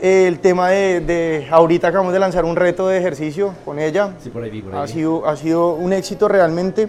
el 0.00 0.40
tema 0.40 0.70
de, 0.70 1.00
de 1.00 1.48
ahorita 1.50 1.88
acabamos 1.88 2.12
de 2.12 2.18
lanzar 2.18 2.44
un 2.44 2.56
reto 2.56 2.88
de 2.88 2.98
ejercicio 2.98 3.54
con 3.64 3.78
ella. 3.78 4.10
Sí, 4.22 4.30
por 4.30 4.42
ahí 4.42 4.50
vi, 4.50 4.62
por 4.62 4.74
ahí 4.74 4.82
Ha 4.82 4.86
sido, 4.86 5.26
ha 5.26 5.36
sido 5.36 5.74
un 5.74 5.92
éxito 5.92 6.28
realmente 6.28 6.88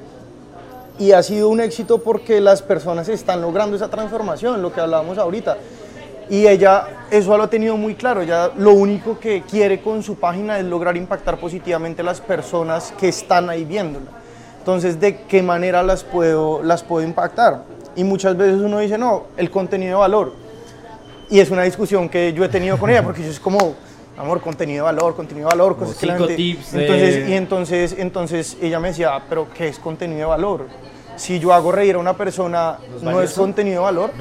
y 1.00 1.12
ha 1.12 1.24
sido 1.24 1.50
un 1.50 1.62
éxito 1.62 2.00
porque 2.00 2.42
las 2.42 2.62
personas 2.62 3.08
están 3.10 3.42
logrando 3.42 3.76
esa 3.76 3.90
transformación, 3.90 4.62
lo 4.62 4.74
que 4.74 4.82
hablábamos 4.82 5.18
ahorita. 5.18 5.58
Y 6.30 6.48
ella 6.48 6.88
eso 7.10 7.38
lo 7.38 7.44
ha 7.44 7.50
tenido 7.50 7.78
muy 7.78 7.96
claro, 7.96 8.24
ya 8.24 8.52
lo 8.58 8.74
único 8.74 9.18
que 9.18 9.44
quiere 9.44 9.80
con 9.82 10.04
su 10.04 10.16
página 10.16 10.60
es 10.60 10.66
lograr 10.66 10.98
impactar 10.98 11.40
positivamente 11.40 12.02
a 12.02 12.06
las 12.06 12.20
personas 12.20 12.94
que 13.00 13.08
están 13.08 13.50
ahí 13.50 13.64
viéndola. 13.64 14.08
Entonces, 14.60 15.00
¿de 15.00 15.22
qué 15.22 15.42
manera 15.42 15.82
las 15.84 16.04
puedo, 16.04 16.62
las 16.62 16.84
puedo 16.84 17.08
impactar? 17.08 17.64
Y 17.96 18.04
muchas 18.04 18.36
veces 18.36 18.60
uno 18.60 18.80
dice, 18.80 18.98
no, 18.98 19.28
el 19.38 19.50
contenido 19.50 19.92
de 19.92 20.00
valor. 20.02 20.47
Y 21.30 21.40
es 21.40 21.50
una 21.52 21.64
discusión 21.64 22.08
que 22.10 22.32
yo 22.34 22.44
he 22.46 22.50
tenido 22.50 22.78
con 22.78 22.90
ella, 22.90 23.04
porque 23.04 23.22
yo 23.24 23.30
es 23.30 23.40
como, 23.40 23.76
amor, 24.18 24.40
contenido 24.42 24.86
de 24.86 24.94
valor, 24.94 25.16
contenido 25.16 25.50
de 25.50 25.56
valor, 25.56 25.74
Como 25.76 25.88
cosas 25.88 26.00
que 26.00 26.06
la 26.06 26.18
gente- 26.18 26.36
tips 26.36 26.72
de- 26.72 26.82
Entonces, 26.82 27.30
y 27.30 27.34
entonces, 27.34 27.96
entonces 27.98 28.58
ella 28.62 28.80
me 28.80 28.90
decía, 28.90 29.16
"Ah, 29.16 29.22
pero 29.28 29.48
¿qué 29.54 29.68
es 29.68 29.78
contenido 29.80 30.20
de 30.22 30.26
valor? 30.26 30.68
Si 31.18 31.40
yo 31.40 31.52
hago 31.52 31.72
reír 31.72 31.96
a 31.96 31.98
una 31.98 32.16
persona, 32.16 32.78
¿Nos 32.92 33.02
no 33.04 33.22
es 33.22 33.32
eso? 33.32 33.42
contenido 33.42 33.78
de 33.82 33.86
valor. 33.86 34.12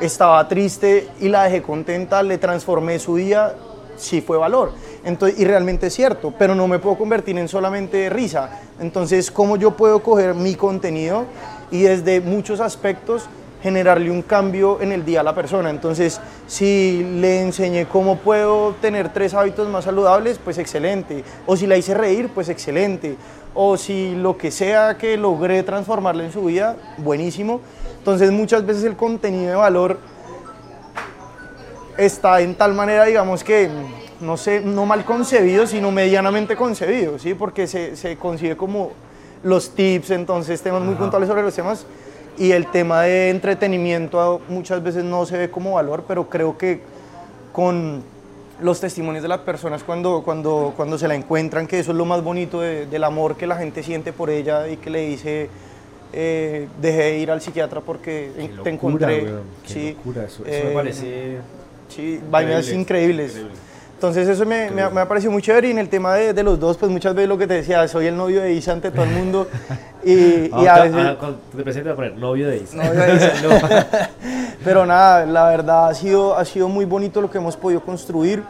Estaba 0.00 0.48
triste 0.48 1.08
y 1.20 1.28
la 1.28 1.44
dejé 1.44 1.62
contenta, 1.62 2.22
le 2.22 2.38
transformé 2.38 2.98
su 2.98 3.16
día, 3.16 3.54
sí 3.96 4.22
fue 4.22 4.38
valor. 4.38 4.72
Entonces, 5.04 5.38
y 5.38 5.44
realmente 5.44 5.86
es 5.88 5.94
cierto, 5.94 6.32
pero 6.38 6.54
no 6.54 6.66
me 6.66 6.78
puedo 6.78 6.96
convertir 6.96 7.36
en 7.38 7.46
solamente 7.46 8.08
risa. 8.08 8.58
Entonces, 8.80 9.30
¿cómo 9.30 9.56
yo 9.58 9.72
puedo 9.72 10.02
coger 10.02 10.34
mi 10.34 10.54
contenido 10.54 11.26
y 11.70 11.82
desde 11.82 12.20
muchos 12.22 12.60
aspectos 12.60 13.24
generarle 13.62 14.10
un 14.10 14.22
cambio 14.22 14.80
en 14.80 14.92
el 14.92 15.04
día 15.04 15.20
a 15.20 15.22
la 15.22 15.34
persona? 15.34 15.70
Entonces, 15.70 16.20
si 16.46 17.04
le 17.20 17.40
enseñé 17.40 17.86
cómo 17.86 18.18
puedo 18.18 18.74
tener 18.80 19.12
tres 19.12 19.34
hábitos 19.34 19.68
más 19.68 19.84
saludables, 19.84 20.38
pues 20.42 20.58
excelente. 20.58 21.24
O 21.46 21.56
si 21.56 21.66
la 21.66 21.76
hice 21.76 21.94
reír, 21.94 22.30
pues 22.34 22.48
excelente. 22.48 23.16
O 23.54 23.76
si 23.76 24.14
lo 24.14 24.36
que 24.36 24.50
sea 24.50 24.96
que 24.96 25.16
logré 25.16 25.62
transformarle 25.62 26.24
en 26.24 26.32
su 26.32 26.44
vida, 26.44 26.76
buenísimo. 26.98 27.60
Entonces, 27.98 28.30
muchas 28.30 28.64
veces 28.64 28.84
el 28.84 28.96
contenido 28.96 29.50
de 29.50 29.56
valor 29.56 29.98
está 31.96 32.40
en 32.40 32.54
tal 32.54 32.74
manera, 32.74 33.04
digamos 33.04 33.44
que, 33.44 33.68
no 34.20 34.36
sé, 34.36 34.60
no 34.60 34.86
mal 34.86 35.04
concebido, 35.04 35.66
sino 35.66 35.90
medianamente 35.90 36.56
concebido, 36.56 37.18
¿sí? 37.18 37.34
Porque 37.34 37.66
se, 37.66 37.96
se 37.96 38.16
concibe 38.16 38.56
como 38.56 38.92
los 39.42 39.70
tips, 39.70 40.10
entonces 40.10 40.60
temas 40.62 40.82
muy 40.82 40.94
puntuales 40.94 41.28
sobre 41.28 41.42
los 41.42 41.54
temas, 41.54 41.86
y 42.38 42.52
el 42.52 42.66
tema 42.70 43.02
de 43.02 43.30
entretenimiento 43.30 44.40
muchas 44.48 44.82
veces 44.82 45.04
no 45.04 45.26
se 45.26 45.36
ve 45.38 45.50
como 45.50 45.72
valor, 45.72 46.04
pero 46.08 46.28
creo 46.28 46.56
que 46.56 46.80
con 47.52 48.02
los 48.60 48.78
testimonios 48.80 49.22
de 49.22 49.28
las 49.28 49.40
personas 49.40 49.82
cuando, 49.82 50.22
cuando, 50.22 50.72
cuando 50.76 50.98
se 50.98 51.08
la 51.08 51.14
encuentran, 51.14 51.66
que 51.66 51.78
eso 51.78 51.92
es 51.92 51.96
lo 51.96 52.04
más 52.04 52.22
bonito 52.22 52.60
de- 52.60 52.86
del 52.86 53.04
amor 53.04 53.36
que 53.36 53.46
la 53.46 53.56
gente 53.56 53.82
siente 53.82 54.12
por 54.12 54.30
ella 54.30 54.68
y 54.68 54.76
que 54.76 54.90
le 54.90 55.06
dice, 55.08 55.48
eh, 56.12 56.68
dejé 56.80 57.02
de 57.02 57.18
ir 57.18 57.30
al 57.30 57.40
psiquiatra 57.40 57.80
porque 57.80 58.30
Qué 58.36 58.50
te 58.62 58.70
encontré. 58.70 59.24
weón, 59.24 59.42
qué 59.66 59.72
sí, 59.72 59.92
locura, 59.96 60.24
eso, 60.24 60.44
eso 60.46 60.64
me 60.64 60.70
eh, 60.70 60.74
parece... 60.74 61.36
Sí, 61.88 62.20
vainas 62.30 62.70
increíbles. 62.70 63.32
increíble. 63.32 63.54
Entonces 64.00 64.26
eso 64.30 64.46
me, 64.46 64.70
me, 64.70 64.88
me 64.88 65.02
ha 65.02 65.06
parecido 65.06 65.30
muy 65.30 65.42
chévere 65.42 65.68
y 65.68 65.70
en 65.72 65.78
el 65.78 65.90
tema 65.90 66.14
de, 66.14 66.32
de 66.32 66.42
los 66.42 66.58
dos, 66.58 66.78
pues 66.78 66.90
muchas 66.90 67.14
veces 67.14 67.28
lo 67.28 67.36
que 67.36 67.46
te 67.46 67.52
decía, 67.52 67.86
soy 67.86 68.06
el 68.06 68.16
novio 68.16 68.40
de 68.40 68.54
Isa 68.54 68.72
ante 68.72 68.90
todo 68.90 69.04
el 69.04 69.10
mundo 69.10 69.46
y, 70.02 70.10
y 70.14 70.50
Ah, 70.54 70.56
a 70.56 70.74
ah, 70.76 70.84
veces... 70.84 71.16
cuando 71.18 71.38
te 71.54 71.62
presentas 71.62 71.92
a 71.92 71.96
poner 71.96 72.16
novio 72.16 72.48
de 72.48 72.56
Isa. 72.56 72.76
Novio 72.78 72.98
de 72.98 73.14
Isa. 73.14 73.32
No. 73.42 73.68
Pero 74.64 74.86
nada, 74.86 75.26
la 75.26 75.50
verdad 75.50 75.88
ha 75.88 75.94
sido, 75.94 76.34
ha 76.34 76.46
sido 76.46 76.66
muy 76.70 76.86
bonito 76.86 77.20
lo 77.20 77.30
que 77.30 77.36
hemos 77.36 77.58
podido 77.58 77.82
construir. 77.82 78.42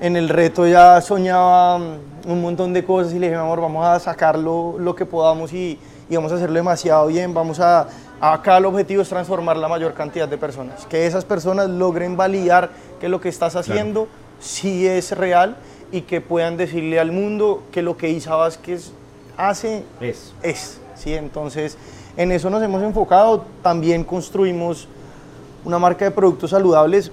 En 0.00 0.16
el 0.16 0.30
reto 0.30 0.66
ya 0.66 1.02
soñaba 1.02 1.76
mm, 1.78 1.98
un 2.26 2.40
montón 2.40 2.72
de 2.72 2.82
cosas 2.82 3.12
y 3.12 3.18
le 3.18 3.26
dije, 3.26 3.36
mi 3.36 3.44
amor, 3.44 3.60
vamos 3.60 3.86
a 3.86 4.00
sacarlo 4.00 4.76
lo 4.78 4.94
que 4.94 5.04
podamos 5.04 5.52
y, 5.52 5.78
y 6.08 6.16
vamos 6.16 6.32
a 6.32 6.36
hacerlo 6.36 6.54
demasiado 6.54 7.08
bien. 7.08 7.34
Vamos 7.34 7.60
a, 7.60 7.88
acá 8.22 8.56
el 8.56 8.64
objetivo 8.64 9.02
es 9.02 9.08
transformar 9.10 9.58
la 9.58 9.68
mayor 9.68 9.92
cantidad 9.92 10.26
de 10.26 10.38
personas. 10.38 10.86
Que 10.86 11.06
esas 11.06 11.26
personas 11.26 11.68
logren 11.68 12.16
validar 12.16 12.70
que 12.98 13.10
lo 13.10 13.20
que 13.20 13.28
estás 13.28 13.54
haciendo 13.54 14.08
sí 14.40 14.86
es 14.86 15.16
real 15.16 15.56
y 15.92 16.02
que 16.02 16.20
puedan 16.20 16.56
decirle 16.56 17.00
al 17.00 17.12
mundo 17.12 17.62
que 17.72 17.82
lo 17.82 17.96
que 17.96 18.10
Isa 18.10 18.36
Vázquez 18.36 18.92
hace 19.36 19.84
Es. 20.00 20.32
es, 20.42 20.80
¿sí? 20.94 21.14
Entonces, 21.14 21.76
en 22.16 22.32
eso 22.32 22.50
nos 22.50 22.62
hemos 22.62 22.82
enfocado. 22.82 23.44
También 23.62 24.04
construimos 24.04 24.88
una 25.64 25.78
marca 25.78 26.04
de 26.04 26.10
productos 26.10 26.50
saludables. 26.50 27.10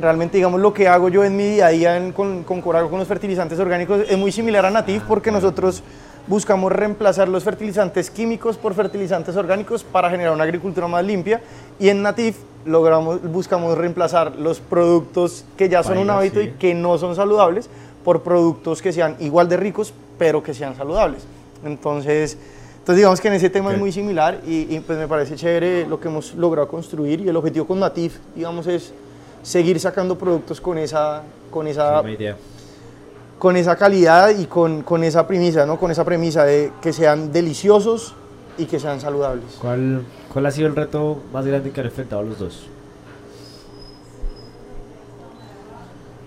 Realmente, 0.00 0.36
digamos, 0.38 0.60
lo 0.60 0.74
que 0.74 0.88
hago 0.88 1.08
yo 1.08 1.24
en 1.24 1.36
mi 1.36 1.44
día 1.44 1.66
a 1.66 1.70
día 1.70 1.96
en- 1.96 2.12
con, 2.12 2.42
con 2.44 2.60
Corago, 2.60 2.90
con 2.90 2.98
los 2.98 3.08
fertilizantes 3.08 3.58
orgánicos, 3.58 4.00
es 4.08 4.18
muy 4.18 4.30
similar 4.32 4.66
a 4.66 4.70
Natif 4.70 5.02
porque 5.04 5.30
nosotros 5.30 5.82
buscamos 6.26 6.72
reemplazar 6.72 7.28
los 7.28 7.44
fertilizantes 7.44 8.10
químicos 8.10 8.56
por 8.56 8.74
fertilizantes 8.74 9.36
orgánicos 9.36 9.84
para 9.84 10.10
generar 10.10 10.32
una 10.34 10.44
agricultura 10.44 10.86
más 10.88 11.04
limpia. 11.04 11.40
Y 11.78 11.88
en 11.88 12.02
Natif 12.02 12.36
logramos, 12.66 13.22
buscamos 13.22 13.76
reemplazar 13.78 14.36
los 14.36 14.60
productos 14.60 15.44
que 15.56 15.68
ya 15.68 15.82
son 15.82 15.98
un 15.98 16.08
Baila, 16.08 16.18
hábito 16.18 16.40
sí. 16.40 16.46
y 16.46 16.50
que 16.58 16.74
no 16.74 16.98
son 16.98 17.14
saludables 17.16 17.70
por 18.04 18.22
productos 18.22 18.82
que 18.82 18.92
sean 18.92 19.16
igual 19.20 19.48
de 19.48 19.56
ricos, 19.56 19.92
pero 20.18 20.42
que 20.42 20.54
sean 20.54 20.76
saludables. 20.76 21.22
Entonces, 21.64 22.36
entonces 22.78 22.96
digamos 22.96 23.20
que 23.20 23.28
en 23.28 23.34
ese 23.34 23.50
tema 23.50 23.70
Ok. 23.70 23.74
es 23.74 23.80
muy 23.80 23.92
similar 23.92 24.40
y, 24.46 24.74
y, 24.74 24.80
pues 24.80 24.98
me 24.98 25.08
parece 25.08 25.34
chévere 25.34 25.86
lo 25.86 25.98
que 25.98 26.08
hemos 26.08 26.34
logrado 26.34 26.68
construir 26.68 27.20
y 27.20 27.28
el 27.28 27.36
objetivo 27.36 27.66
con 27.66 27.80
Natif, 27.80 28.18
digamos, 28.34 28.66
es 28.66 28.92
seguir 29.42 29.80
sacando 29.80 30.16
productos 30.16 30.60
con 30.60 30.78
esa, 30.78 31.22
con 31.50 31.66
esa, 31.66 32.02
idea. 32.08 32.36
con 33.38 33.56
esa 33.56 33.76
calidad 33.76 34.30
y 34.30 34.46
con, 34.46 34.82
con 34.82 35.02
esa 35.04 35.26
premisa, 35.26 35.66
¿no? 35.66 35.78
Con 35.78 35.90
esa 35.90 36.04
premisa 36.04 36.44
de 36.44 36.72
que 36.80 36.92
sean 36.92 37.32
deliciosos 37.32 38.14
y 38.58 38.66
que 38.66 38.78
sean 38.78 39.00
saludables. 39.00 39.56
¿Cuál, 39.60 40.02
¿Cuál 40.36 40.44
ha 40.44 40.50
sido 40.50 40.68
el 40.68 40.76
reto 40.76 41.22
más 41.32 41.46
grande 41.46 41.70
que 41.70 41.80
han 41.80 41.86
enfrentado 41.86 42.22
los 42.22 42.38
dos? 42.38 42.66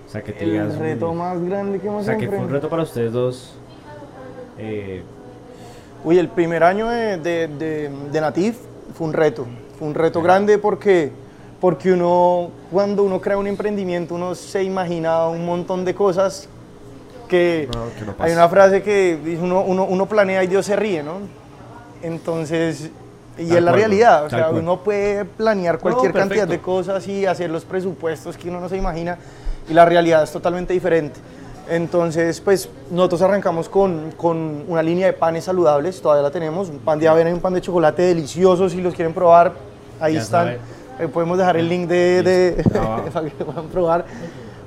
O 0.07 0.11
sea, 0.11 0.23
que 0.23 0.31
te 0.31 0.45
digas. 0.45 0.73
El 0.73 0.79
reto 0.79 1.13
más 1.13 1.39
grande 1.43 1.79
que 1.79 1.87
O 1.87 1.91
hemos 1.91 2.05
sea, 2.07 2.17
que 2.17 2.27
fue 2.27 2.39
un 2.39 2.49
reto 2.49 2.69
para 2.69 2.81
ustedes 2.81 3.13
dos. 3.13 3.53
eh, 4.57 5.03
Uy, 6.03 6.17
el 6.17 6.27
primer 6.27 6.63
año 6.63 6.89
de, 6.89 7.17
de, 7.17 7.47
de, 7.49 7.91
de 8.11 8.19
Natif 8.21 8.57
fue 8.95 9.05
un 9.05 9.13
reto. 9.13 9.45
Fue 9.77 9.87
un 9.87 9.93
reto 9.93 10.23
grande 10.23 10.57
porque, 10.57 11.11
porque 11.61 11.93
uno, 11.93 12.49
cuando 12.71 13.03
uno 13.03 13.21
crea 13.21 13.37
un 13.37 13.45
emprendimiento, 13.45 14.15
uno 14.15 14.33
se 14.33 14.63
imagina 14.63 15.27
un 15.27 15.45
montón 15.45 15.85
de 15.85 15.93
cosas 15.93 16.49
que... 17.27 17.69
No, 17.71 17.83
que 17.93 18.05
no 18.05 18.15
hay 18.17 18.31
una 18.31 18.49
frase 18.49 18.81
que 18.81 19.19
dice, 19.23 19.43
uno, 19.43 19.61
uno, 19.61 19.85
uno 19.85 20.07
planea 20.07 20.43
y 20.43 20.47
Dios 20.47 20.65
se 20.65 20.75
ríe, 20.75 21.03
¿no? 21.03 21.19
Entonces, 22.01 22.89
y 23.39 23.55
es 23.55 23.61
la 23.61 23.71
realidad. 23.71 24.25
O 24.25 24.29
sea, 24.29 24.49
uno 24.49 24.79
puede 24.83 25.25
planear 25.25 25.79
cualquier 25.79 26.13
cantidad 26.13 26.47
de 26.47 26.59
cosas 26.59 27.07
y 27.07 27.25
hacer 27.25 27.49
los 27.49 27.65
presupuestos 27.65 28.37
que 28.37 28.49
uno 28.49 28.59
no 28.59 28.69
se 28.69 28.77
imagina 28.77 29.17
y 29.69 29.73
la 29.73 29.85
realidad 29.85 30.23
es 30.23 30.31
totalmente 30.31 30.73
diferente. 30.73 31.19
Entonces, 31.69 32.41
pues 32.41 32.67
nosotros 32.89 33.21
arrancamos 33.21 33.69
con, 33.69 34.11
con 34.17 34.65
una 34.67 34.81
línea 34.81 35.05
de 35.05 35.13
panes 35.13 35.43
saludables, 35.43 36.01
todavía 36.01 36.23
la 36.23 36.31
tenemos, 36.31 36.67
un 36.69 36.79
pan 36.79 36.99
de 36.99 37.07
avena 37.07 37.29
y 37.29 37.33
un 37.33 37.41
pan 37.41 37.53
de 37.53 37.61
chocolate 37.61 38.01
deliciosos, 38.01 38.71
si 38.71 38.81
los 38.81 38.95
quieren 38.95 39.13
probar, 39.13 39.53
ahí 39.99 40.15
Ya 40.15 40.21
están. 40.21 40.57
Eh, 40.99 41.07
podemos 41.07 41.37
dejar 41.37 41.57
el 41.57 41.69
link 41.69 41.87
de, 41.87 42.23
de-. 42.23 42.63
Ah, 42.75 43.03
para 43.13 43.29
que 43.29 43.45
puedan 43.45 43.67
probar. 43.67 44.05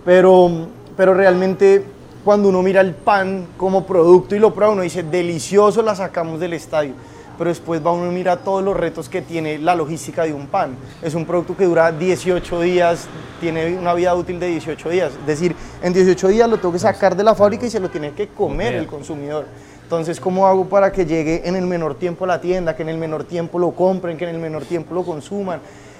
Pero, 0.04 0.48
pero 0.96 1.12
realmente 1.12 1.84
cuando 2.24 2.48
uno 2.48 2.62
mira 2.62 2.80
el 2.80 2.94
pan 2.94 3.48
como 3.56 3.84
producto 3.84 4.36
y 4.36 4.38
lo 4.38 4.54
prueba, 4.54 4.72
uno 4.72 4.82
dice, 4.82 5.02
delicioso, 5.02 5.82
la 5.82 5.96
sacamos 5.96 6.38
del 6.38 6.52
estadio. 6.52 6.94
Pero 7.42 7.50
después 7.50 7.84
va 7.84 7.90
uno 7.90 8.08
y 8.08 8.14
mira 8.14 8.36
todos 8.36 8.62
los 8.62 8.76
retos 8.76 9.08
que 9.08 9.20
tiene 9.20 9.58
la 9.58 9.74
logística 9.74 10.22
de 10.22 10.32
un 10.32 10.46
pan. 10.46 10.76
Es 11.02 11.16
un 11.16 11.26
producto 11.26 11.56
que 11.56 11.64
dura 11.64 11.90
18 11.90 12.60
días, 12.60 13.08
tiene 13.40 13.76
una 13.76 13.94
vida 13.94 14.14
útil 14.14 14.38
de 14.38 14.46
18 14.46 14.88
días. 14.90 15.12
Es 15.12 15.26
decir, 15.26 15.56
en 15.82 15.92
18 15.92 16.28
días 16.28 16.48
lo 16.48 16.58
tengo 16.58 16.72
que 16.72 16.78
sacar 16.78 17.16
de 17.16 17.24
la 17.24 17.34
fábrica 17.34 17.66
y 17.66 17.70
se 17.70 17.80
lo 17.80 17.88
tiene 17.88 18.12
que 18.12 18.28
comer 18.28 18.74
el 18.74 18.86
consumidor. 18.86 19.46
Entonces, 19.82 20.20
¿cómo 20.20 20.46
hago 20.46 20.66
para 20.66 20.92
que 20.92 21.04
llegue 21.04 21.42
en 21.44 21.56
el 21.56 21.66
menor 21.66 21.96
tiempo 21.96 22.26
a 22.26 22.28
la 22.28 22.40
tienda, 22.40 22.76
que 22.76 22.84
en 22.84 22.90
el 22.90 22.96
menor 22.96 23.24
tiempo 23.24 23.58
lo 23.58 23.72
compren, 23.72 24.16
que 24.16 24.22
en 24.22 24.36
el 24.36 24.40
menor 24.40 24.64
tiempo 24.64 24.94
lo 24.94 25.02
consuman 25.02 25.58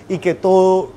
y 0.08 0.18
que 0.18 0.34
todo 0.34 0.92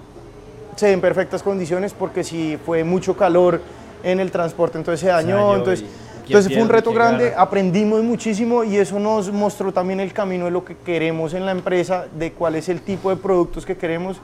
se 0.75 0.86
dé 0.86 0.91
en 0.91 1.01
perfectas 1.01 1.41
condiciones? 1.41 1.95
Porque 1.95 2.23
si 2.23 2.60
fue 2.63 2.84
mucho 2.84 3.17
calor 3.17 3.62
en 4.03 4.19
el 4.19 4.29
transporte, 4.29 4.77
entonces 4.77 4.99
se 4.99 5.08
dañó. 5.08 5.38
dañó 5.38 5.55
entonces, 5.55 5.84
y 5.84 6.04
entonces 6.27 6.53
fue 6.53 6.61
un 6.63 6.69
reto 6.69 6.91
grande, 6.93 7.29
gana. 7.31 7.41
aprendimos 7.41 8.03
muchísimo 8.03 8.63
y 8.63 8.77
eso 8.77 8.99
nos 8.99 9.31
mostró 9.31 9.71
también 9.71 9.99
el 9.99 10.13
camino 10.13 10.45
de 10.45 10.51
lo 10.51 10.63
que 10.65 10.75
queremos 10.77 11.33
en 11.33 11.45
la 11.45 11.51
empresa, 11.51 12.05
de 12.17 12.31
cuál 12.31 12.55
es 12.55 12.69
el 12.69 12.81
tipo 12.81 13.09
de 13.09 13.15
productos 13.17 13.65
que 13.65 13.75
queremos 13.77 14.17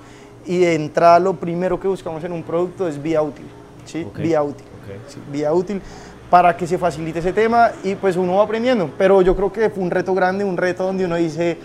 y 0.46 0.60
de 0.60 0.74
entrada 0.76 1.20
lo 1.20 1.34
primero 1.36 1.80
que 1.80 1.88
buscamos 1.88 2.24
en 2.24 2.32
un 2.32 2.44
producto 2.44 2.88
es 2.88 3.02
vía 3.02 3.22
útil, 3.22 3.46
¿sí? 3.86 4.04
Ok, 4.08 4.18
Vía 4.20 4.42
útil 4.42 4.66
ok. 4.66 5.10
sí, 5.10 5.20
vía 5.32 5.54
útil 5.54 5.82
para 6.30 6.56
que 6.56 6.66
se 6.66 6.78
facilite 6.78 7.20
ese 7.20 7.34
tema 7.34 7.72
y 7.84 7.96
pues 7.96 8.16
uno 8.16 8.38
va 8.38 8.44
aprendiendo. 8.46 8.90
Pero 8.98 9.22
yo 9.22 9.36
creo 9.36 9.52
que 9.52 9.70
fue 9.70 9.84
un 9.84 9.92
reto 9.92 10.14
grande, 10.14 10.46
un 10.46 10.56
reto 10.56 10.84
donde 10.86 11.04
uno 11.06 11.18
dice, 11.18 11.58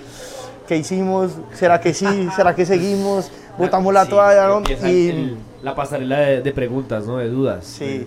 ¿qué 0.67 0.77
hicimos? 0.77 1.33
¿Será 1.55 1.81
que 1.81 1.95
sí? 1.95 2.29
¿Será 2.35 2.53
que 2.55 2.67
seguimos? 2.67 3.31
Botamos 3.59 3.95
la 3.95 4.05
Sí, 4.05 4.11
toalla, 4.11 4.49
¿no? 4.49 4.63
Y 4.89 5.09
el- 5.09 5.37
la 5.63 5.75
pasarela 5.75 6.19
de, 6.19 6.43
de 6.43 6.53
preguntas, 6.53 7.07
¿no? 7.07 7.17
De 7.19 7.29
dudas. 7.29 7.65
Sí. 7.65 8.07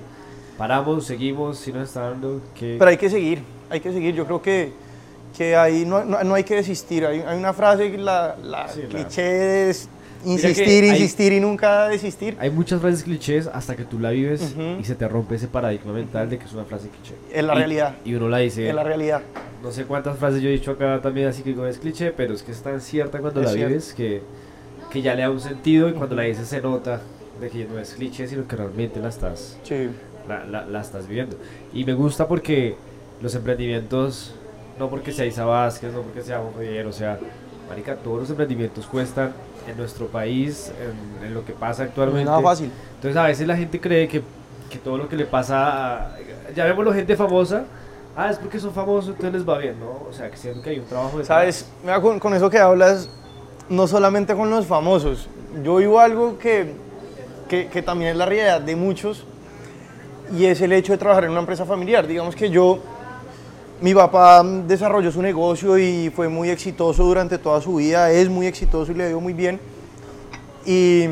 Paramos, 0.63 1.05
seguimos, 1.05 1.57
si 1.57 1.71
nos 1.71 1.87
está 1.87 2.01
dando 2.09 2.41
que... 2.53 2.75
pero 2.77 2.91
hay 2.91 2.97
que 2.97 3.09
seguir, 3.09 3.39
hay 3.69 3.79
que 3.79 3.93
seguir. 3.93 4.13
Yo 4.13 4.25
creo 4.25 4.41
que, 4.41 4.71
que 5.37 5.55
ahí 5.55 5.85
no, 5.85 6.03
no, 6.03 6.21
no 6.23 6.35
hay 6.35 6.43
que 6.43 6.55
desistir. 6.55 7.05
Hay, 7.05 7.21
hay 7.21 7.37
una 7.39 7.53
frase, 7.53 7.97
la, 7.97 8.35
la 8.43 8.67
Sí, 8.67 8.81
la- 8.81 8.89
cliché 8.89 9.69
es 9.69 9.87
insistir, 10.25 10.65
que 10.65 10.71
hay- 10.71 10.89
insistir 10.89 11.31
y 11.31 11.39
nunca 11.39 11.87
desistir. 11.87 12.35
Hay 12.41 12.49
muchas 12.49 12.81
frases 12.81 13.03
clichés 13.03 13.47
hasta 13.47 13.77
que 13.77 13.85
tú 13.85 13.99
la 13.99 14.09
vives 14.09 14.51
Ujú. 14.53 14.81
y 14.81 14.83
se 14.83 14.95
te 14.95 15.07
rompe 15.07 15.35
ese 15.35 15.47
paradigma 15.47 15.93
mental 15.93 16.29
de 16.29 16.37
que 16.37 16.43
es 16.43 16.51
una 16.51 16.65
frase 16.65 16.89
cliché. 16.89 17.15
Es 17.33 17.41
la 17.43 17.53
Y- 17.53 17.57
realidad. 17.57 17.95
Y 18.03 18.13
uno 18.15 18.27
la 18.27 18.39
dice, 18.39 18.67
Es 18.67 18.75
la 18.75 18.83
realidad. 18.83 19.21
no 19.63 19.71
sé 19.71 19.85
cuántas 19.85 20.17
frases 20.17 20.41
yo 20.41 20.49
he 20.49 20.51
dicho 20.51 20.71
acá 20.71 20.99
también 21.01 21.29
así 21.29 21.41
que 21.41 21.55
es 21.69 21.77
cliché, 21.77 22.11
pero 22.11 22.33
es 22.33 22.43
que 22.43 22.51
es 22.51 22.61
tan 22.61 22.81
cierta 22.81 23.19
cuando 23.19 23.39
Es 23.39 23.45
la 23.47 23.53
cierto. 23.53 23.69
vives 23.69 23.93
que, 23.93 24.21
que 24.91 25.01
ya 25.01 25.15
le 25.15 25.21
da 25.21 25.31
un 25.31 25.39
sentido 25.39 25.87
y 25.87 25.93
cuando 25.93 26.15
la 26.15 26.23
dices 26.23 26.49
se 26.49 26.59
nota 26.59 26.99
de 27.39 27.49
que 27.49 27.63
no 27.63 27.79
es 27.79 27.93
cliché, 27.93 28.27
sino 28.27 28.45
que 28.45 28.57
realmente 28.57 28.99
la 28.99 29.07
estás, 29.07 29.57
Sí. 29.63 29.87
La, 30.29 30.45
la- 30.45 30.65
la 30.65 30.81
estás 30.81 31.07
viviendo. 31.07 31.35
Y 31.73 31.83
me 31.83 31.93
gusta 31.93 32.27
porque 32.27 32.75
los 33.21 33.35
emprendimientos, 33.35 34.33
no 34.79 34.89
porque 34.89 35.11
sea 35.11 35.25
Isa 35.25 35.43
Vázquez, 35.45 35.91
no 35.93 36.01
porque 36.01 36.21
sea 36.21 36.39
Juan 36.39 36.87
o 36.87 36.91
sea, 36.93 37.19
marica, 37.67 37.95
todos 37.97 38.21
los 38.21 38.29
emprendimientos 38.29 38.85
cuestan 38.85 39.33
en 39.67 39.77
nuestro 39.77 40.07
país, 40.07 40.71
en, 41.21 41.27
en 41.27 41.33
lo 41.33 41.43
que 41.45 41.53
pasa 41.53 41.81
No 41.81 41.85
es 41.85 41.89
actualmente. 41.89 42.25
nada 42.25 42.41
fácil. 42.41 42.71
Entonces 42.95 43.17
a 43.17 43.25
veces 43.25 43.45
la 43.47 43.57
gente 43.57 43.79
cree 43.79 44.07
que, 44.07 44.21
que 44.69 44.77
todo 44.77 44.97
lo 44.97 45.09
que 45.09 45.15
le 45.17 45.25
pasa, 45.25 46.13
a, 46.13 46.17
ya 46.55 46.65
vemos 46.65 46.85
la 46.85 46.93
gente 46.93 47.15
famosa, 47.15 47.65
ah, 48.15 48.29
es 48.31 48.37
porque 48.37 48.59
son 48.59 48.71
famosos, 48.73 49.09
entonces 49.11 49.33
les 49.33 49.47
va 49.47 49.57
bien, 49.57 49.79
¿no? 49.79 50.07
O 50.09 50.13
sea, 50.13 50.29
que 50.31 50.37
siento 50.37 50.61
que 50.61 50.69
hay 50.71 50.79
un 50.79 50.85
trabajo 50.85 51.17
de 51.19 51.25
Sabes, 51.25 51.69
mira, 51.83 52.01
con, 52.01 52.19
con 52.19 52.33
eso 52.33 52.49
que 52.49 52.57
hablas, 52.57 53.09
no 53.69 53.85
solamente 53.87 54.33
con 54.33 54.49
los 54.49 54.65
famosos. 54.65 55.27
Yo 55.63 55.75
vivo 55.75 55.99
algo 55.99 56.37
que, 56.39 56.73
que, 57.47 57.67
que 57.67 57.81
también 57.81 58.11
es 58.11 58.17
la 58.17 58.25
realidad 58.25 58.61
de 58.61 58.75
muchos 58.75 59.25
y 60.31 60.45
es 60.45 60.61
el 60.61 60.71
hecho 60.71 60.91
de 60.93 60.97
trabajar 60.97 61.25
en 61.25 61.31
una 61.31 61.39
empresa 61.39 61.65
familiar. 61.65 62.05
Digamos 62.07 62.35
que 62.35 62.49
yo, 62.49 62.79
mi 63.81 63.93
papá 63.93 64.43
desarrolló 64.43 65.11
su 65.11 65.21
negocio 65.21 65.77
y 65.77 66.09
fue 66.09 66.27
muy 66.27 66.49
exitoso 66.49 67.03
durante 67.03 67.37
toda 67.37 67.61
su 67.61 67.75
vida, 67.75 68.11
es 68.11 68.29
muy 68.29 68.47
exitoso 68.47 68.91
y 68.91 68.95
le 68.95 69.07
dio 69.07 69.19
muy 69.19 69.33
bien. 69.33 69.59
Y 70.65 71.05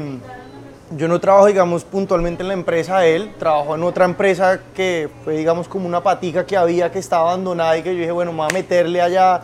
yo 0.96 1.08
no 1.08 1.20
trabajo, 1.20 1.48
digamos, 1.48 1.84
puntualmente 1.84 2.44
en 2.44 2.48
la 2.50 2.54
empresa 2.54 3.00
de 3.00 3.16
él, 3.16 3.32
trabajo 3.38 3.76
en 3.76 3.84
otra 3.84 4.06
empresa 4.06 4.60
que 4.74 5.10
fue, 5.24 5.38
digamos, 5.38 5.68
como 5.68 5.88
una 5.88 6.02
patica 6.02 6.46
que 6.46 6.56
había 6.56 6.92
que 6.92 7.00
estaba 7.00 7.32
abandonada 7.32 7.78
y 7.78 7.84
que 7.84 7.94
yo 7.94 8.00
dije, 8.00 8.12
bueno, 8.12 8.32
me 8.32 8.40
voy 8.40 8.48
a 8.50 8.54
meterle 8.54 9.02
allá 9.02 9.42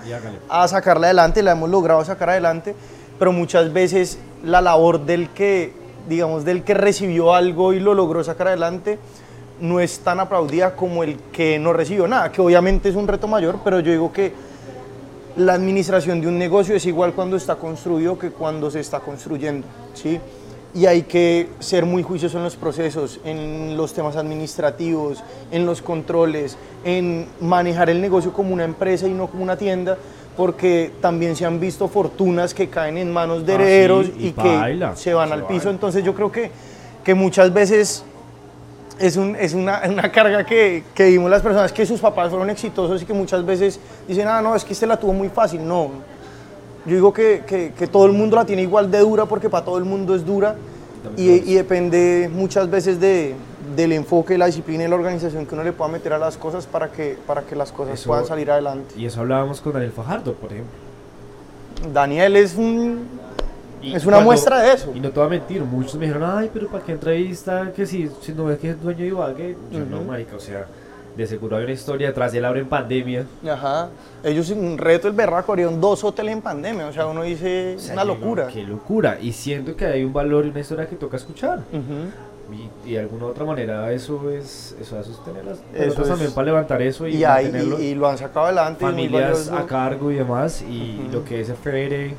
a 0.50 0.68
sacarla 0.68 1.08
adelante, 1.08 1.44
la 1.44 1.52
hemos 1.52 1.70
logrado 1.70 2.04
sacar 2.06 2.30
adelante, 2.30 2.76
pero 3.20 3.32
muchas 3.32 3.74
veces 3.74 4.20
la 4.44 4.62
labor 4.62 5.06
del 5.06 5.30
que, 5.30 5.74
digamos, 6.08 6.46
del 6.46 6.64
que 6.64 6.74
recibió 6.74 7.34
algo 7.34 7.74
y 7.74 7.80
lo 7.80 7.94
logró 7.94 8.24
sacar 8.24 8.48
adelante 8.48 9.00
no 9.62 9.80
es 9.80 10.00
tan 10.00 10.20
aplaudida 10.20 10.76
como 10.76 11.04
el 11.04 11.18
que 11.32 11.60
no 11.60 11.74
recibió 11.74 12.08
nada, 12.08 12.32
que 12.32 12.42
obviamente 12.42 12.90
es 12.90 12.96
un 12.96 13.08
reto 13.08 13.28
mayor, 13.28 13.60
pero 13.64 13.80
yo 13.80 13.92
digo 13.92 14.12
que 14.12 14.34
la 15.38 15.54
administración 15.54 16.22
de 16.22 16.28
un 16.28 16.38
negocio 16.38 16.76
es 16.76 16.86
igual 16.86 17.14
cuando 17.14 17.38
está 17.38 17.56
construido 17.56 18.18
que 18.20 18.32
cuando 18.32 18.70
se 18.70 18.80
está 18.80 19.00
construyendo, 19.00 19.66
¿sí? 19.94 20.20
Y 20.76 20.88
hay 20.88 21.04
que 21.04 21.50
ser 21.60 21.86
muy 21.86 22.02
juiciosos 22.02 22.36
en 22.38 22.44
los 22.44 22.56
procesos, 22.56 23.20
en 23.24 23.78
los 23.78 23.94
temas 23.94 24.16
administrativos, 24.16 25.24
en 25.52 25.66
los 25.68 25.82
controles, 25.84 26.58
en 26.84 27.28
manejar 27.42 27.90
el 27.92 28.02
negocio 28.02 28.34
como 28.34 28.54
una 28.54 28.64
empresa 28.64 29.08
y 29.08 29.12
no 29.12 29.28
como 29.28 29.44
una 29.44 29.56
tienda, 29.56 29.98
porque 30.36 30.92
también 31.00 31.36
se 31.36 31.46
han 31.46 31.60
visto 31.60 31.88
fortunas 31.88 32.56
que 32.56 32.70
caen 32.70 32.98
en 32.98 33.12
manos 33.14 33.46
de 33.46 33.54
Ah, 33.54 33.58
sí, 33.58 33.62
herederos 33.62 34.08
y 34.18 34.28
y, 34.28 34.32
que 34.32 34.56
baila, 34.56 34.96
se 34.96 35.14
van 35.14 35.28
se 35.30 35.34
al 35.36 35.42
piso. 35.46 35.58
baila. 35.66 35.72
Entonces 35.72 36.04
yo 36.04 36.16
creo 36.16 36.32
que, 36.32 36.50
que 37.04 37.14
muchas 37.14 37.54
veces 37.54 38.04
es, 39.00 39.18
un- 39.18 39.36
es 39.36 39.54
una, 39.54 39.82
una 39.90 40.12
carga 40.12 40.46
que, 40.46 40.84
que 40.94 41.06
vimos 41.10 41.30
las 41.30 41.42
personas 41.42 41.72
que 41.74 41.86
sus 41.86 42.00
papás 42.00 42.30
fueron 42.30 42.50
exitosos 42.50 43.02
y 43.02 43.06
que 43.06 43.14
muchas 43.14 43.46
veces 43.46 43.80
dicen, 44.08 44.28
ah, 44.28 44.42
no, 44.42 44.56
es 44.56 44.64
que 44.64 44.74
este 44.74 44.86
la 44.88 44.98
tuvo 44.98 45.14
muy 45.14 45.30
fácil. 45.30 45.66
No, 45.68 45.92
yo 46.86 46.96
digo 46.96 47.14
que, 47.14 47.44
que- 47.48 47.72
que 47.78 47.88
todo 47.88 48.06
el 48.06 48.12
mundo 48.14 48.36
la 48.36 48.46
tiene 48.46 48.62
igual 48.62 48.90
de 48.92 49.00
dura 49.00 49.26
porque 49.26 49.50
para 49.50 49.64
todo 49.66 49.78
el 49.78 49.86
mundo 49.86 50.16
es 50.16 50.26
dura 50.26 50.56
y, 51.18 51.30
y 51.52 51.56
depende 51.56 52.30
muchas 52.34 52.70
veces 52.70 53.00
de, 53.00 53.36
del 53.76 53.92
enfoque, 53.92 54.38
la 54.38 54.46
disciplina 54.46 54.86
y 54.86 54.88
la 54.88 54.96
organización 54.96 55.46
que 55.46 55.54
uno 55.56 55.64
le 55.64 55.74
pueda 55.74 55.92
meter 55.92 56.14
a 56.14 56.18
las 56.18 56.38
cosas 56.38 56.66
para 56.66 56.92
que, 56.92 57.18
para 57.28 57.42
que 57.42 57.56
las 57.56 57.72
cosas 57.74 57.96
Eso- 57.96 58.08
puedan 58.08 58.26
salir 58.26 58.50
adelante. 58.52 58.94
Y 58.98 59.06
eso 59.06 59.20
hablábamos 59.22 59.60
con 59.62 59.74
Daniel 59.74 59.92
Fajardo, 59.92 60.34
por 60.34 60.52
ejemplo. 60.54 60.74
Daniel 61.94 62.36
es 62.38 62.56
un... 62.56 63.08
Y 63.84 63.94
Es 63.94 64.06
una 64.06 64.20
muestra 64.22 64.62
de 64.62 64.74
eso. 64.74 64.92
Y 64.96 65.00
no 65.00 65.10
te 65.10 65.20
voy 65.20 65.28
a 65.28 65.30
mentir, 65.30 65.62
muchos 65.62 65.96
me 65.96 66.06
dijeron, 66.08 66.30
ay, 66.38 66.50
pero 66.54 66.68
¿para 66.70 66.84
qué 66.84 66.94
entrevista? 66.94 67.72
Que 67.76 67.86
si, 67.86 68.10
si 68.22 68.32
no 68.32 68.46
ves 68.46 68.58
que 68.60 68.70
es 68.72 68.82
dueño 68.82 69.02
de 69.02 69.08
Ibagué. 69.08 69.58
Yo 69.72 69.80
no, 69.80 69.98
Ujú. 69.98 70.06
marica, 70.06 70.36
o 70.36 70.40
sea, 70.40 70.66
de 71.18 71.28
seguro 71.28 71.58
hay 71.58 71.64
una 71.66 71.74
historia 71.74 72.08
detrás 72.08 72.32
de 72.32 72.38
él 72.40 72.46
ahora 72.46 72.60
en 72.60 72.68
pandemia. 72.70 73.26
Ajá. 73.48 73.90
Ellos 74.24 74.50
un 74.50 74.78
reto 74.78 75.08
el 75.08 75.14
berraco 75.14 75.52
abrieron 75.52 75.80
dos 75.82 76.04
hoteles 76.04 76.34
en 76.34 76.42
pandemia, 76.42 76.88
o 76.88 76.94
sea, 76.94 77.06
uno 77.08 77.24
dice 77.24 77.76
O 77.76 77.80
sea, 77.80 77.94
una 77.94 78.06
locura. 78.06 78.48
Qué 78.48 78.64
locura. 78.64 79.18
Y 79.22 79.32
siento 79.34 79.76
que 79.76 79.86
hay 79.86 80.04
un 80.04 80.14
valor 80.14 80.46
y 80.46 80.50
una 80.50 80.60
historia 80.62 80.88
que 80.88 80.96
toca 80.96 81.18
escuchar. 81.18 81.60
Ujú. 81.72 82.56
Y, 82.86 82.90
y 82.90 82.94
de 82.94 83.00
alguna 83.00 83.28
otra 83.28 83.46
manera 83.46 83.92
eso 83.94 84.30
es 84.30 84.76
eso 84.80 85.00
es 85.00 85.08
sostener 85.08 85.46
las 85.46 85.60
Eso 85.74 86.02
es. 86.04 86.08
también 86.10 86.32
para 86.34 86.46
levantar 86.46 86.82
eso 86.82 87.08
y, 87.08 87.16
Y, 87.16 87.24
hay- 87.24 87.48
y, 87.80 87.96
lo 87.96 88.08
han 88.08 88.18
sacado 88.18 88.46
adelante. 88.48 88.84
familias 88.84 89.50
a 89.50 89.66
cargo 89.66 90.12
y 90.12 90.16
demás 90.16 90.62
y 90.62 91.00
Ujú. 91.06 91.14
lo 91.14 91.26
que 91.26 91.40
es 91.42 91.50
FR 91.50 92.14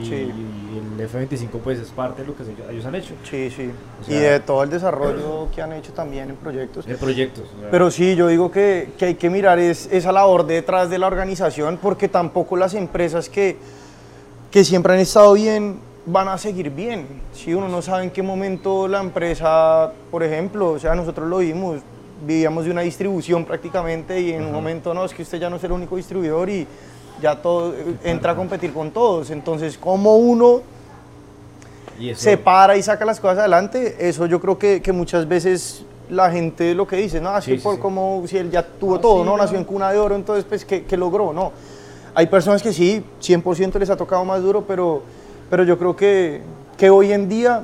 y, 0.00 0.04
Sí. 0.06 0.14
y 0.14 1.00
el 1.00 1.08
F25 1.08 1.58
pues 1.62 1.78
es 1.78 1.90
parte 1.90 2.22
de 2.22 2.28
lo 2.28 2.36
que 2.36 2.42
ellos, 2.70 2.84
han 2.86 2.94
hecho 2.94 3.14
Sí, 3.24 3.50
sí. 3.50 3.70
O 4.00 4.10
y 4.10 4.14
sea- 4.14 4.32
de 4.32 4.40
todo 4.40 4.62
el 4.62 4.70
desarrollo 4.70 5.48
que 5.54 5.60
han 5.62 5.72
hecho 5.72 5.92
también 5.92 6.30
en 6.30 6.36
proyectos. 6.36 6.86
de 6.86 6.96
proyectos 6.96 7.44
o 7.56 7.60
sea, 7.60 7.70
Pero 7.70 7.90
sí, 7.90 8.14
yo 8.16 8.28
digo 8.28 8.50
que, 8.50 8.92
que 8.98 9.04
hay 9.06 9.14
que 9.16 9.28
mirar 9.30 9.58
es, 9.58 9.88
esa 9.92 10.12
labor 10.12 10.46
detrás 10.46 10.88
de 10.90 10.98
la 10.98 11.06
organización, 11.06 11.78
porque 11.80 12.08
tampoco 12.08 12.56
las 12.56 12.74
empresas 12.74 13.28
que, 13.28 13.56
que 14.50 14.64
siempre 14.64 14.94
han 14.94 15.00
estado 15.00 15.32
bien 15.34 15.78
van 16.04 16.28
a 16.28 16.36
seguir 16.38 16.70
bien. 16.70 17.06
Si 17.32 17.54
uno 17.54 17.68
no 17.68 17.80
sabe 17.82 18.04
en 18.04 18.10
qué 18.10 18.22
momento 18.22 18.88
la 18.88 19.00
empresa, 19.00 19.92
por 20.10 20.22
ejemplo, 20.22 20.70
o 20.72 20.78
sea, 20.78 20.94
nosotros 20.94 21.28
lo 21.28 21.38
vimos, 21.38 21.80
vivíamos 22.26 22.64
de 22.64 22.70
una 22.70 22.80
distribución 22.80 23.44
prácticamente 23.44 24.20
y 24.20 24.32
en 24.32 24.44
un 24.44 24.52
momento 24.52 24.94
no, 24.94 25.04
es 25.04 25.12
que 25.14 25.22
usted 25.22 25.38
ya 25.38 25.48
no 25.50 25.56
es 25.56 25.64
el 25.64 25.72
único 25.72 25.96
distribuidor 25.96 26.48
y 26.50 26.66
ya 27.20 27.40
todo 27.40 27.74
entra 28.04 28.32
a 28.32 28.36
competir 28.36 28.72
con 28.72 28.90
todos. 28.90 29.30
Entonces, 29.30 29.76
¿cómo 29.78 30.16
uno 30.16 30.62
y 31.98 32.14
se 32.14 32.36
para 32.36 32.76
y 32.76 32.82
saca 32.82 33.04
las 33.04 33.20
cosas 33.20 33.38
adelante, 33.38 33.96
eso 34.00 34.26
yo 34.26 34.40
creo 34.40 34.58
que, 34.58 34.80
que 34.82 34.92
muchas 34.92 35.28
veces 35.28 35.84
la 36.10 36.30
gente 36.30 36.74
lo 36.74 36.86
que 36.86 36.96
dice, 36.96 37.20
no, 37.20 37.36
es 37.36 37.44
Sí, 37.44 37.54
por 37.58 37.76
sí. 37.76 37.80
como 37.80 38.22
si 38.26 38.38
él 38.38 38.50
ya 38.50 38.62
tuvo 38.66 38.96
Ah, 38.96 39.00
todo, 39.00 39.18
sí, 39.20 39.24
¿no? 39.24 39.36
no. 39.36 39.42
Nació 39.42 39.58
en 39.58 39.64
cuna 39.64 39.90
de 39.92 39.98
oro, 39.98 40.14
entonces 40.16 40.44
pues 40.48 40.64
¿qué, 40.64 40.84
qué 40.84 40.96
logró? 40.96 41.32
No. 41.32 41.52
Hay 42.14 42.26
personas 42.26 42.62
que 42.62 42.72
sí, 42.72 43.04
100% 43.22 43.78
les 43.78 43.88
ha 43.90 43.96
tocado 43.96 44.24
más 44.24 44.42
duro, 44.42 44.64
pero, 44.66 45.02
pero 45.48 45.64
yo 45.64 45.78
creo 45.78 45.94
que, 45.96 46.42
que 46.76 46.90
hoy 46.90 47.12
en 47.12 47.28
día 47.28 47.62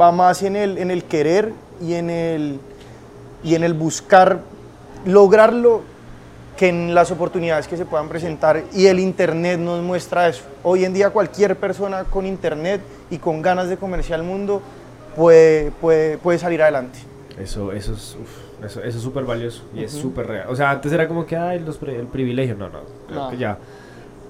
va 0.00 0.12
más 0.12 0.42
en 0.42 0.54
el, 0.56 0.78
en 0.78 0.90
el 0.90 1.04
querer 1.04 1.52
y 1.82 1.94
en 1.94 2.10
el, 2.10 2.60
y 3.42 3.54
en 3.54 3.64
el 3.64 3.74
buscar 3.74 4.40
lograrlo 5.04 5.80
que 6.58 6.68
en 6.68 6.94
las 6.94 7.10
oportunidades 7.12 7.68
que 7.68 7.76
se 7.76 7.84
puedan 7.86 8.08
presentar 8.08 8.64
y 8.74 8.86
el 8.86 8.98
internet 8.98 9.58
nos 9.60 9.80
muestra 9.82 10.28
eso. 10.28 10.42
Hoy 10.64 10.84
en 10.84 10.92
día 10.92 11.10
cualquier 11.10 11.56
persona 11.56 12.02
con 12.04 12.26
internet 12.26 12.80
y 13.10 13.18
con 13.18 13.40
ganas 13.40 13.68
de 13.68 13.76
comerse 13.76 14.12
al 14.12 14.24
mundo 14.24 14.60
puede, 15.16 15.70
puede, 15.80 16.18
puede 16.18 16.38
salir 16.38 16.60
adelante. 16.60 16.98
eso 17.38 17.72
eso 17.72 17.92
es 17.92 18.16
uf, 18.20 18.64
eso, 18.64 18.80
eso 18.82 18.98
es 18.98 19.02
súper 19.02 19.24
valioso 19.24 19.62
y 19.74 19.84
es 19.84 19.92
súper 19.92 20.26
real 20.26 20.46
o 20.48 20.56
sea 20.56 20.70
antes 20.70 20.90
era 20.92 21.06
como 21.06 21.24
que 21.24 21.36
ay 21.36 21.60
los 21.60 21.76
pri- 21.78 21.94
el 21.94 22.06
privilegio 22.08 22.56
no 22.56 22.68
no 22.68 22.80
creo 23.06 23.30
que 23.30 23.36
ya 23.36 23.56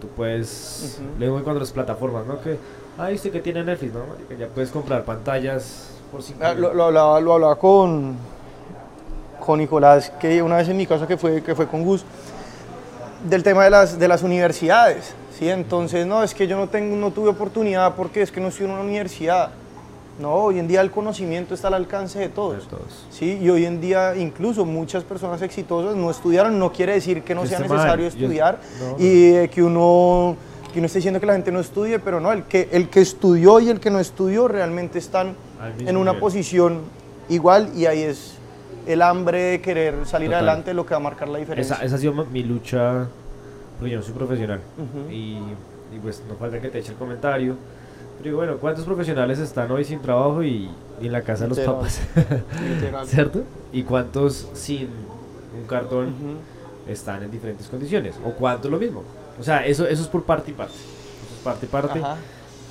tú 0.01 0.09
puedes 0.09 0.99
Ujú. 1.01 1.19
luego 1.19 1.43
cuando 1.43 1.61
las 1.61 1.73
plataformas 1.73 2.27
no 2.27 2.39
que 2.43 2.59
ay 2.99 3.15
usted 3.15 3.33
que 3.33 3.41
tiene 3.41 3.65
Netflix 3.65 3.95
no 3.95 4.01
marica, 4.07 4.35
ya 4.39 4.47
puedes 4.49 4.71
comprar 4.71 5.05
pantallas 5.05 5.89
por 6.13 6.23
cinco 6.23 6.41
Ah. 6.43 6.53
Lo, 6.53 6.75
lo 6.75 6.85
hablaba, 6.85 7.19
lo 7.21 7.33
hablaba 7.35 7.57
con, 7.57 8.17
con 9.49 9.59
Nicolás, 9.61 10.13
que 10.21 10.43
una 10.43 10.57
vez 10.59 10.69
en 10.69 10.77
mi 10.77 10.87
casa 10.87 11.07
que 11.07 11.17
fue, 11.17 11.43
que 11.43 11.55
fue 11.55 11.67
con 11.67 11.83
Gus, 11.83 12.05
del 13.25 13.43
tema 13.43 13.65
de 13.65 13.71
las, 13.71 13.99
de 13.99 14.07
las 14.07 14.23
universidades. 14.23 15.15
¿sí? 15.39 15.49
Entonces, 15.49 16.07
no, 16.07 16.23
es 16.23 16.35
que 16.35 16.47
yo 16.47 16.59
no, 16.59 16.69
tengo, 16.69 16.95
no 16.97 17.13
tuve 17.13 17.31
oportunidad 17.31 17.95
porque 17.95 18.21
es 18.21 18.31
que 18.31 18.43
no 18.43 18.49
estoy 18.49 18.67
en 18.67 18.73
una 18.73 18.83
universidad. 18.83 19.49
No, 20.21 20.35
hoy 20.35 20.59
en 20.59 20.69
día 20.69 20.83
el 20.83 20.91
conocimiento 20.91 21.55
está 21.55 21.69
al 21.69 21.75
alcance 21.75 22.19
de 22.19 22.29
todos. 22.29 22.65
De 22.65 22.69
todos. 22.77 23.07
Sí, 23.11 23.39
y 23.41 23.49
hoy 23.49 23.65
en 23.65 23.81
día 23.81 24.15
incluso 24.17 24.67
muchas 24.67 25.03
personas 25.03 25.41
exitosas 25.41 25.97
no 25.97 26.11
estudiaron, 26.11 26.59
no 26.59 26.71
quiere 26.71 26.93
decir 26.93 27.23
que 27.23 27.35
no 27.35 27.47
sea 27.47 27.61
mal, 27.61 27.69
necesario 27.71 28.05
yo- 28.05 28.09
estudiar 28.09 28.59
no, 28.81 29.03
y 29.03 29.33
eh, 29.35 29.49
que 29.51 29.63
uno 29.63 30.37
que 30.75 30.81
uno 30.81 30.87
esté 30.87 30.99
diciendo 30.99 31.21
que 31.21 31.25
la 31.27 31.33
gente 31.33 31.51
no 31.51 31.61
estudie, 31.61 31.99
pero 32.01 32.21
no, 32.21 32.33
el 32.33 32.43
que, 32.43 32.69
el 32.73 32.91
que 32.91 33.01
estudió 33.01 33.61
y 33.61 33.71
el 33.71 33.81
que 33.81 33.89
no 33.91 33.99
estudió 33.99 34.47
realmente 34.47 34.99
están 34.99 35.35
en 35.79 35.97
una 35.97 36.11
nivel. 36.11 36.21
posición 36.21 36.81
igual 37.31 37.71
y 37.75 37.87
ahí 37.87 38.03
es 38.03 38.35
el 38.89 39.03
hambre 39.03 39.39
de 39.43 39.61
querer 39.61 40.07
salir 40.07 40.29
Total. 40.29 40.45
adelante 40.49 40.75
lo 40.75 40.85
que 40.87 40.91
va 40.91 40.97
a 40.97 41.01
marcar 41.01 41.29
la 41.29 41.39
diferencia. 41.39 41.77
Esa, 41.77 41.85
esa 41.85 41.97
ha 41.97 41.99
sido 41.99 42.13
mi 42.13 42.43
lucha, 42.43 43.07
porque 43.79 43.93
yo 43.93 43.99
no 43.99 44.03
soy 44.05 44.15
profesional. 44.15 44.61
Ujú. 44.77 45.11
y, 45.13 45.39
y 45.95 45.99
pues 46.03 46.23
no 46.29 46.35
falta 46.35 46.61
que 46.61 46.69
te 46.69 46.79
eche 46.79 46.93
el 46.93 46.99
comentario. 46.99 47.57
Pero 48.23 48.37
bueno, 48.37 48.57
¿cuántos 48.57 48.85
profesionales 48.85 49.39
están 49.39 49.71
hoy 49.71 49.85
sin 49.85 50.01
trabajo 50.01 50.43
y, 50.43 50.69
y 51.01 51.07
en 51.07 51.13
la 51.13 51.23
casa 51.23 51.45
de 51.45 51.51
los 51.51 51.61
papás? 51.61 52.01
¿Cierto? 53.07 53.43
¿Y 53.73 53.83
cuántos 53.85 54.49
sin 54.55 54.89
un 55.57 55.67
cartón 55.69 56.07
Ujú. 56.07 56.91
están 56.93 57.23
en 57.23 57.31
diferentes 57.31 57.69
condiciones? 57.69 58.17
¿O 58.25 58.31
cuántos 58.33 58.71
lo 58.71 58.79
mismo? 58.79 59.05
O 59.39 59.43
sea, 59.45 59.65
eso, 59.65 59.87
eso 59.87 60.03
es 60.03 60.09
por 60.09 60.25
parte 60.25 60.51
y 60.51 60.55
parte. 60.55 60.75
Eso 60.75 61.35
es 61.37 61.43
parte 61.45 61.67
y 61.67 61.69
parte. 61.69 61.99
Ajá. 62.01 62.17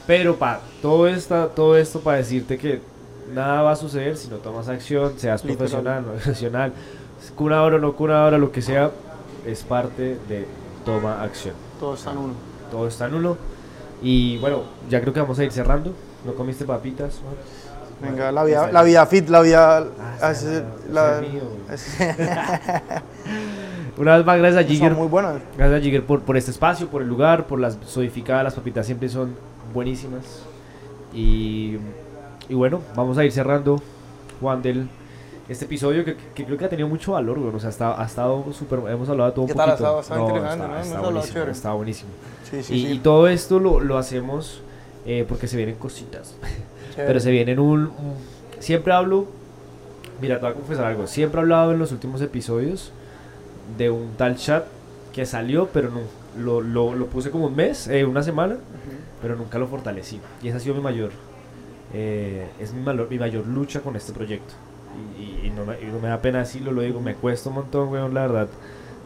Pero 0.06 0.36
pa, 0.36 0.60
todo, 0.82 1.08
esta, 1.08 1.48
todo 1.48 1.78
esto 1.78 2.02
para 2.02 2.18
decirte 2.18 2.58
que 2.58 2.82
nada 3.34 3.62
va 3.62 3.72
a 3.72 3.76
suceder 3.76 4.18
si 4.18 4.28
no 4.30 4.38
tomas 4.38 4.68
acción, 4.70 5.14
seas 5.18 5.42
profesional, 5.42 6.04
no 6.06 6.12
profesional, 6.14 6.74
cuna 7.36 7.64
o 7.64 7.70
no 7.72 7.94
cuna 7.94 8.24
ahora, 8.24 8.38
lo 8.38 8.52
que 8.52 8.62
sea, 8.62 8.92
es 9.46 9.64
parte 9.64 10.18
de 10.28 10.46
toma 10.86 11.22
acción. 11.24 11.56
Todo 11.80 11.94
está 11.96 12.12
en 12.12 12.18
uno. 12.18 12.34
Todo 12.72 12.88
está 12.88 13.08
nulo. 13.08 13.38
Y 14.02 14.38
bueno, 14.38 14.64
ya 14.90 15.02
creo 15.02 15.14
que 15.14 15.20
vamos 15.22 15.38
a 15.40 15.44
ir 15.44 15.52
cerrando. 15.52 15.94
¿No 16.26 16.34
comiste 16.34 16.66
papitas? 16.66 17.20
Venga, 18.02 18.32
la 18.32 18.44
vida, 18.44 18.72
la 18.72 18.84
vida 18.84 19.06
fit, 19.08 19.28
la 19.30 19.42
vida... 19.42 19.88
Ah, 20.22 20.32
es- 20.32 20.44
esa- 20.44 20.66
la- 20.92 21.22
es 21.74 22.00
es- 22.00 22.18
Una 23.98 24.18
vez 24.18 24.26
más, 24.26 24.38
gracias 24.38 24.64
a 24.64 24.68
Jigger. 24.68 24.94
muy 24.94 25.08
buenas. 25.08 25.42
Gracias 25.58 25.80
a 25.80 25.84
Jigger 25.84 26.06
por, 26.06 26.22
por 26.22 26.38
este 26.38 26.52
espacio, 26.52 26.88
por 26.88 27.02
el 27.02 27.08
lugar, 27.08 27.48
por 27.48 27.60
las 27.60 27.78
sodificadas. 27.88 28.44
Las 28.44 28.54
papitas 28.54 28.86
siempre 28.86 29.10
son 29.10 29.34
buenísimas. 29.74 30.44
Y, 31.14 31.78
y 32.50 32.54
bueno, 32.54 32.82
vamos 32.96 33.18
a 33.18 33.26
ir 33.26 33.32
cerrando, 33.32 33.82
Juan, 34.42 34.62
del 34.62 34.88
este 35.50 35.66
episodio 35.66 36.04
que, 36.04 36.18
que 36.36 36.44
creo 36.46 36.58
que 36.58 36.66
ha 36.66 36.70
tenido 36.70 36.88
mucho 36.90 37.14
valor, 37.14 37.40
güey. 37.40 37.54
O 37.56 37.60
sea, 37.60 37.68
ha 37.70 37.72
estado, 37.72 37.96
ha 38.00 38.06
estado 38.06 38.46
súper. 38.54 38.80
Hemos 38.90 39.08
hablado 39.10 39.30
de 39.30 39.36
todo 39.36 39.42
un 39.44 39.48
¿Qué 39.48 39.54
tal? 39.56 39.70
Ha 39.70 39.78
poquito. 39.78 40.00
estado- 40.00 40.02
estado 40.02 40.28
interesante, 40.28 40.66
está- 40.66 40.82
está 40.82 41.00
buenísimo, 41.02 41.34
chévere. 41.34 41.52
está 41.52 41.74
buenísimo. 41.74 42.10
Sí, 42.50 42.64
sí, 42.64 42.74
y, 42.76 42.86
sí. 42.88 42.92
y 42.94 43.00
todo 43.00 43.28
esto 43.28 43.60
lo, 43.60 43.80
lo 43.80 43.98
hacemos 43.98 44.62
eh, 45.06 45.26
porque 45.28 45.48
se 45.48 45.56
vienen 45.58 45.76
cositas. 45.76 46.36
Pero 46.96 47.20
se 47.20 47.30
vienen 47.32 47.60
un, 47.60 47.82
un- 47.88 48.16
Siempre 48.60 48.92
hablo... 48.94 49.28
Mira, 50.20 50.36
te 50.38 50.42
voy 50.42 50.52
a 50.52 50.56
confesar 50.56 50.86
algo. 50.86 51.06
Siempre 51.06 51.40
he 51.40 51.44
hablado 51.44 51.72
en 51.72 51.78
los 51.80 51.92
últimos 51.92 52.22
episodios 52.22 52.92
de 53.78 53.92
un 53.92 54.14
tal 54.18 54.36
chat 54.36 54.66
que 55.14 55.26
salió, 55.28 55.68
pero 55.72 55.92
no, 55.92 56.00
lo, 56.44 56.62
lo, 56.62 56.96
lo 56.96 57.06
puse 57.06 57.30
como 57.30 57.46
un 57.48 57.56
mes, 57.56 57.88
eh, 57.88 58.04
una 58.04 58.24
semana, 58.24 58.56
pero 59.22 59.36
nunca 59.36 59.60
lo 59.60 59.68
fortalecí. 59.68 60.20
Y 60.42 60.48
esa 60.48 60.58
ha 60.58 60.60
sido 60.60 60.74
mi 60.76 60.82
mayor... 60.82 61.12
eh, 62.00 62.48
es 62.60 62.74
mi, 62.74 62.82
mayor, 62.84 63.08
mi 63.10 63.18
mayor 63.18 63.48
lucha 63.48 63.82
con 63.82 63.96
este 63.96 64.14
proyecto. 64.14 64.54
Y, 65.20 65.48
y- 65.48 65.50
no, 65.50 65.66
me, 65.66 65.82
y 65.82 65.86
no 65.86 65.98
me 66.00 66.10
da 66.10 66.20
pena 66.22 66.40
decirlo, 66.40 66.72
lo 66.72 66.82
digo, 66.82 67.02
me 67.02 67.16
cuesta 67.16 67.50
un 67.50 67.56
montón, 67.56 67.90
weón, 67.90 68.14
la 68.14 68.22
verdad. 68.28 68.48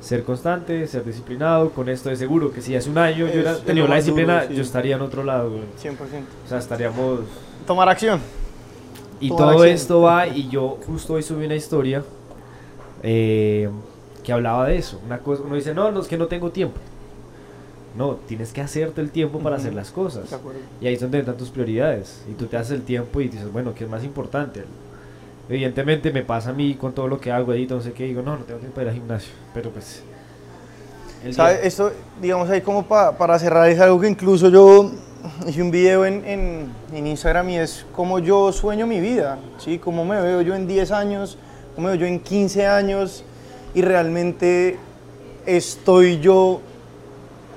Ser 0.01 0.23
constante, 0.23 0.85
ser 0.87 1.05
disciplinado, 1.05 1.69
con 1.69 1.87
esto 1.87 2.09
de 2.09 2.15
seguro 2.17 2.51
que 2.51 2.61
si 2.61 2.75
hace 2.75 2.89
un 2.89 2.97
año 2.97 3.27
yo 3.27 3.41
Es- 3.49 3.61
tenido 3.63 3.85
lo 3.87 3.91
la 3.91 3.95
más 3.97 4.05
duro, 4.05 4.15
disciplina, 4.17 4.45
sí. 4.47 4.55
yo 4.55 4.61
estaría 4.63 4.95
en 4.95 5.01
otro 5.01 5.23
lado, 5.23 5.49
weón. 5.51 5.65
100%. 5.81 5.95
O 6.45 6.49
sea, 6.49 6.57
estaríamos 6.57 7.19
Tomar 7.65 7.87
acción. 7.87 8.19
y 9.21 9.29
Tomar 9.29 9.43
todo 9.45 9.51
acción. 9.59 9.75
esto 9.75 10.01
va, 10.01 10.27
y 10.27 10.49
yo 10.49 10.77
justo 10.85 11.13
hoy 11.13 11.23
subí 11.23 11.45
una 11.45 11.55
historia 11.55 12.03
eh, 13.03 13.69
que 14.23 14.33
hablaba 14.33 14.67
de 14.67 14.77
eso. 14.77 14.99
Una 15.05 15.19
cosa, 15.19 15.43
uno 15.43 15.55
dice, 15.55 15.73
no, 15.73 15.91
no, 15.91 16.01
es 16.01 16.07
que 16.07 16.17
no 16.17 16.27
tengo 16.27 16.49
tiempo. 16.51 16.79
No, 17.97 18.15
tienes 18.27 18.53
que 18.53 18.61
hacerte 18.61 19.01
el 19.01 19.11
tiempo 19.11 19.39
para 19.39 19.57
hacer 19.57 19.73
las 19.73 19.91
cosas. 19.91 20.29
Y 20.81 20.87
ahí 20.87 20.93
es 20.93 21.01
donde 21.01 21.19
entran 21.19 21.35
tus 21.37 21.49
prioridades. 21.49 22.23
Y 22.29 22.33
tú 22.33 22.45
te 22.45 22.55
haces 22.57 22.71
el 22.71 22.83
tiempo 22.83 23.19
y 23.19 23.27
dices, 23.27 23.51
bueno, 23.51 23.73
¿qué 23.75 23.83
es 23.83 23.89
más 23.89 24.03
importante? 24.03 24.63
Evidentemente 25.49 26.11
me 26.11 26.21
pasa 26.23 26.51
a 26.51 26.53
mí 26.53 26.75
con 26.75 26.93
todo 26.93 27.07
lo 27.09 27.19
que 27.19 27.31
hago, 27.31 27.53
edito, 27.53 27.75
no 27.75 27.81
sé 27.81 27.91
qué, 27.91 28.05
digo, 28.05 28.21
no, 28.21 28.37
no 28.37 28.43
tengo 28.45 28.59
tiempo 28.59 28.75
para 28.75 28.85
ir 28.85 28.89
al 28.89 28.95
gimnasio. 28.95 29.33
Pero 29.53 29.69
pues... 29.71 30.01
¿Sabe? 31.31 31.67
Esto, 31.67 31.91
digamos 32.21 32.49
ahí 32.49 32.61
como 32.61 32.83
pa- 32.85 33.15
para 33.17 33.37
cerrar, 33.37 33.69
es 33.69 33.79
algo 33.79 33.99
que 33.99 34.07
incluso 34.07 34.49
yo 34.49 34.89
hice 35.47 35.61
un 35.61 35.69
video 35.69 36.05
en, 36.05 36.25
en, 36.25 36.67
en 36.93 37.07
Instagram 37.07 37.49
y 37.49 37.57
es 37.57 37.85
cómo 37.95 38.17
yo 38.19 38.51
sueño 38.51 38.87
mi 38.87 38.99
vida, 38.99 39.37
¿sí? 39.59 39.77
Cómo 39.77 40.03
me 40.03 40.19
veo 40.19 40.41
yo 40.41 40.55
en 40.55 40.65
10 40.65 40.91
años, 40.91 41.37
cómo 41.75 41.89
me 41.89 41.97
veo 41.97 42.07
yo 42.07 42.07
en 42.07 42.21
15 42.21 42.65
años 42.65 43.23
y 43.75 43.81
realmente 43.83 44.79
estoy 45.45 46.19
yo 46.19 46.61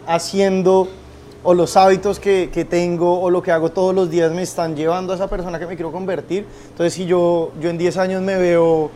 haciendo 0.06 0.88
o 1.42 1.52
los 1.54 1.76
hábitos 1.76 2.18
que, 2.18 2.50
que 2.52 2.64
tengo 2.64 3.20
o 3.20 3.30
lo 3.30 3.42
que 3.42 3.52
hago 3.52 3.70
todos 3.70 3.94
los 3.94 4.10
días 4.10 4.32
me 4.32 4.42
están 4.42 4.74
llevando 4.74 5.12
a 5.12 5.16
esa 5.16 5.28
persona 5.28 5.58
que 5.58 5.66
me 5.66 5.76
quiero 5.76 5.92
convertir. 5.92 6.46
Entonces 6.70 6.94
si 6.94 7.06
yo, 7.06 7.52
yo 7.60 7.68
en 7.68 7.78
10 7.78 7.96
años 7.98 8.22
me 8.22 8.36
veo 8.36 8.90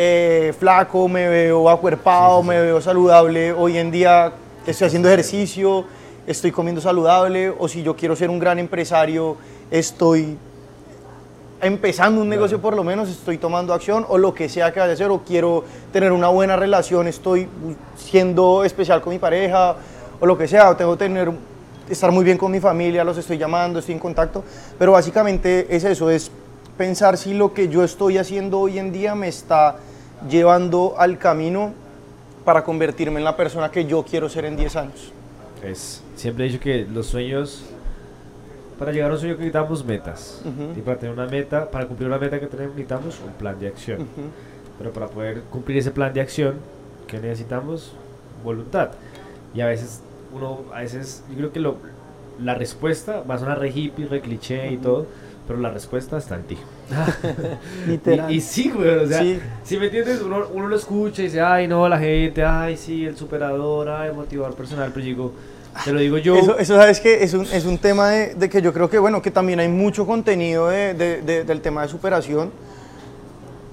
eh, 0.00 0.54
flaco, 0.58 1.08
me 1.08 1.28
veo 1.28 1.68
acuerpado, 1.68 2.42
me 2.42 2.60
veo 2.60 2.80
saludable, 2.80 3.52
hoy 3.52 3.78
en 3.78 3.90
día 3.90 4.32
estoy 4.66 4.86
haciendo 4.86 5.08
ejercicio, 5.08 5.86
estoy 6.26 6.52
comiendo 6.52 6.80
saludable, 6.80 7.52
o 7.58 7.66
si 7.66 7.82
yo 7.82 7.96
quiero 7.96 8.14
ser 8.14 8.30
un 8.30 8.38
gran 8.38 8.58
empresario, 8.58 9.36
estoy 9.70 10.36
empezando 11.60 12.20
un 12.20 12.28
negocio 12.28 12.60
por 12.60 12.76
lo 12.76 12.84
menos, 12.84 13.08
estoy 13.08 13.38
tomando 13.38 13.74
acción, 13.74 14.06
o 14.08 14.18
lo 14.18 14.34
que 14.34 14.48
sea 14.48 14.72
que 14.72 14.78
vaya 14.78 14.92
a 14.92 14.94
hacer, 14.94 15.10
o 15.10 15.22
quiero 15.26 15.64
tener 15.92 16.12
una 16.12 16.28
buena 16.28 16.54
relación, 16.54 17.08
estoy 17.08 17.48
siendo 17.96 18.62
especial 18.62 19.00
con 19.00 19.12
mi 19.12 19.18
pareja, 19.18 19.76
o 20.20 20.26
lo 20.26 20.36
que 20.36 20.48
sea, 20.48 20.70
o 20.70 20.76
tengo 20.76 20.92
que 20.92 21.04
tener, 21.04 21.30
estar 21.88 22.10
muy 22.12 22.24
bien 22.24 22.38
con 22.38 22.50
mi 22.50 22.60
familia, 22.60 23.04
los 23.04 23.18
estoy 23.18 23.38
llamando, 23.38 23.78
estoy 23.78 23.94
en 23.94 24.00
contacto, 24.00 24.44
pero 24.78 24.92
básicamente 24.92 25.66
es 25.74 25.84
eso, 25.84 26.10
es 26.10 26.30
pensar 26.76 27.16
si 27.16 27.34
lo 27.34 27.52
que 27.52 27.68
yo 27.68 27.82
estoy 27.84 28.18
haciendo 28.18 28.60
hoy 28.60 28.78
en 28.78 28.92
día 28.92 29.14
me 29.14 29.28
está 29.28 29.76
llevando 30.28 30.94
al 30.98 31.18
camino 31.18 31.72
para 32.44 32.64
convertirme 32.64 33.18
en 33.18 33.24
la 33.24 33.36
persona 33.36 33.70
que 33.70 33.84
yo 33.84 34.04
quiero 34.04 34.28
ser 34.28 34.44
en 34.44 34.56
10 34.56 34.76
años. 34.76 35.12
Es, 35.62 36.02
siempre 36.16 36.46
he 36.46 36.48
dicho 36.48 36.62
que 36.62 36.86
los 36.90 37.06
sueños, 37.06 37.64
para 38.78 38.92
llegar 38.92 39.10
a 39.10 39.14
un 39.14 39.20
sueño 39.20 39.34
necesitamos 39.34 39.84
metas. 39.84 40.40
Ujú. 40.44 40.78
Y 40.78 40.82
para 40.82 40.98
tener 40.98 41.14
una 41.14 41.26
meta, 41.26 41.70
para 41.70 41.86
cumplir 41.86 42.08
una 42.08 42.18
meta 42.18 42.38
que 42.38 42.46
tenemos 42.46 42.74
necesitamos 42.74 43.20
un 43.26 43.32
plan 43.32 43.58
de 43.58 43.68
acción. 43.68 44.02
Ujú. 44.02 44.28
Pero 44.78 44.92
para 44.92 45.08
poder 45.08 45.42
cumplir 45.50 45.78
ese 45.78 45.90
plan 45.90 46.12
de 46.14 46.20
acción, 46.20 46.54
que 47.06 47.18
necesitamos? 47.18 47.92
Voluntad. 48.44 48.90
Y 49.52 49.60
a 49.60 49.66
veces, 49.66 50.00
uno, 50.32 50.60
a 50.74 50.80
veces, 50.80 51.22
yo 51.30 51.36
creo 51.36 51.52
que 51.52 51.60
lo, 51.60 51.76
la 52.40 52.54
respuesta 52.54 53.22
va 53.28 53.34
a 53.34 53.38
sonar 53.38 53.58
re 53.58 53.70
hippie, 53.74 54.06
re 54.06 54.20
cliché 54.20 54.70
y 54.72 54.76
todo, 54.76 55.06
pero 55.46 55.58
la 55.60 55.70
respuesta 55.70 56.18
está 56.18 56.36
en 56.36 56.42
ti. 56.44 56.58
Y, 58.30 58.34
y 58.36 58.40
sí, 58.40 58.70
güey, 58.74 58.90
o 58.90 59.06
sea, 59.06 59.20
Sí. 59.20 59.40
si 59.64 59.78
me 59.78 59.86
entiendes, 59.86 60.20
uno, 60.22 60.46
uno 60.52 60.68
lo 60.68 60.76
escucha 60.76 61.22
y 61.22 61.26
dice, 61.26 61.40
ay, 61.40 61.66
no, 61.68 61.88
la 61.88 61.98
gente, 61.98 62.44
ay, 62.44 62.76
sí, 62.76 63.04
el 63.06 63.16
superador, 63.16 63.88
ay, 63.88 64.12
motivador 64.12 64.54
personal, 64.54 64.90
pero 64.92 65.04
digo, 65.06 65.32
te 65.84 65.92
lo 65.92 66.00
digo 66.00 66.18
yo. 66.18 66.36
Eso, 66.36 66.58
eso 66.58 66.76
sabes 66.76 67.00
que 67.00 67.22
es 67.22 67.34
un, 67.34 67.42
es 67.46 67.64
un 67.64 67.78
tema 67.78 68.10
de, 68.10 68.34
de 68.34 68.48
que 68.48 68.60
yo 68.62 68.72
creo 68.72 68.90
que, 68.90 68.98
bueno, 68.98 69.22
que 69.22 69.30
también 69.30 69.60
hay 69.60 69.68
mucho 69.68 70.06
contenido 70.06 70.68
de- 70.68 70.94
de- 70.94 71.44
del 71.44 71.60
tema 71.60 71.82
de 71.82 71.88
superación, 71.88 72.50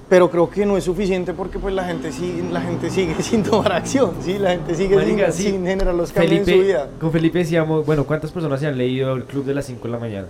pero 0.08 0.30
creo 0.30 0.48
que 0.48 0.64
no 0.64 0.76
es 0.76 0.84
suficiente 0.84 1.32
porque 1.32 1.58
pues 1.58 1.74
la 1.74 1.84
gente, 1.84 2.12
sigue, 2.12 2.42
la 2.52 2.60
gente 2.60 2.90
sigue 2.90 3.14
sin 3.22 3.42
tomar 3.42 3.72
acción, 3.72 4.12
¿sí? 4.22 4.38
La 4.38 4.50
gente 4.50 4.74
sigue 4.74 4.94
Marica, 4.96 5.32
sin, 5.32 5.44
sí. 5.46 5.50
sin 5.52 5.66
generar 5.66 5.94
los 5.94 6.12
cambios 6.12 6.30
Felipe, 6.44 6.52
en 6.52 6.58
su 6.60 6.64
vida. 6.66 6.88
Con 7.00 7.12
Felipe 7.12 7.38
decíamos, 7.40 7.84
bueno, 7.86 8.04
¿cuántas 8.04 8.30
personas 8.30 8.60
se 8.60 8.66
han 8.66 8.78
leído 8.78 9.14
el 9.14 9.24
club 9.24 9.44
de 9.44 9.54
las 9.54 9.66
5 9.66 9.82
de 9.88 9.92
la 9.92 9.98
mañana? 9.98 10.26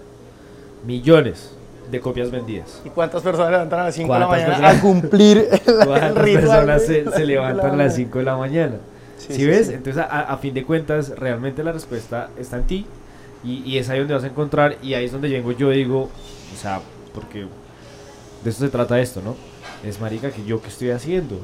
Millones 0.86 1.52
de 1.90 2.00
copias 2.00 2.30
vendidas. 2.30 2.80
¿Y 2.84 2.88
cuántas 2.90 3.22
personas 3.22 3.50
levantan 3.50 3.80
a 3.80 3.84
las 3.84 3.94
5 3.94 4.12
de 4.12 4.18
la 4.20 4.26
¿Cuántas 4.26 4.48
mañana 4.48 4.68
personas? 4.68 4.78
a 4.78 5.00
cumplir 5.00 5.38
el, 5.38 5.52
el 5.80 5.86
¿Cuántas 5.86 6.24
ritual? 6.24 6.42
personas 6.44 6.88
de- 6.88 7.10
se, 7.12 7.24
levantan 7.26 7.70
a 7.72 7.76
las 7.76 7.94
5 7.94 8.18
de 8.18 8.24
la 8.24 8.36
mañana? 8.36 8.74
Sí, 9.18 9.26
¿Sí, 9.28 9.34
sí, 9.34 9.46
ves? 9.46 9.66
sí. 9.68 9.74
Entonces, 9.74 10.02
a, 10.02 10.20
a 10.22 10.36
fin 10.38 10.52
de 10.54 10.64
cuentas, 10.64 11.10
realmente 11.16 11.62
la 11.64 11.72
respuesta 11.72 12.28
está 12.38 12.56
en 12.58 12.64
ti 12.64 12.86
y, 13.44 13.62
y 13.64 13.78
es 13.78 13.88
ahí 13.88 13.98
donde 14.00 14.14
vas 14.14 14.24
a 14.24 14.28
encontrar 14.28 14.76
y 14.82 14.94
ahí 14.94 15.04
es 15.04 15.12
donde 15.12 15.28
llego 15.28 15.52
yo 15.52 15.70
digo, 15.70 16.02
o 16.02 16.56
sea, 16.60 16.80
porque 17.14 17.46
de 18.44 18.50
eso 18.50 18.60
se 18.64 18.68
trata 18.68 19.00
esto, 19.00 19.20
¿no? 19.22 19.34
Es 19.86 20.00
marica 20.00 20.30
que 20.30 20.44
yo 20.44 20.60
qué 20.60 20.68
estoy 20.68 20.90
haciendo. 20.90 21.38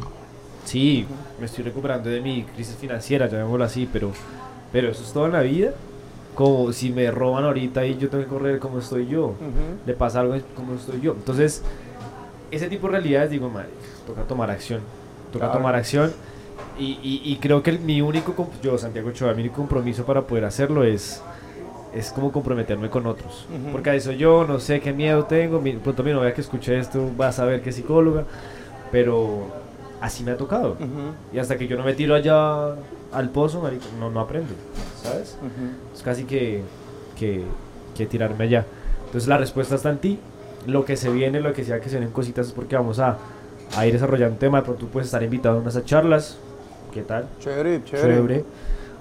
Sí, 0.64 1.06
me 1.38 1.46
estoy 1.46 1.64
recuperando 1.64 2.08
de 2.10 2.20
mi 2.20 2.42
crisis 2.44 2.76
financiera, 2.76 3.26
llamémoslo 3.28 3.64
así, 3.64 3.88
pero, 3.92 4.12
pero 4.72 4.90
eso 4.90 5.02
es 5.02 5.12
toda 5.12 5.28
la 5.28 5.40
vida. 5.42 5.70
Como 6.34 6.72
si 6.72 6.90
me 6.90 7.10
roban 7.10 7.44
ahorita 7.44 7.84
y 7.84 7.98
yo 7.98 8.08
tengo 8.08 8.24
que 8.24 8.30
correr 8.30 8.58
como 8.58 8.78
estoy 8.78 9.06
yo. 9.06 9.26
Ujú. 9.26 9.36
Le 9.86 9.92
pasa 9.94 10.20
algo 10.20 10.36
como 10.56 10.74
estoy 10.74 11.00
yo. 11.00 11.12
Entonces, 11.12 11.62
ese 12.50 12.68
tipo 12.68 12.86
de 12.86 12.92
realidades, 12.92 13.30
digo, 13.30 13.48
madre, 13.50 13.68
toca 14.06 14.22
tomar 14.22 14.50
acción. 14.50 14.80
Toca 15.32 15.46
Claro. 15.46 15.58
tomar 15.58 15.74
acción. 15.74 16.12
Y, 16.78 16.98
y- 17.02 17.20
y 17.24 17.36
creo 17.36 17.62
que 17.62 17.70
el- 17.70 17.80
mi 17.80 18.00
único, 18.00 18.34
yo, 18.62 18.78
Santiago 18.78 19.10
Ochoa, 19.10 19.34
mi 19.34 19.42
único 19.42 19.56
compromiso 19.56 20.04
para 20.04 20.22
poder 20.22 20.46
hacerlo 20.46 20.84
es, 20.84 21.22
es 21.94 22.12
como 22.12 22.32
comprometerme 22.32 22.88
con 22.90 23.06
otros. 23.06 23.46
Porque 23.70 23.90
a 23.90 23.94
eso 23.94 24.12
yo 24.12 24.44
no 24.46 24.58
sé 24.58 24.80
qué 24.80 24.92
miedo 24.92 25.24
tengo. 25.24 25.60
Mi, 25.60 25.72
pronto 25.72 26.02
mi 26.02 26.12
novia 26.12 26.32
que 26.32 26.40
escuche 26.40 26.78
esto 26.78 27.10
va 27.20 27.28
a 27.28 27.32
saber 27.32 27.62
que 27.62 27.70
es 27.70 27.76
psicóloga. 27.76 28.24
Pero 28.90 29.46
así 30.00 30.24
me 30.24 30.32
ha 30.32 30.36
tocado. 30.36 30.76
Y 31.32 31.38
hasta 31.38 31.56
que 31.56 31.66
yo 31.66 31.76
no 31.76 31.84
me 31.84 31.94
tiro 31.94 32.14
allá 32.14 32.74
al 33.12 33.30
pozo, 33.30 33.60
marico, 33.60 33.84
no, 33.98 34.10
no 34.10 34.20
aprendo. 34.20 34.54
¿Sabes? 35.02 35.36
Es 35.94 36.02
casi 36.02 36.24
que, 36.24 36.62
que, 37.18 37.44
que 37.96 38.06
tirarme 38.06 38.44
allá. 38.44 38.64
Entonces 39.06 39.28
la 39.28 39.38
respuesta 39.38 39.74
está 39.74 39.90
en 39.90 39.98
ti. 39.98 40.18
Lo 40.66 40.84
que 40.84 40.96
se 40.96 41.10
viene, 41.10 41.40
lo 41.40 41.52
que 41.52 41.64
sea 41.64 41.80
que 41.80 41.88
se 41.88 41.96
vienen 41.96 42.12
cositas 42.12 42.46
es 42.46 42.52
porque 42.52 42.76
vamos 42.76 42.98
a, 43.00 43.18
a 43.76 43.86
ir 43.86 43.92
desarrollando 43.92 44.34
un 44.34 44.38
tema. 44.38 44.58
De 44.58 44.64
pronto 44.64 44.86
puedes 44.86 45.08
estar 45.08 45.22
invitado 45.22 45.58
a 45.58 45.60
unas 45.60 45.84
charlas. 45.84 46.38
¿Qué 46.92 47.02
tal? 47.02 47.26
Chévere, 47.40 47.82
chévere. 47.84 48.14
Chévere. 48.14 48.44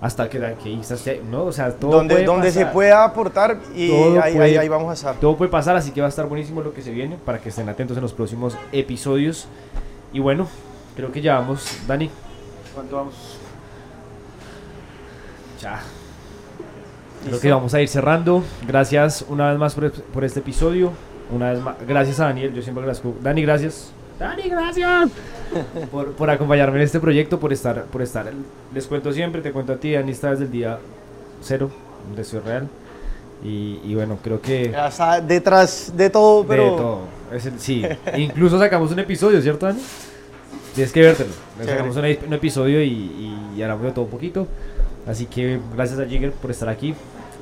Hasta 0.02 0.28
que, 0.28 0.40
te- 0.40 1.22
¿no? 1.30 1.44
O 1.46 1.52
sea, 1.52 1.72
todo 1.76 1.92
donde 1.92 2.16
puede 2.16 2.26
donde 2.26 2.52
se 2.52 2.62
pasar. 2.62 2.74
pueda 2.74 3.04
aportar 3.04 3.60
y 3.76 3.92
ahí, 3.92 4.34
puede- 4.34 4.42
ahí, 4.42 4.58
ahí 4.58 4.68
vamos 4.68 4.90
a 4.90 4.94
estar. 4.94 5.16
Todo 5.20 5.38
puede 5.38 5.52
pasar, 5.52 5.76
así 5.76 5.92
que 5.92 6.02
va 6.02 6.08
a 6.08 6.10
estar 6.10 6.26
buenísimo 6.28 6.62
lo 6.62 6.74
que 6.74 6.82
se 6.82 6.90
viene 6.92 7.18
para 7.24 7.40
que 7.40 7.50
estén 7.50 7.70
atentos 7.70 7.96
en 7.98 8.02
los 8.02 8.12
próximos 8.12 8.58
episodios. 8.72 9.48
Y 10.12 10.20
bueno, 10.20 10.48
creo 10.96 11.12
que 11.12 11.22
ya 11.22 11.36
vamos. 11.36 11.78
Dani, 11.88 12.10
¿cuánto 12.74 12.96
vamos? 12.96 13.14
Ya. 15.62 15.82
Creo 17.20 17.34
¿Listo? 17.34 17.42
que 17.44 17.52
vamos 17.52 17.74
a 17.76 17.82
ir 17.82 17.88
cerrando. 17.88 18.44
Gracias 18.68 19.24
una 19.30 19.50
vez 19.52 19.60
más 19.60 19.76
por, 19.76 19.92
por 19.92 20.24
este 20.24 20.40
episodio. 20.40 20.92
Una 21.32 21.52
vez 21.52 21.62
más, 21.62 21.76
gracias 21.88 22.20
a 22.20 22.26
Daniel. 22.26 22.52
Yo 22.56 22.64
siempre 22.64 22.82
agradezco. 22.82 23.14
Dani, 23.22 23.44
gracias. 23.44 23.92
Dani, 24.22 24.50
gracias. 24.50 25.10
por, 25.92 26.12
por 26.14 26.30
acompañarme 26.30 26.78
en 26.78 26.84
este 26.84 27.00
proyecto, 27.00 27.40
por 27.40 27.52
estar, 27.52 27.84
por 27.86 28.02
estar. 28.02 28.32
Les 28.74 28.86
cuento 28.88 29.12
siempre, 29.12 29.42
te 29.42 29.52
cuento 29.52 29.74
a 29.74 29.78
ti, 29.78 29.94
Dani 29.94 30.12
está 30.12 30.32
desde 30.32 30.46
el 30.46 30.52
día 30.52 30.78
cero 31.42 31.70
de 32.16 32.24
Ciudad 32.24 32.46
Real. 32.46 32.68
Y, 33.44 33.80
y 33.84 33.96
bueno, 33.96 34.20
creo 34.24 34.40
que... 34.40 34.70
Ya 34.72 34.88
está 34.88 35.20
detrás 35.20 35.92
de 35.98 36.10
todo, 36.12 36.46
pero 36.46 36.64
De 36.64 36.70
todo. 36.78 37.00
Es 37.34 37.46
el- 37.48 37.60
sí. 37.60 37.84
Incluso 38.16 38.60
sacamos 38.60 38.92
un 38.92 39.00
episodio, 39.00 39.42
¿cierto, 39.42 39.66
Dani? 39.66 39.82
Tienes 40.76 40.94
que 40.94 41.02
vértelo. 41.02 41.32
Sacamos 41.66 41.96
un, 41.98 42.06
un 42.28 42.34
episodio 42.34 42.82
y, 42.84 43.36
y 43.58 43.62
hablamos 43.64 43.86
de 43.86 43.92
todo 43.92 44.06
un 44.06 44.12
poquito. 44.12 44.48
Así 45.08 45.26
que 45.26 45.60
gracias 45.76 46.00
a 46.00 46.06
Jigger 46.06 46.32
por 46.34 46.52
estar 46.52 46.70
aquí. 46.70 46.94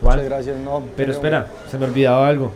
Juan. 0.01 0.15
muchas 0.15 0.29
gracias. 0.29 0.57
No, 0.57 0.81
Pero 0.95 1.11
espera, 1.11 1.47
se 1.69 1.77
me 1.77 1.85
olvidaba 1.85 2.25
algo. 2.27 2.51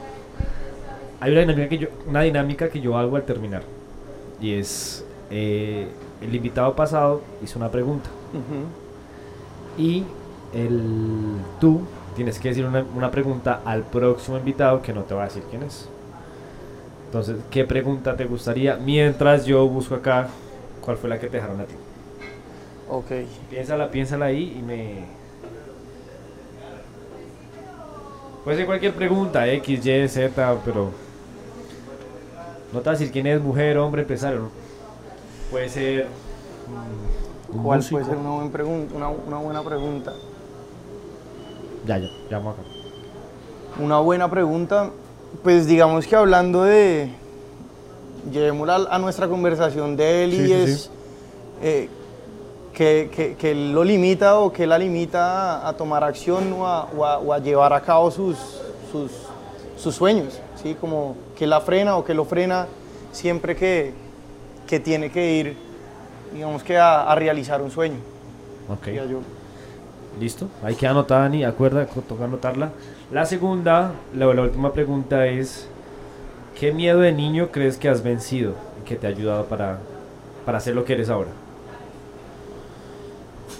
Hay 1.20 1.32
una 1.32 1.42
dinámica 1.42 1.68
que 1.70 1.78
yo, 1.78 1.88
una 2.08 2.22
dinámica 2.22 2.70
que 2.70 2.80
yo 2.80 2.98
hago 2.98 3.18
al 3.18 3.24
terminar. 3.24 3.64
Y 4.44 4.56
es, 4.56 5.06
eh, 5.32 5.88
el 6.22 6.36
invitado 6.36 6.76
pasado 6.76 7.22
hizo 7.42 7.58
una 7.58 7.72
pregunta. 7.72 8.10
Y 9.78 10.04
el, 10.54 11.38
tú 11.62 11.82
tienes 12.14 12.38
que 12.40 12.50
decir 12.50 12.66
una, 12.66 12.86
una 12.94 13.10
pregunta 13.10 13.62
al 13.64 13.84
próximo 13.84 14.38
invitado 14.38 14.82
que 14.82 14.92
no 14.92 15.04
te 15.04 15.16
va 15.16 15.22
a 15.22 15.26
decir 15.26 15.44
quién 15.50 15.64
es. 15.64 15.88
Entonces, 17.06 17.38
¿qué 17.50 17.64
pregunta 17.64 18.18
te 18.18 18.26
gustaría? 18.26 18.76
Mientras 18.76 19.46
yo 19.46 19.66
busco 19.68 19.96
acá 19.96 20.28
cuál 20.82 20.98
fue 20.98 21.10
la 21.10 21.20
que 21.20 21.28
te 21.28 21.38
dejaron 21.38 21.62
a 21.62 21.64
ti. 21.64 21.76
Ok. 22.90 23.12
Piénsala, 23.50 23.90
piénsala 23.90 24.26
ahí 24.26 24.58
y 24.60 24.62
me... 24.62 25.06
Puede 28.44 28.58
ser 28.58 28.66
cualquier 28.66 28.94
pregunta, 28.94 29.48
X, 29.48 29.86
Y, 29.86 30.08
Z, 30.10 30.58
pero... 30.66 30.92
No 32.74 32.80
te 32.80 32.86
va 32.86 32.92
a 32.92 32.98
decir 32.98 33.12
quién 33.12 33.28
es, 33.28 33.42
mujer, 33.42 33.78
hombre, 33.78 34.02
empresario. 34.02 34.40
¿no? 34.40 34.50
Puede 35.52 35.70
ser... 35.70 36.08
mm, 37.52 37.64
¿Cuál 37.64 37.80
músico. 37.80 38.00
puede 38.00 38.06
ser 38.10 38.18
una 38.18 38.30
buena 38.32 38.52
pregunta? 38.52 38.96
Una, 38.96 39.10
una 39.10 39.38
buena 39.38 39.64
pregunta. 39.64 40.14
Ya, 41.86 41.98
ya, 42.00 42.08
ya 42.30 42.38
vamos 42.40 42.56
acá. 42.56 42.68
Una 43.84 44.00
buena 44.00 44.30
pregunta, 44.30 44.90
pues 45.44 45.68
digamos 45.68 46.08
que 46.08 46.16
hablando 46.16 46.64
de, 46.64 47.12
llevémosla 48.32 48.88
a, 48.90 49.00
nuestra 49.00 49.28
conversación 49.28 49.96
de 49.96 50.24
él 50.24 50.32
Sí, 50.32 50.42
y 50.42 50.46
sí, 50.46 50.54
es 50.54 50.82
sí. 50.84 50.90
eh, 51.62 51.90
que, 52.74 53.36
que, 53.38 53.54
lo 53.56 53.84
limita 53.84 54.40
o 54.40 54.52
que 54.52 54.66
la 54.66 54.78
limita 54.80 55.60
a, 55.62 55.70
a 55.70 55.74
tomar 55.74 56.04
acción 56.04 56.54
o 56.54 56.66
a, 56.68 56.86
o 56.86 57.06
a- 57.06 57.20
o 57.20 57.34
a 57.34 57.40
llevar 57.40 57.74
a 57.74 57.82
cabo 57.82 58.10
sus, 58.10 58.38
sus, 58.92 59.12
sus 59.78 59.94
sueños, 59.96 60.40
¿sí? 60.62 60.76
Como 60.80 61.16
que 61.38 61.48
la 61.48 61.62
frena 61.62 61.98
o 61.98 62.04
que 62.04 62.14
lo 62.14 62.26
frena 62.26 62.68
siempre 63.12 63.56
que, 63.56 63.94
que 64.68 64.80
tiene 64.80 65.12
que 65.12 65.34
ir, 65.34 65.58
digamos 66.34 66.64
que 66.64 66.78
a, 66.78 67.04
a 67.04 67.16
realizar 67.16 67.62
un 67.62 67.72
sueño. 67.72 67.98
Ok. 68.70 68.88
yo. 69.10 69.20
Listo, 70.20 70.48
hay 70.64 70.76
que 70.76 70.86
anotar, 70.86 71.22
Dani, 71.22 71.44
acuerda, 71.44 71.88
toca 71.88 72.26
anotarla. 72.26 72.70
La 73.12 73.26
segunda, 73.26 73.94
la, 74.16 74.32
la 74.34 74.42
última 74.44 74.72
pregunta 74.72 75.26
es, 75.26 75.68
¿qué 76.60 76.72
miedo 76.72 77.00
de 77.00 77.12
niño 77.12 77.50
crees 77.52 77.78
que 77.78 77.90
has 77.90 78.04
vencido 78.04 78.54
y 78.82 78.88
que 78.88 78.96
te 78.96 79.08
ha 79.08 79.10
ayudado 79.10 79.46
para, 79.46 79.80
para 80.46 80.60
hacer 80.60 80.76
lo 80.76 80.86
que 80.86 80.94
eres 80.94 81.10
ahora? 81.10 81.32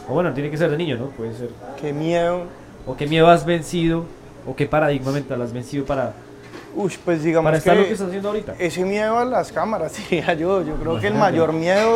O 0.08 0.14
bueno, 0.14 0.34
tiene 0.34 0.52
que 0.52 0.58
ser 0.58 0.70
de 0.70 0.78
niño, 0.78 0.98
¿no? 0.98 1.06
Puede 1.08 1.34
ser. 1.34 1.50
Qué 1.80 1.92
miedo. 1.92 2.44
¿O 2.86 2.96
qué 2.96 3.08
miedo 3.08 3.28
has 3.30 3.46
vencido? 3.46 4.06
¿O 4.46 4.56
qué 4.56 4.68
paradigma 4.68 5.12
mental 5.12 5.42
has 5.42 5.54
vencido 5.54 5.86
para, 5.86 6.14
Uy, 6.76 6.94
pues 7.06 7.24
digamos 7.24 7.48
para 7.48 7.58
estar 7.58 7.76
que... 7.76 7.82
lo 7.82 7.88
que 7.88 7.94
estás 7.94 8.08
haciendo 8.08 8.30
ahorita? 8.30 8.56
Ese 8.60 8.84
miedo 8.84 9.18
a 9.18 9.26
las 9.26 9.52
cámaras, 9.52 9.94
diría 10.10 10.34
yo. 10.34 10.62
Yo 10.64 10.76
creo 10.76 11.00
que 11.00 11.08
el 11.08 11.16
mayor 11.16 11.54
miedo 11.54 11.94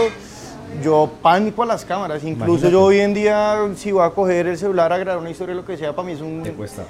yo 0.83 1.09
pánico 1.21 1.63
a 1.63 1.65
las 1.65 1.83
cámaras. 1.85 2.23
Incluso 2.23 2.45
Imagínate. 2.67 2.71
yo 2.71 2.83
hoy 2.83 2.99
en 2.99 3.13
día, 3.13 3.57
si 3.75 3.91
voy 3.91 4.03
a 4.05 4.09
coger 4.11 4.47
el 4.47 4.57
celular 4.57 4.91
a 4.93 4.97
grabar 4.97 5.19
una 5.21 5.29
historia, 5.31 5.55
lo 5.55 5.65
que 5.65 5.77
sea, 5.77 5.95
para 5.95 6.05
mí 6.05 6.13
es 6.13 6.21
un... 6.21 6.43
Te 6.43 6.51
cuesta. 6.51 6.83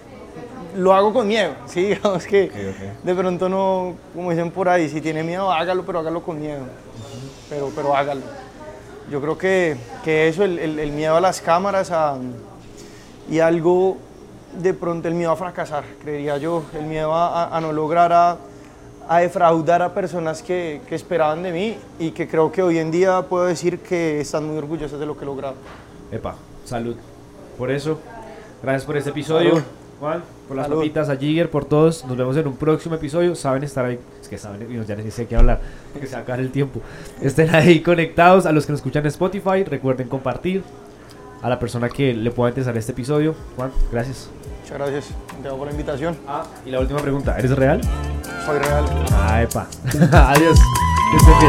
Lo 0.76 0.94
hago 0.94 1.12
con 1.14 1.28
miedo, 1.28 1.54
sí, 1.66 1.86
digamos 1.86 2.26
que 2.26 2.52
de 3.04 3.16
pronto 3.16 3.50
no, 3.50 3.96
como 4.14 4.30
dicen 4.32 4.52
por 4.52 4.70
ahí, 4.70 4.88
si 4.90 5.02
tiene 5.02 5.24
miedo, 5.24 5.52
hágalo, 5.52 5.84
pero 5.86 6.00
hágalo 6.00 6.22
con 6.22 6.40
miedo. 6.40 6.60
Pero, 7.50 7.72
pero 7.76 7.96
hágalo. 7.96 8.22
Yo 9.10 9.22
creo 9.22 9.38
que, 9.38 9.78
que 10.04 10.28
eso, 10.28 10.44
el, 10.44 10.60
el- 10.60 10.80
el 10.80 10.92
miedo 10.92 11.16
a 11.16 11.22
las 11.22 11.40
cámaras 11.42 11.90
a- 11.92 12.18
y 13.30 13.40
algo, 13.40 13.98
de 14.62 14.74
pronto 14.74 15.08
el 15.08 15.14
miedo 15.14 15.32
a 15.32 15.36
fracasar, 15.36 15.84
creería 16.02 16.38
yo, 16.38 16.64
el 16.78 16.86
miedo 16.86 17.14
a, 17.14 17.56
a- 17.56 17.62
no 17.62 17.72
lograr, 17.74 18.12
a, 18.14 18.38
a 19.10 19.20
defraudar 19.20 19.82
a 19.82 19.94
personas 19.94 20.42
que, 20.42 20.82
que 20.88 20.96
esperaban 20.96 21.44
de 21.44 21.52
mí 21.52 21.78
y 22.00 22.12
que 22.12 22.28
creo 22.28 22.52
que 22.52 22.62
hoy 22.64 22.78
en 22.78 22.92
día 22.92 23.22
puedo 23.24 23.46
decir 23.46 23.80
que 23.80 24.20
están 24.22 24.46
muy 24.48 24.58
orgullosas 24.58 25.00
de 25.00 25.06
lo 25.06 25.16
que 25.18 25.24
he 25.24 25.26
logrado. 25.26 25.56
Epa, 26.12 26.36
salud. 26.66 26.96
Por 27.58 27.72
eso, 27.72 28.00
gracias 28.64 28.86
por 28.86 28.98
este 28.98 29.10
episodio. 29.12 29.50
Salud. 29.52 29.64
Juan, 30.00 30.24
por 30.48 30.56
las 30.58 30.68
Salud. 30.68 30.78
papitas, 30.82 31.10
a 31.10 31.16
Jigger, 31.18 31.50
por 31.50 31.66
todos. 31.66 32.06
Nos 32.06 32.16
vemos 32.16 32.38
en 32.38 32.46
un 32.48 32.56
próximo 32.56 32.94
episodio. 32.94 33.34
Saben 33.36 33.64
estar 33.64 33.84
ahí. 33.84 33.98
Es 34.22 34.28
que 34.28 34.38
saben, 34.38 34.86
ya 34.86 34.96
ni 34.96 35.10
sé 35.10 35.26
qué 35.26 35.36
hablar, 35.36 35.60
porque 35.92 36.06
se 36.06 36.14
va 36.14 36.20
a 36.20 36.22
acabar 36.22 36.40
el 36.40 36.52
tiempo. 36.52 36.82
Estén 37.20 37.54
ahí 37.56 37.82
conectados. 37.82 38.46
A 38.46 38.52
los 38.52 38.68
que 38.68 38.74
nos 38.74 38.80
escuchan 38.80 39.02
en 39.04 39.08
Spotify, 39.08 39.64
recuerden 39.64 40.08
compartir. 40.08 40.62
A 41.42 41.50
la 41.50 41.60
persona 41.60 41.90
que 41.90 42.14
le 42.14 42.32
pueda 42.32 42.50
interesar 42.50 42.76
este 42.78 42.92
episodio. 42.92 43.36
Juan, 43.56 43.72
gracias. 43.92 44.30
Muchas 44.62 44.78
gracias, 44.78 45.06
Santiago, 45.32 45.58
por 45.58 45.68
la 45.68 45.72
invitación. 45.72 46.18
Ah, 46.28 46.44
y 46.66 46.72
la 46.72 46.80
última 46.80 47.00
pregunta: 47.00 47.38
¿eres 47.38 47.52
real? 47.52 47.82
Soy 48.46 48.60
real. 48.60 48.86
Ah, 49.14 49.42
epa. 49.42 49.68
Adiós. 50.12 50.60
Que 51.12 51.18
estén 51.18 51.40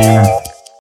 bien. 0.00 0.24